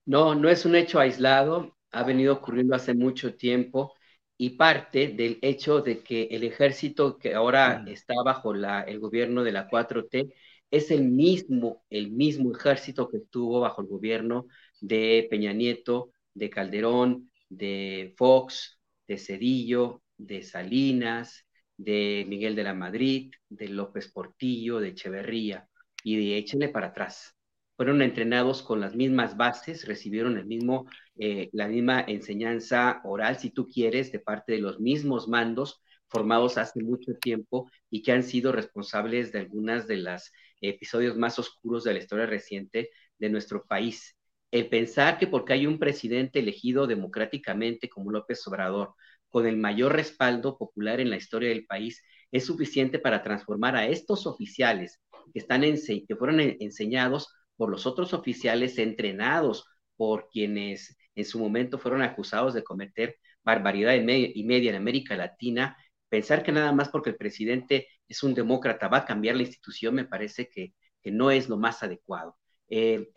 No, 0.06 0.34
no 0.34 0.48
es 0.48 0.64
un 0.64 0.74
hecho 0.76 0.98
aislado, 1.00 1.76
ha 1.90 2.02
venido 2.04 2.34
ocurriendo 2.34 2.74
hace 2.74 2.94
mucho 2.94 3.34
tiempo 3.36 3.94
y 4.36 4.50
parte 4.50 5.08
del 5.08 5.38
hecho 5.42 5.80
de 5.82 6.02
que 6.02 6.24
el 6.30 6.44
ejército 6.44 7.18
que 7.18 7.34
ahora 7.34 7.84
está 7.86 8.14
bajo 8.24 8.54
la, 8.54 8.82
el 8.82 9.00
gobierno 9.00 9.42
de 9.44 9.52
la 9.52 9.68
4T 9.68 10.32
es 10.70 10.90
el 10.90 11.04
mismo, 11.04 11.84
el 11.90 12.10
mismo 12.10 12.52
ejército 12.52 13.08
que 13.08 13.18
estuvo 13.18 13.60
bajo 13.60 13.82
el 13.82 13.88
gobierno 13.88 14.46
de 14.80 15.26
Peña 15.30 15.52
Nieto, 15.52 16.12
de 16.34 16.50
Calderón, 16.50 17.30
de 17.48 18.14
Fox, 18.16 18.80
de 19.06 19.18
Cedillo, 19.18 20.02
de 20.16 20.42
Salinas, 20.42 21.46
de 21.76 22.24
Miguel 22.28 22.54
de 22.56 22.64
la 22.64 22.74
Madrid, 22.74 23.32
de 23.48 23.68
López 23.68 24.08
Portillo, 24.12 24.80
de 24.80 24.88
Echeverría, 24.88 25.68
y 26.04 26.16
de 26.16 26.38
échenle 26.38 26.68
para 26.68 26.88
atrás 26.88 27.37
fueron 27.78 28.02
entrenados 28.02 28.64
con 28.64 28.80
las 28.80 28.96
mismas 28.96 29.36
bases, 29.36 29.86
recibieron 29.86 30.36
el 30.36 30.46
mismo, 30.46 30.90
eh, 31.16 31.48
la 31.52 31.68
misma 31.68 32.00
enseñanza 32.00 33.00
oral, 33.04 33.38
si 33.38 33.50
tú 33.50 33.68
quieres, 33.68 34.10
de 34.10 34.18
parte 34.18 34.54
de 34.54 34.58
los 34.58 34.80
mismos 34.80 35.28
mandos 35.28 35.80
formados 36.08 36.58
hace 36.58 36.82
mucho 36.82 37.14
tiempo 37.20 37.70
y 37.88 38.02
que 38.02 38.10
han 38.10 38.24
sido 38.24 38.50
responsables 38.50 39.30
de 39.30 39.38
algunas 39.38 39.86
de 39.86 39.98
los 39.98 40.32
episodios 40.60 41.16
más 41.16 41.38
oscuros 41.38 41.84
de 41.84 41.92
la 41.92 42.00
historia 42.00 42.26
reciente 42.26 42.90
de 43.16 43.28
nuestro 43.30 43.64
país. 43.64 44.16
El 44.50 44.68
pensar 44.68 45.16
que 45.16 45.28
porque 45.28 45.52
hay 45.52 45.68
un 45.68 45.78
presidente 45.78 46.40
elegido 46.40 46.88
democráticamente 46.88 47.88
como 47.88 48.10
López 48.10 48.44
Obrador, 48.48 48.94
con 49.28 49.46
el 49.46 49.56
mayor 49.56 49.92
respaldo 49.92 50.58
popular 50.58 50.98
en 50.98 51.10
la 51.10 51.16
historia 51.16 51.50
del 51.50 51.64
país, 51.64 52.02
es 52.32 52.44
suficiente 52.44 52.98
para 52.98 53.22
transformar 53.22 53.76
a 53.76 53.86
estos 53.86 54.26
oficiales 54.26 55.00
que, 55.32 55.38
están 55.38 55.62
que 55.62 56.16
fueron 56.16 56.40
enseñados 56.40 57.28
por 57.58 57.70
los 57.70 57.86
otros 57.86 58.14
oficiales 58.14 58.78
entrenados 58.78 59.66
por 59.96 60.30
quienes 60.30 60.96
en 61.14 61.26
su 61.26 61.38
momento 61.38 61.78
fueron 61.78 62.00
acusados 62.00 62.54
de 62.54 62.62
cometer 62.62 63.16
barbaridad 63.44 63.94
y 63.94 64.44
media 64.44 64.70
en 64.70 64.76
América 64.76 65.16
Latina 65.16 65.76
pensar 66.08 66.42
que 66.42 66.52
nada 66.52 66.72
más 66.72 66.88
porque 66.88 67.10
el 67.10 67.16
presidente 67.16 67.88
es 68.06 68.22
un 68.22 68.34
demócrata 68.34 68.88
va 68.88 68.98
a 68.98 69.04
cambiar 69.04 69.36
la 69.36 69.42
institución 69.42 69.94
me 69.94 70.04
parece 70.04 70.48
que, 70.48 70.72
no 71.04 71.30
es 71.30 71.48
lo 71.48 71.56
más 71.56 71.82
adecuado. 71.82 72.36
el, 72.68 73.08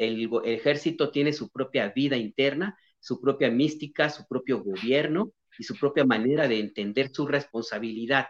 ejército 0.45 1.11
tiene 1.11 1.33
su 1.33 1.49
propia 1.49 1.89
vida 1.89 2.15
interna, 2.15 2.77
su 3.01 3.19
propia 3.19 3.51
mística, 3.51 4.09
su 4.09 4.25
propio 4.27 4.63
gobierno 4.63 5.33
y 5.59 5.63
su 5.65 5.75
propia 5.77 6.05
manera 6.05 6.47
de 6.47 6.59
entender 6.59 7.09
su 7.11 7.27
responsabilidad. 7.27 8.27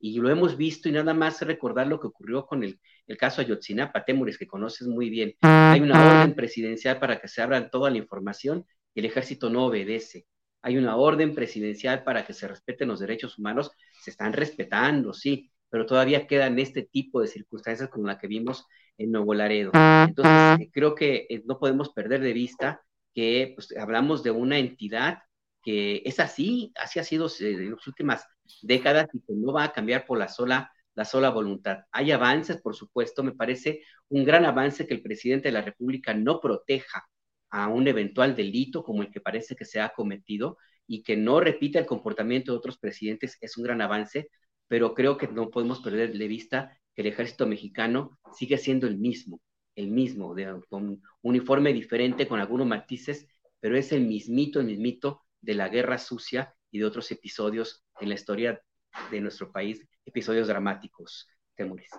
Y 0.00 0.18
lo 0.18 0.30
hemos 0.30 0.56
visto 0.56 0.88
y 0.88 0.92
nada 0.92 1.14
más 1.14 1.42
recordar 1.42 1.86
lo 1.86 2.00
que 2.00 2.06
ocurrió 2.06 2.46
con 2.46 2.64
el, 2.64 2.80
el 3.06 3.16
caso 3.16 3.42
Ayotzinapa, 3.42 4.04
Temuris, 4.04 4.38
que 4.38 4.46
conoces 4.46 4.88
muy 4.88 5.10
bien. 5.10 5.34
Hay 5.42 5.80
una 5.80 6.20
orden 6.20 6.34
presidencial 6.34 6.98
para 6.98 7.20
que 7.20 7.28
se 7.28 7.42
abra 7.42 7.68
toda 7.68 7.90
la 7.90 7.98
información 7.98 8.64
y 8.94 9.00
el 9.00 9.06
ejército 9.06 9.50
no 9.50 9.66
obedece 9.66 10.26
hay 10.62 10.76
una 10.76 10.96
orden 10.96 11.34
presidencial 11.34 12.04
para 12.04 12.26
que 12.26 12.32
se 12.32 12.48
respeten 12.48 12.88
los 12.88 13.00
derechos 13.00 13.38
humanos, 13.38 13.70
se 14.02 14.10
están 14.10 14.32
respetando, 14.32 15.12
sí, 15.12 15.50
pero 15.68 15.86
todavía 15.86 16.26
quedan 16.26 16.58
este 16.58 16.82
tipo 16.82 17.20
de 17.20 17.28
circunstancias 17.28 17.88
como 17.88 18.06
la 18.06 18.18
que 18.18 18.26
vimos 18.26 18.66
en 18.98 19.12
Nuevo 19.12 19.34
Laredo. 19.34 19.70
Entonces, 19.74 20.60
eh, 20.60 20.70
creo 20.72 20.94
que 20.94 21.26
eh, 21.30 21.42
no 21.46 21.58
podemos 21.58 21.90
perder 21.90 22.20
de 22.20 22.32
vista 22.32 22.82
que 23.14 23.52
pues, 23.54 23.74
hablamos 23.76 24.22
de 24.22 24.30
una 24.30 24.58
entidad 24.58 25.18
que 25.62 26.02
es 26.04 26.20
así, 26.20 26.72
así 26.76 26.98
ha 26.98 27.04
sido 27.04 27.26
eh, 27.26 27.52
en 27.52 27.70
las 27.72 27.86
últimas 27.86 28.26
décadas 28.62 29.08
y 29.12 29.20
que 29.20 29.32
no 29.34 29.52
va 29.52 29.64
a 29.64 29.72
cambiar 29.72 30.04
por 30.06 30.18
la 30.18 30.28
sola, 30.28 30.72
la 30.94 31.04
sola 31.04 31.30
voluntad. 31.30 31.80
Hay 31.92 32.10
avances, 32.12 32.60
por 32.60 32.74
supuesto, 32.74 33.22
me 33.22 33.32
parece 33.32 33.82
un 34.08 34.24
gran 34.24 34.44
avance 34.44 34.86
que 34.86 34.94
el 34.94 35.02
presidente 35.02 35.48
de 35.48 35.52
la 35.52 35.62
República 35.62 36.14
no 36.14 36.40
proteja 36.40 37.06
a 37.50 37.68
un 37.68 37.88
eventual 37.88 38.36
delito 38.36 38.82
como 38.82 39.02
el 39.02 39.10
que 39.10 39.20
parece 39.20 39.56
que 39.56 39.64
se 39.64 39.80
ha 39.80 39.90
cometido 39.90 40.58
y 40.86 41.02
que 41.02 41.16
no 41.16 41.40
repita 41.40 41.78
el 41.78 41.86
comportamiento 41.86 42.52
de 42.52 42.58
otros 42.58 42.78
presidentes 42.78 43.38
es 43.40 43.56
un 43.56 43.64
gran 43.64 43.80
avance, 43.80 44.28
pero 44.68 44.94
creo 44.94 45.16
que 45.16 45.28
no 45.28 45.50
podemos 45.50 45.80
perder 45.80 46.16
de 46.16 46.28
vista 46.28 46.76
que 46.94 47.02
el 47.02 47.08
ejército 47.08 47.46
mexicano 47.46 48.18
sigue 48.32 48.58
siendo 48.58 48.86
el 48.86 48.98
mismo, 48.98 49.40
el 49.76 49.90
mismo, 49.90 50.34
con 50.68 51.02
uniforme 51.22 51.72
diferente, 51.72 52.26
con 52.26 52.40
algunos 52.40 52.66
matices, 52.66 53.28
pero 53.60 53.76
es 53.76 53.92
el 53.92 54.06
mismito, 54.06 54.60
el 54.60 54.66
mismito 54.66 55.22
de 55.40 55.54
la 55.54 55.68
guerra 55.68 55.98
sucia 55.98 56.54
y 56.70 56.78
de 56.78 56.84
otros 56.84 57.10
episodios 57.10 57.84
en 58.00 58.08
la 58.08 58.14
historia 58.14 58.62
de 59.10 59.20
nuestro 59.20 59.50
país, 59.50 59.86
episodios 60.04 60.48
dramáticos. 60.48 61.28
Temuris. 61.54 61.90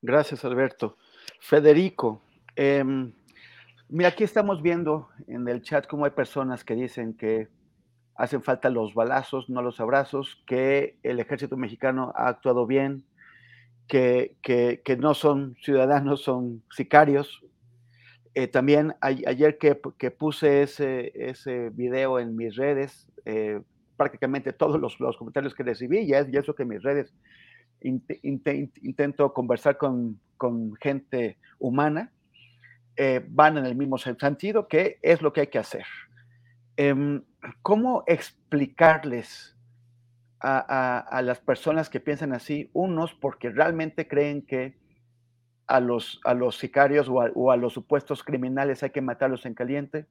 Gracias, 0.00 0.44
Alberto. 0.44 0.96
Federico, 1.40 2.22
eh, 2.54 2.84
Mira, 3.88 4.08
aquí 4.08 4.24
estamos 4.24 4.62
viendo 4.62 5.08
en 5.28 5.46
el 5.46 5.62
chat 5.62 5.86
cómo 5.86 6.06
hay 6.06 6.12
personas 6.12 6.64
que 6.64 6.74
dicen 6.74 7.14
que 7.14 7.48
hacen 8.16 8.42
falta 8.42 8.70
los 8.70 8.94
balazos, 8.94 9.50
no 9.50 9.60
los 9.60 9.78
abrazos, 9.78 10.42
que 10.46 10.98
el 11.02 11.20
ejército 11.20 11.56
mexicano 11.56 12.12
ha 12.16 12.28
actuado 12.28 12.66
bien, 12.66 13.04
que, 13.86 14.36
que, 14.42 14.96
no 14.96 15.14
son 15.14 15.56
ciudadanos, 15.62 16.22
son 16.22 16.62
sicarios. 16.70 17.44
Eh, 18.34 18.48
también 18.48 18.94
ayer 19.00 19.58
que, 19.58 19.78
que, 19.98 20.10
puse 20.10 20.62
ese, 20.62 21.12
ese 21.14 21.68
video 21.70 22.18
en 22.18 22.34
mis 22.34 22.56
redes, 22.56 23.06
eh, 23.26 23.60
prácticamente 23.96 24.52
todos 24.52 24.80
los, 24.80 24.98
los, 25.00 25.16
comentarios 25.16 25.54
que 25.54 25.62
recibí, 25.62 26.00
y 26.00 26.12
es, 26.12 26.26
eso 26.32 26.54
que 26.54 26.64
mis 26.64 26.82
redes 26.82 27.14
intento 27.80 29.34
conversar 29.34 29.76
con, 29.76 30.18
con 30.36 30.74
gente 30.76 31.38
humana, 31.58 32.12
eh, 32.96 33.24
van 33.28 33.58
en 33.58 33.66
el 33.66 33.74
mismo 33.74 33.98
sentido, 33.98 34.68
que 34.68 34.98
es 35.02 35.20
lo 35.20 35.32
que 35.32 35.42
hay 35.42 35.46
que 35.48 35.58
hacer. 35.58 35.84
Em, 36.76 37.22
¿Cómo 37.60 38.04
explicarles 38.06 39.54
a, 40.46 41.22
las 41.22 41.40
personas 41.40 41.88
que 41.88 42.00
piensan 42.00 42.34
así, 42.34 42.68
unos 42.74 43.14
porque 43.14 43.48
realmente 43.48 44.06
creen 44.06 44.42
que 44.42 44.76
a 45.66 45.80
los, 45.80 46.20
a 46.24 46.34
los 46.34 46.58
sicarios 46.58 47.08
o 47.08 47.50
a, 47.50 47.56
los 47.56 47.72
supuestos 47.72 48.22
criminales 48.22 48.82
hay 48.82 48.90
que 48.90 49.00
matarlos 49.00 49.46
en 49.46 49.54
caliente, 49.54 50.06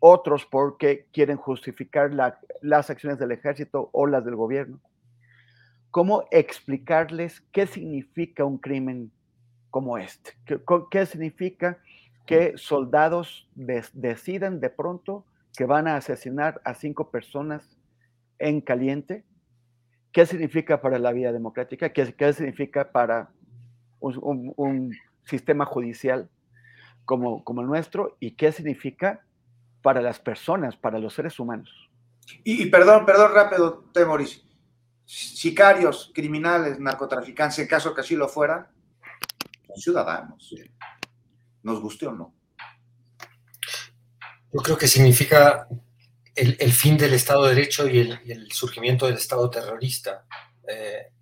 otros 0.00 0.46
porque 0.46 1.06
quieren 1.12 1.36
justificar 1.36 2.12
las 2.60 2.90
acciones 2.90 3.18
del 3.18 3.32
ejército 3.32 3.90
o 3.92 4.06
las 4.06 4.24
del 4.24 4.36
gobierno? 4.36 4.80
¿Cómo 5.90 6.24
explicarles 6.30 7.40
qué 7.52 7.66
significa 7.66 8.44
un 8.44 8.58
crimen 8.58 9.10
como 9.70 9.98
este? 9.98 10.32
¿Qué, 10.90 11.06
significa 11.06 11.78
que 12.26 12.52
soldados 12.56 13.48
deciden 13.54 14.60
de 14.60 14.68
pronto 14.68 15.24
que 15.56 15.64
van 15.64 15.88
a 15.88 15.96
asesinar 15.96 16.60
a 16.64 16.74
cinco 16.74 17.10
personas 17.10 17.76
en 18.38 18.60
caliente. 18.60 19.24
¿Qué 20.12 20.26
significa 20.26 20.80
para 20.80 20.98
la 20.98 21.10
vida 21.12 21.32
democrática? 21.32 21.92
¿Qué, 21.92 22.32
significa 22.32 22.92
para 22.92 23.30
un, 23.98 24.94
sistema 25.24 25.64
judicial 25.64 26.30
como 27.04 27.42
el 27.60 27.66
nuestro? 27.66 28.16
¿Y 28.20 28.32
qué 28.32 28.52
significa 28.52 29.24
para 29.82 30.00
las 30.00 30.18
personas, 30.18 30.76
para 30.76 30.98
los 30.98 31.14
seres 31.14 31.38
humanos? 31.38 31.70
Y, 32.44 32.66
perdón, 32.66 33.06
perdón 33.06 33.32
rápido, 33.32 33.84
Temoris. 33.92 34.44
Sicarios, 35.04 36.12
criminales, 36.14 36.78
narcotraficantes, 36.78 37.58
en 37.60 37.66
caso 37.66 37.94
que 37.94 38.02
así 38.02 38.14
lo 38.14 38.28
fueran, 38.28 38.68
son 39.66 39.76
ciudadanos 39.76 40.54
nos 41.62 41.80
guste 41.80 42.06
o 42.06 42.12
no. 42.12 42.34
Yo 44.52 44.60
creo 44.60 44.78
que 44.78 44.88
significa 44.88 45.68
el, 46.34 46.72
fin 46.72 46.96
del 46.96 47.14
Estado 47.14 47.44
de 47.44 47.54
Derecho 47.54 47.88
y 47.88 47.98
el, 47.98 48.50
surgimiento 48.50 49.06
del 49.06 49.16
Estado 49.16 49.50
terrorista. 49.50 50.24
Eh, 50.66 51.12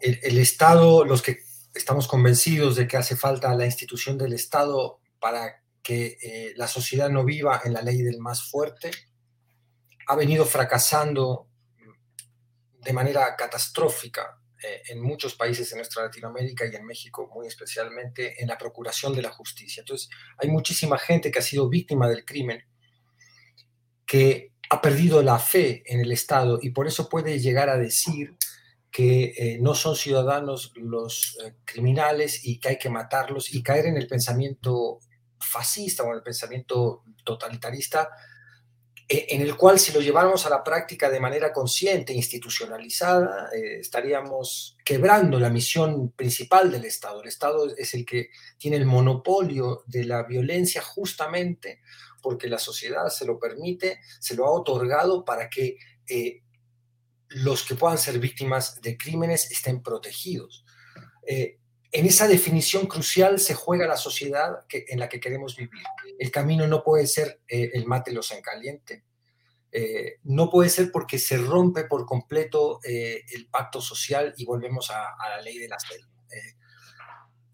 el, 0.00 0.38
Estado, 0.38 1.04
los 1.04 1.22
que 1.22 1.38
estamos 1.74 2.06
convencidos 2.06 2.76
de 2.76 2.86
que 2.86 2.96
hace 2.96 3.16
falta 3.16 3.54
la 3.54 3.66
institución 3.66 4.18
del 4.18 4.34
Estado 4.34 5.00
para 5.18 5.59
que 5.82 6.18
eh, 6.22 6.52
la 6.56 6.66
sociedad 6.66 7.08
no 7.08 7.24
viva 7.24 7.62
en 7.64 7.72
la 7.72 7.82
ley 7.82 8.02
del 8.02 8.18
más 8.18 8.48
fuerte, 8.50 8.90
ha 10.06 10.16
venido 10.16 10.44
fracasando 10.44 11.48
de 12.80 12.92
manera 12.92 13.36
catastrófica 13.36 14.38
eh, 14.62 14.82
en 14.88 15.00
muchos 15.00 15.34
países 15.34 15.70
de 15.70 15.76
nuestra 15.76 16.04
Latinoamérica 16.04 16.66
y 16.66 16.74
en 16.74 16.84
México 16.84 17.30
muy 17.34 17.46
especialmente 17.46 18.42
en 18.42 18.48
la 18.48 18.58
procuración 18.58 19.14
de 19.14 19.22
la 19.22 19.30
justicia. 19.30 19.80
Entonces, 19.80 20.08
hay 20.38 20.48
muchísima 20.48 20.98
gente 20.98 21.30
que 21.30 21.38
ha 21.38 21.42
sido 21.42 21.68
víctima 21.68 22.08
del 22.08 22.24
crimen, 22.24 22.62
que 24.06 24.52
ha 24.70 24.80
perdido 24.80 25.22
la 25.22 25.38
fe 25.38 25.82
en 25.86 26.00
el 26.00 26.12
Estado 26.12 26.58
y 26.60 26.70
por 26.70 26.86
eso 26.86 27.08
puede 27.08 27.38
llegar 27.38 27.68
a 27.68 27.78
decir 27.78 28.36
que 28.90 29.32
eh, 29.36 29.58
no 29.60 29.74
son 29.74 29.94
ciudadanos 29.94 30.72
los 30.74 31.38
criminales 31.64 32.44
y 32.44 32.58
que 32.58 32.70
hay 32.70 32.78
que 32.78 32.90
matarlos 32.90 33.54
y 33.54 33.62
caer 33.62 33.86
en 33.86 33.96
el 33.96 34.08
pensamiento 34.08 34.98
fascista 35.40 36.02
o 36.02 36.08
en 36.08 36.16
el 36.16 36.22
pensamiento 36.22 37.04
totalitarista 37.24 38.10
eh, 39.12 39.34
en 39.34 39.40
el 39.40 39.56
cual 39.56 39.80
si 39.80 39.90
lo 39.90 40.00
lleváramos 40.00 40.46
a 40.46 40.50
la 40.50 40.62
práctica 40.62 41.10
de 41.10 41.18
manera 41.18 41.52
consciente, 41.52 42.12
institucionalizada, 42.12 43.48
eh, 43.52 43.80
estaríamos 43.80 44.76
quebrando 44.84 45.40
la 45.40 45.50
misión 45.50 46.12
principal 46.12 46.70
del 46.70 46.84
Estado. 46.84 47.20
El 47.20 47.26
Estado 47.26 47.74
es 47.76 47.92
el 47.94 48.06
que 48.06 48.30
tiene 48.56 48.76
el 48.76 48.86
monopolio 48.86 49.82
de 49.88 50.04
la 50.04 50.22
violencia 50.22 50.80
justamente 50.80 51.80
porque 52.22 52.46
la 52.46 52.60
sociedad 52.60 53.08
se 53.08 53.26
lo 53.26 53.36
permite, 53.36 53.98
se 54.20 54.36
lo 54.36 54.46
ha 54.46 54.52
otorgado 54.52 55.24
para 55.24 55.50
que 55.50 55.76
eh, 56.08 56.42
los 57.30 57.64
que 57.64 57.74
puedan 57.74 57.98
ser 57.98 58.20
víctimas 58.20 58.80
de 58.80 58.96
crímenes 58.96 59.50
estén 59.50 59.82
protegidos. 59.82 60.64
En 61.92 62.06
esa 62.06 62.28
definición 62.28 62.86
crucial 62.86 63.40
se 63.40 63.54
juega 63.54 63.86
la 63.86 63.96
sociedad 63.96 64.64
en 64.70 64.98
la 64.98 65.08
que 65.08 65.18
queremos 65.18 65.56
vivir. 65.56 65.82
El 66.18 66.30
camino 66.30 66.66
no 66.66 66.84
puede 66.84 67.06
ser 67.06 67.40
eh, 67.48 67.70
el 67.74 67.86
mátelos 67.86 68.30
en 68.30 68.42
caliente. 68.42 69.04
Eh, 69.72 70.18
no 70.24 70.50
puede 70.50 70.70
ser 70.70 70.92
porque 70.92 71.18
se 71.18 71.36
rompe 71.36 71.84
por 71.84 72.06
completo 72.06 72.80
eh, 72.84 73.22
el 73.32 73.48
pacto 73.48 73.80
social 73.80 74.34
y 74.36 74.44
volvemos 74.44 74.90
a, 74.90 75.16
la 75.28 75.40
ley 75.42 75.58
de 75.58 75.68
la 75.68 75.78
selva. 75.78 76.08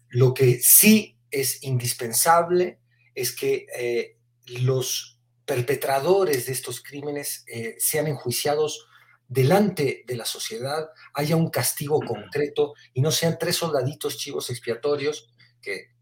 lo 0.09 0.33
que 0.33 0.59
sí 0.61 1.17
es 1.31 1.63
indispensable 1.63 2.79
es 3.13 3.35
que 3.35 4.17
los 4.61 5.19
perpetradores 5.45 6.45
de 6.45 6.53
estos 6.53 6.81
crímenes 6.81 7.43
sean 7.79 8.07
enjuiciados 8.07 8.86
delante 9.27 10.03
de 10.07 10.15
la 10.15 10.25
sociedad, 10.25 10.89
haya 11.13 11.35
un 11.35 11.49
castigo 11.49 11.99
concreto 11.99 12.73
y 12.93 13.01
no 13.01 13.11
sean 13.11 13.37
tres 13.39 13.57
soldaditos 13.57 14.17
chivos 14.17 14.49
expiatorios 14.49 15.29
que 15.61 15.96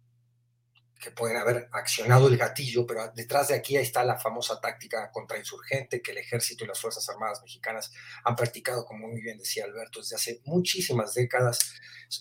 que 1.06 1.12
pueden 1.12 1.38
haber 1.38 1.70
accionado 1.72 2.28
el 2.28 2.36
gatillo, 2.36 2.88
pero 2.88 3.12
detrás 3.14 3.50
de 3.50 3.54
aquí 3.54 3.78
está 3.78 4.04
la 4.04 4.18
famosa 4.18 4.60
táctica 4.60 5.12
contrainsurgente 5.12 6.02
que 6.02 6.14
el 6.14 6.18
ejército 6.18 6.64
y 6.64 6.68
las 6.68 6.82
Fuerzas 6.82 7.08
Armadas 7.10 7.44
mexicanas 7.44 7.92
han 8.24 8.36
practicado, 8.36 8.84
como 8.86 9.08
muy 9.08 9.22
bien 9.22 9.38
decía 9.38 9.66
Alberto, 9.66 10.00
desde 10.00 10.16
hace 10.16 10.42
muchísimas 10.46 11.14
décadas, 11.14 11.60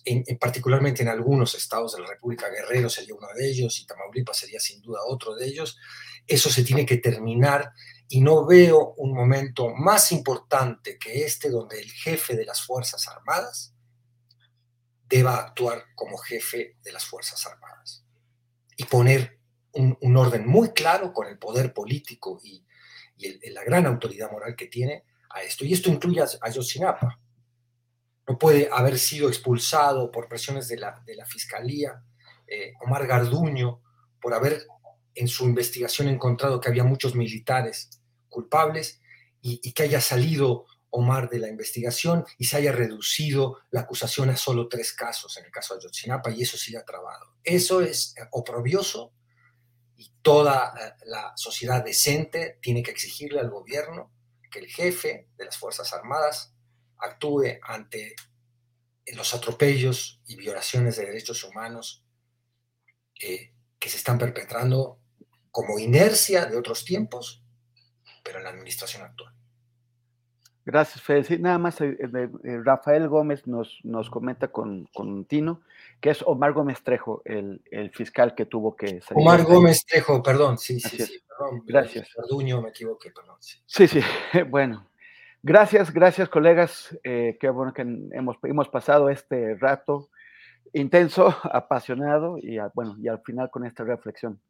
en, 0.04 0.22
particularmente 0.38 1.00
en 1.00 1.08
algunos 1.08 1.54
estados 1.54 1.94
de 1.94 2.02
la 2.02 2.08
República. 2.08 2.50
Guerrero 2.50 2.90
sería 2.90 3.14
uno 3.14 3.26
de 3.34 3.48
ellos 3.48 3.80
y 3.80 3.86
Tamaulipas 3.86 4.36
sería 4.36 4.60
sin 4.60 4.82
duda 4.82 5.00
otro 5.08 5.34
de 5.34 5.46
ellos. 5.46 5.78
Eso 6.26 6.50
se 6.50 6.62
tiene 6.62 6.84
que 6.84 6.98
terminar 6.98 7.72
y 8.08 8.20
no 8.20 8.44
veo 8.44 8.92
un 8.98 9.14
momento 9.14 9.74
más 9.74 10.12
importante 10.12 10.98
que 10.98 11.24
este 11.24 11.48
donde 11.48 11.80
el 11.80 11.90
jefe 11.90 12.36
de 12.36 12.44
las 12.44 12.60
Fuerzas 12.60 13.08
Armadas 13.08 13.74
deba 15.08 15.38
actuar 15.38 15.86
como 15.94 16.18
jefe 16.18 16.76
de 16.82 16.92
las 16.92 17.06
Fuerzas 17.06 17.46
Armadas 17.46 18.03
y 18.76 18.84
poner 18.84 19.38
un, 19.72 20.16
orden 20.16 20.46
muy 20.46 20.70
claro 20.70 21.12
con 21.12 21.26
el 21.26 21.38
poder 21.38 21.72
político 21.72 22.40
y, 22.42 22.64
la 23.52 23.62
gran 23.62 23.86
autoridad 23.86 24.30
moral 24.30 24.56
que 24.56 24.66
tiene 24.66 25.04
a 25.30 25.42
esto. 25.42 25.64
Y 25.64 25.72
esto 25.72 25.88
incluye 25.88 26.20
a, 26.20 26.26
Ayotzinapa. 26.42 27.20
No 28.26 28.36
puede 28.38 28.68
haber 28.70 28.98
sido 28.98 29.28
expulsado 29.28 30.10
por 30.10 30.28
presiones 30.28 30.68
de 30.68 30.76
la, 30.78 31.26
Fiscalía 31.26 32.02
eh, 32.46 32.72
Omar 32.84 33.06
Garduño 33.06 33.80
por 34.20 34.34
haber 34.34 34.66
en 35.14 35.28
su 35.28 35.44
investigación 35.44 36.08
encontrado 36.08 36.60
que 36.60 36.68
había 36.68 36.84
muchos 36.84 37.14
militares 37.14 37.88
culpables 38.28 39.00
y 39.40 39.72
que 39.72 39.82
haya 39.84 40.00
salido 40.00 40.66
Omar 40.96 41.28
de 41.28 41.40
la 41.40 41.48
investigación 41.48 42.24
y 42.38 42.44
se 42.44 42.56
haya 42.56 42.70
reducido 42.70 43.58
la 43.70 43.80
acusación 43.80 44.30
a 44.30 44.36
solo 44.36 44.68
tres 44.68 44.92
casos 44.92 45.36
en 45.36 45.44
el 45.44 45.50
caso 45.50 45.74
de 45.74 45.80
Ayotzinapa 45.80 46.30
y 46.30 46.42
eso 46.42 46.56
sigue 46.56 46.80
trabado. 46.86 47.34
Eso 47.42 47.80
es 47.80 48.14
oprobioso 48.30 49.12
y 49.96 50.12
toda 50.22 50.72
eh, 50.80 50.92
la 51.06 51.32
sociedad 51.36 51.84
decente 51.84 52.58
tiene 52.62 52.82
que 52.82 52.92
exigirle 52.92 53.40
al 53.40 53.50
gobierno 53.50 54.12
que 54.52 54.60
el 54.60 54.68
jefe 54.68 55.28
de 55.36 55.44
las 55.44 55.58
Fuerzas 55.58 55.92
Armadas 55.92 56.54
actúe 56.98 57.58
ante 57.62 58.14
los 59.14 59.34
atropellos 59.34 60.22
y 60.26 60.36
violaciones 60.36 60.96
de 60.96 61.06
derechos 61.06 61.42
humanos 61.42 62.04
eh, 63.20 63.52
que 63.80 63.88
se 63.88 63.96
están 63.96 64.16
perpetrando 64.16 65.00
como 65.50 65.78
inercia 65.80 66.46
de 66.46 66.56
otros 66.56 66.84
tiempos, 66.84 67.44
pero 68.22 68.38
en 68.38 68.44
la 68.44 68.50
administración 68.50 69.02
actual. 69.02 69.34
Gracias, 70.66 71.02
Fede. 71.02 71.38
nada 71.38 71.58
más 71.58 71.80
eh, 71.80 71.96
eh, 72.00 72.60
Rafael 72.64 73.08
Gómez 73.08 73.46
nos, 73.46 73.80
nos 73.82 74.08
comenta 74.08 74.48
con, 74.48 74.88
con, 74.94 75.26
Tino, 75.26 75.60
que 76.00 76.10
es 76.10 76.22
Omar 76.22 76.52
Gómez 76.52 76.82
Trejo, 76.82 77.20
el, 77.26 77.60
el 77.70 77.90
fiscal 77.90 78.34
que 78.34 78.46
tuvo 78.46 78.74
que 78.74 79.00
salir. 79.02 79.22
Omar 79.22 79.44
Gómez 79.44 79.84
Trejo, 79.84 80.22
perdón, 80.22 80.56
sí, 80.56 80.80
sí, 80.80 80.98
sí, 80.98 81.22
perdón. 81.28 81.62
Gracias. 81.66 82.08
Verduño, 82.16 82.62
me 82.62 82.70
equivoqué, 82.70 83.10
perdón. 83.10 83.36
Sí, 83.40 83.86
sí, 83.88 84.00
bueno. 84.48 84.88
Gracias, 85.46 85.92
gracias, 85.92 86.30
colegas. 86.30 86.98
Eh, 87.04 87.36
qué 87.38 87.50
bueno 87.50 87.74
que 87.74 87.82
hemos, 87.82 88.38
hemos 88.44 88.68
pasado 88.70 89.10
este 89.10 89.54
rato 89.56 90.08
intenso, 90.72 91.26
apasionado 91.44 92.38
y, 92.38 92.58
bueno, 92.74 92.96
y 92.98 93.08
al 93.08 93.20
final 93.20 93.50
con 93.50 93.66
esta 93.66 93.84
reflexión. 93.84 94.40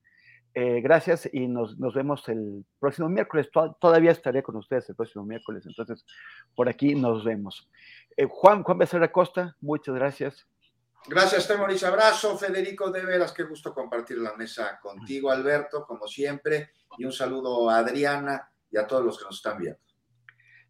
Eh, 0.57 0.81
gracias 0.81 1.29
y 1.33 1.49
nos, 1.49 1.77
nos, 1.79 1.95
vemos 1.95 2.29
el 2.29 2.65
próximo 2.79 3.09
miércoles. 3.09 3.49
todavía 3.81 4.13
estaré 4.13 4.41
con 4.41 4.55
ustedes 4.55 4.89
el 4.89 4.95
próximo 4.95 5.25
miércoles, 5.25 5.67
entonces 5.67 6.07
por 6.55 6.69
aquí 6.69 6.95
nos 6.95 7.25
vemos. 7.25 7.69
Eh, 8.17 8.27
Juan, 8.31 8.63
Juan 8.63 8.79
Becerra 8.79 9.11
Costa, 9.11 9.57
muchas 9.61 9.97
gracias. 9.97 10.47
Gracias, 11.07 11.49
Temoris. 11.49 11.83
Abrazo, 11.83 12.39
Federico, 12.39 12.91
de 12.91 13.05
veras, 13.05 13.33
qué 13.33 13.43
gusto 13.43 13.75
compartir 13.75 14.19
la 14.19 14.35
mesa 14.37 14.79
contigo, 14.81 15.31
Alberto, 15.31 15.85
como 15.85 16.07
siempre, 16.07 16.71
y 16.97 17.05
un 17.05 17.13
saludo 17.13 17.69
a 17.69 17.79
Adriana 17.79 18.49
y 18.71 18.79
a 18.79 18.87
todos 18.87 19.05
los 19.05 19.19
que 19.19 19.25
nos 19.25 19.37
están 19.37 19.59
viendo. 19.59 19.81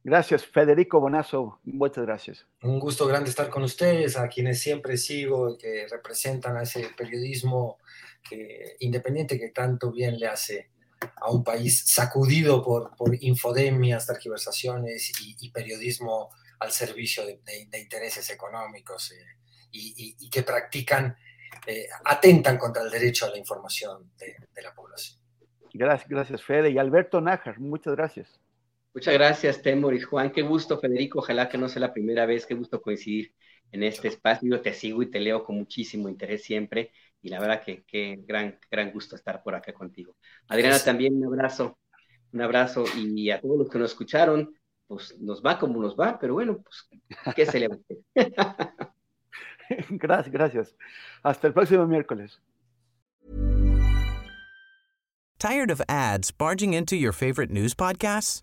Gracias, 0.04 0.44
Federico 0.44 1.00
Bonazo, 1.00 1.60
muchas 1.64 2.04
gracias. 2.04 2.46
Un 2.62 2.78
gusto 2.78 3.06
grande 3.06 3.30
estar 3.30 3.48
con 3.48 3.62
ustedes, 3.62 4.18
a 4.18 4.28
quienes 4.28 4.60
siempre 4.60 4.98
sigo, 4.98 5.56
que 5.56 5.86
representan 5.90 6.58
a 6.58 6.62
ese 6.64 6.90
periodismo 6.94 7.78
que, 8.22 8.76
independiente 8.80 9.38
que 9.38 9.48
tanto 9.48 9.90
bien 9.90 10.18
le 10.18 10.26
hace 10.26 10.70
a 11.16 11.30
un 11.30 11.42
país 11.42 11.84
sacudido 11.86 12.62
por, 12.62 12.94
por 12.96 13.14
infodemias, 13.18 14.06
tergiversaciones 14.06 15.10
y, 15.22 15.50
periodismo 15.50 16.28
al 16.58 16.70
servicio 16.70 17.24
de, 17.24 17.78
intereses 17.78 18.28
económicos 18.28 19.10
eh, 19.12 19.24
y, 19.72 20.28
que 20.28 20.42
practican, 20.42 21.16
eh, 21.66 21.86
atentan 22.04 22.58
contra 22.58 22.82
el 22.82 22.90
derecho 22.90 23.24
a 23.24 23.30
la 23.30 23.38
información 23.38 24.12
de, 24.18 24.62
la 24.62 24.74
población. 24.74 25.18
Gracias, 25.72 26.10
gracias 26.10 26.42
Fede. 26.42 26.70
Y 26.70 26.76
Alberto 26.76 27.22
Nájar, 27.22 27.58
muchas 27.58 27.96
gracias. 27.96 28.43
Muchas 28.94 29.14
gracias, 29.14 29.60
Temoris. 29.60 30.06
Juan, 30.06 30.30
qué 30.30 30.42
gusto, 30.42 30.78
Federico. 30.78 31.18
Ojalá 31.18 31.48
que 31.48 31.58
no 31.58 31.68
sea 31.68 31.80
la 31.80 31.92
primera 31.92 32.26
vez, 32.26 32.46
qué 32.46 32.54
gusto 32.54 32.80
coincidir 32.80 33.34
en 33.72 33.82
este 33.82 34.06
espacio. 34.06 34.48
Yo 34.48 34.60
te 34.60 34.72
sigo 34.72 35.02
y 35.02 35.10
te 35.10 35.18
leo 35.18 35.42
con 35.42 35.56
muchísimo 35.56 36.08
interés 36.08 36.44
siempre 36.44 36.92
y 37.20 37.28
la 37.28 37.40
verdad 37.40 37.62
que 37.64 37.82
qué 37.84 38.20
gran, 38.24 38.58
gran 38.70 38.92
gusto 38.92 39.16
estar 39.16 39.42
por 39.42 39.56
acá 39.56 39.72
contigo. 39.72 40.16
Adriana, 40.46 40.78
también 40.78 41.16
un 41.16 41.24
abrazo, 41.24 41.78
un 42.32 42.40
abrazo 42.42 42.84
y 42.96 43.30
a 43.30 43.40
todos 43.40 43.58
los 43.58 43.68
que 43.68 43.78
nos 43.78 43.90
escucharon, 43.90 44.54
pues 44.86 45.18
nos 45.18 45.42
va 45.42 45.58
como 45.58 45.82
nos 45.82 45.96
va, 45.96 46.18
pero 46.18 46.34
bueno, 46.34 46.62
pues 46.62 46.88
qué 47.34 47.46
se 47.46 47.58
le 47.58 47.68
va 47.68 47.78
Gracias, 49.88 50.32
gracias. 50.32 50.76
Hasta 51.22 51.48
el 51.48 51.52
próximo 51.52 51.86
miércoles. 51.86 52.40
Tired 55.38 55.70
of 55.70 55.80
ads 55.88 56.30
barging 56.30 56.74
into 56.74 56.94
your 56.96 57.12
favorite 57.12 57.50
news 57.50 57.74
podcasts? 57.74 58.42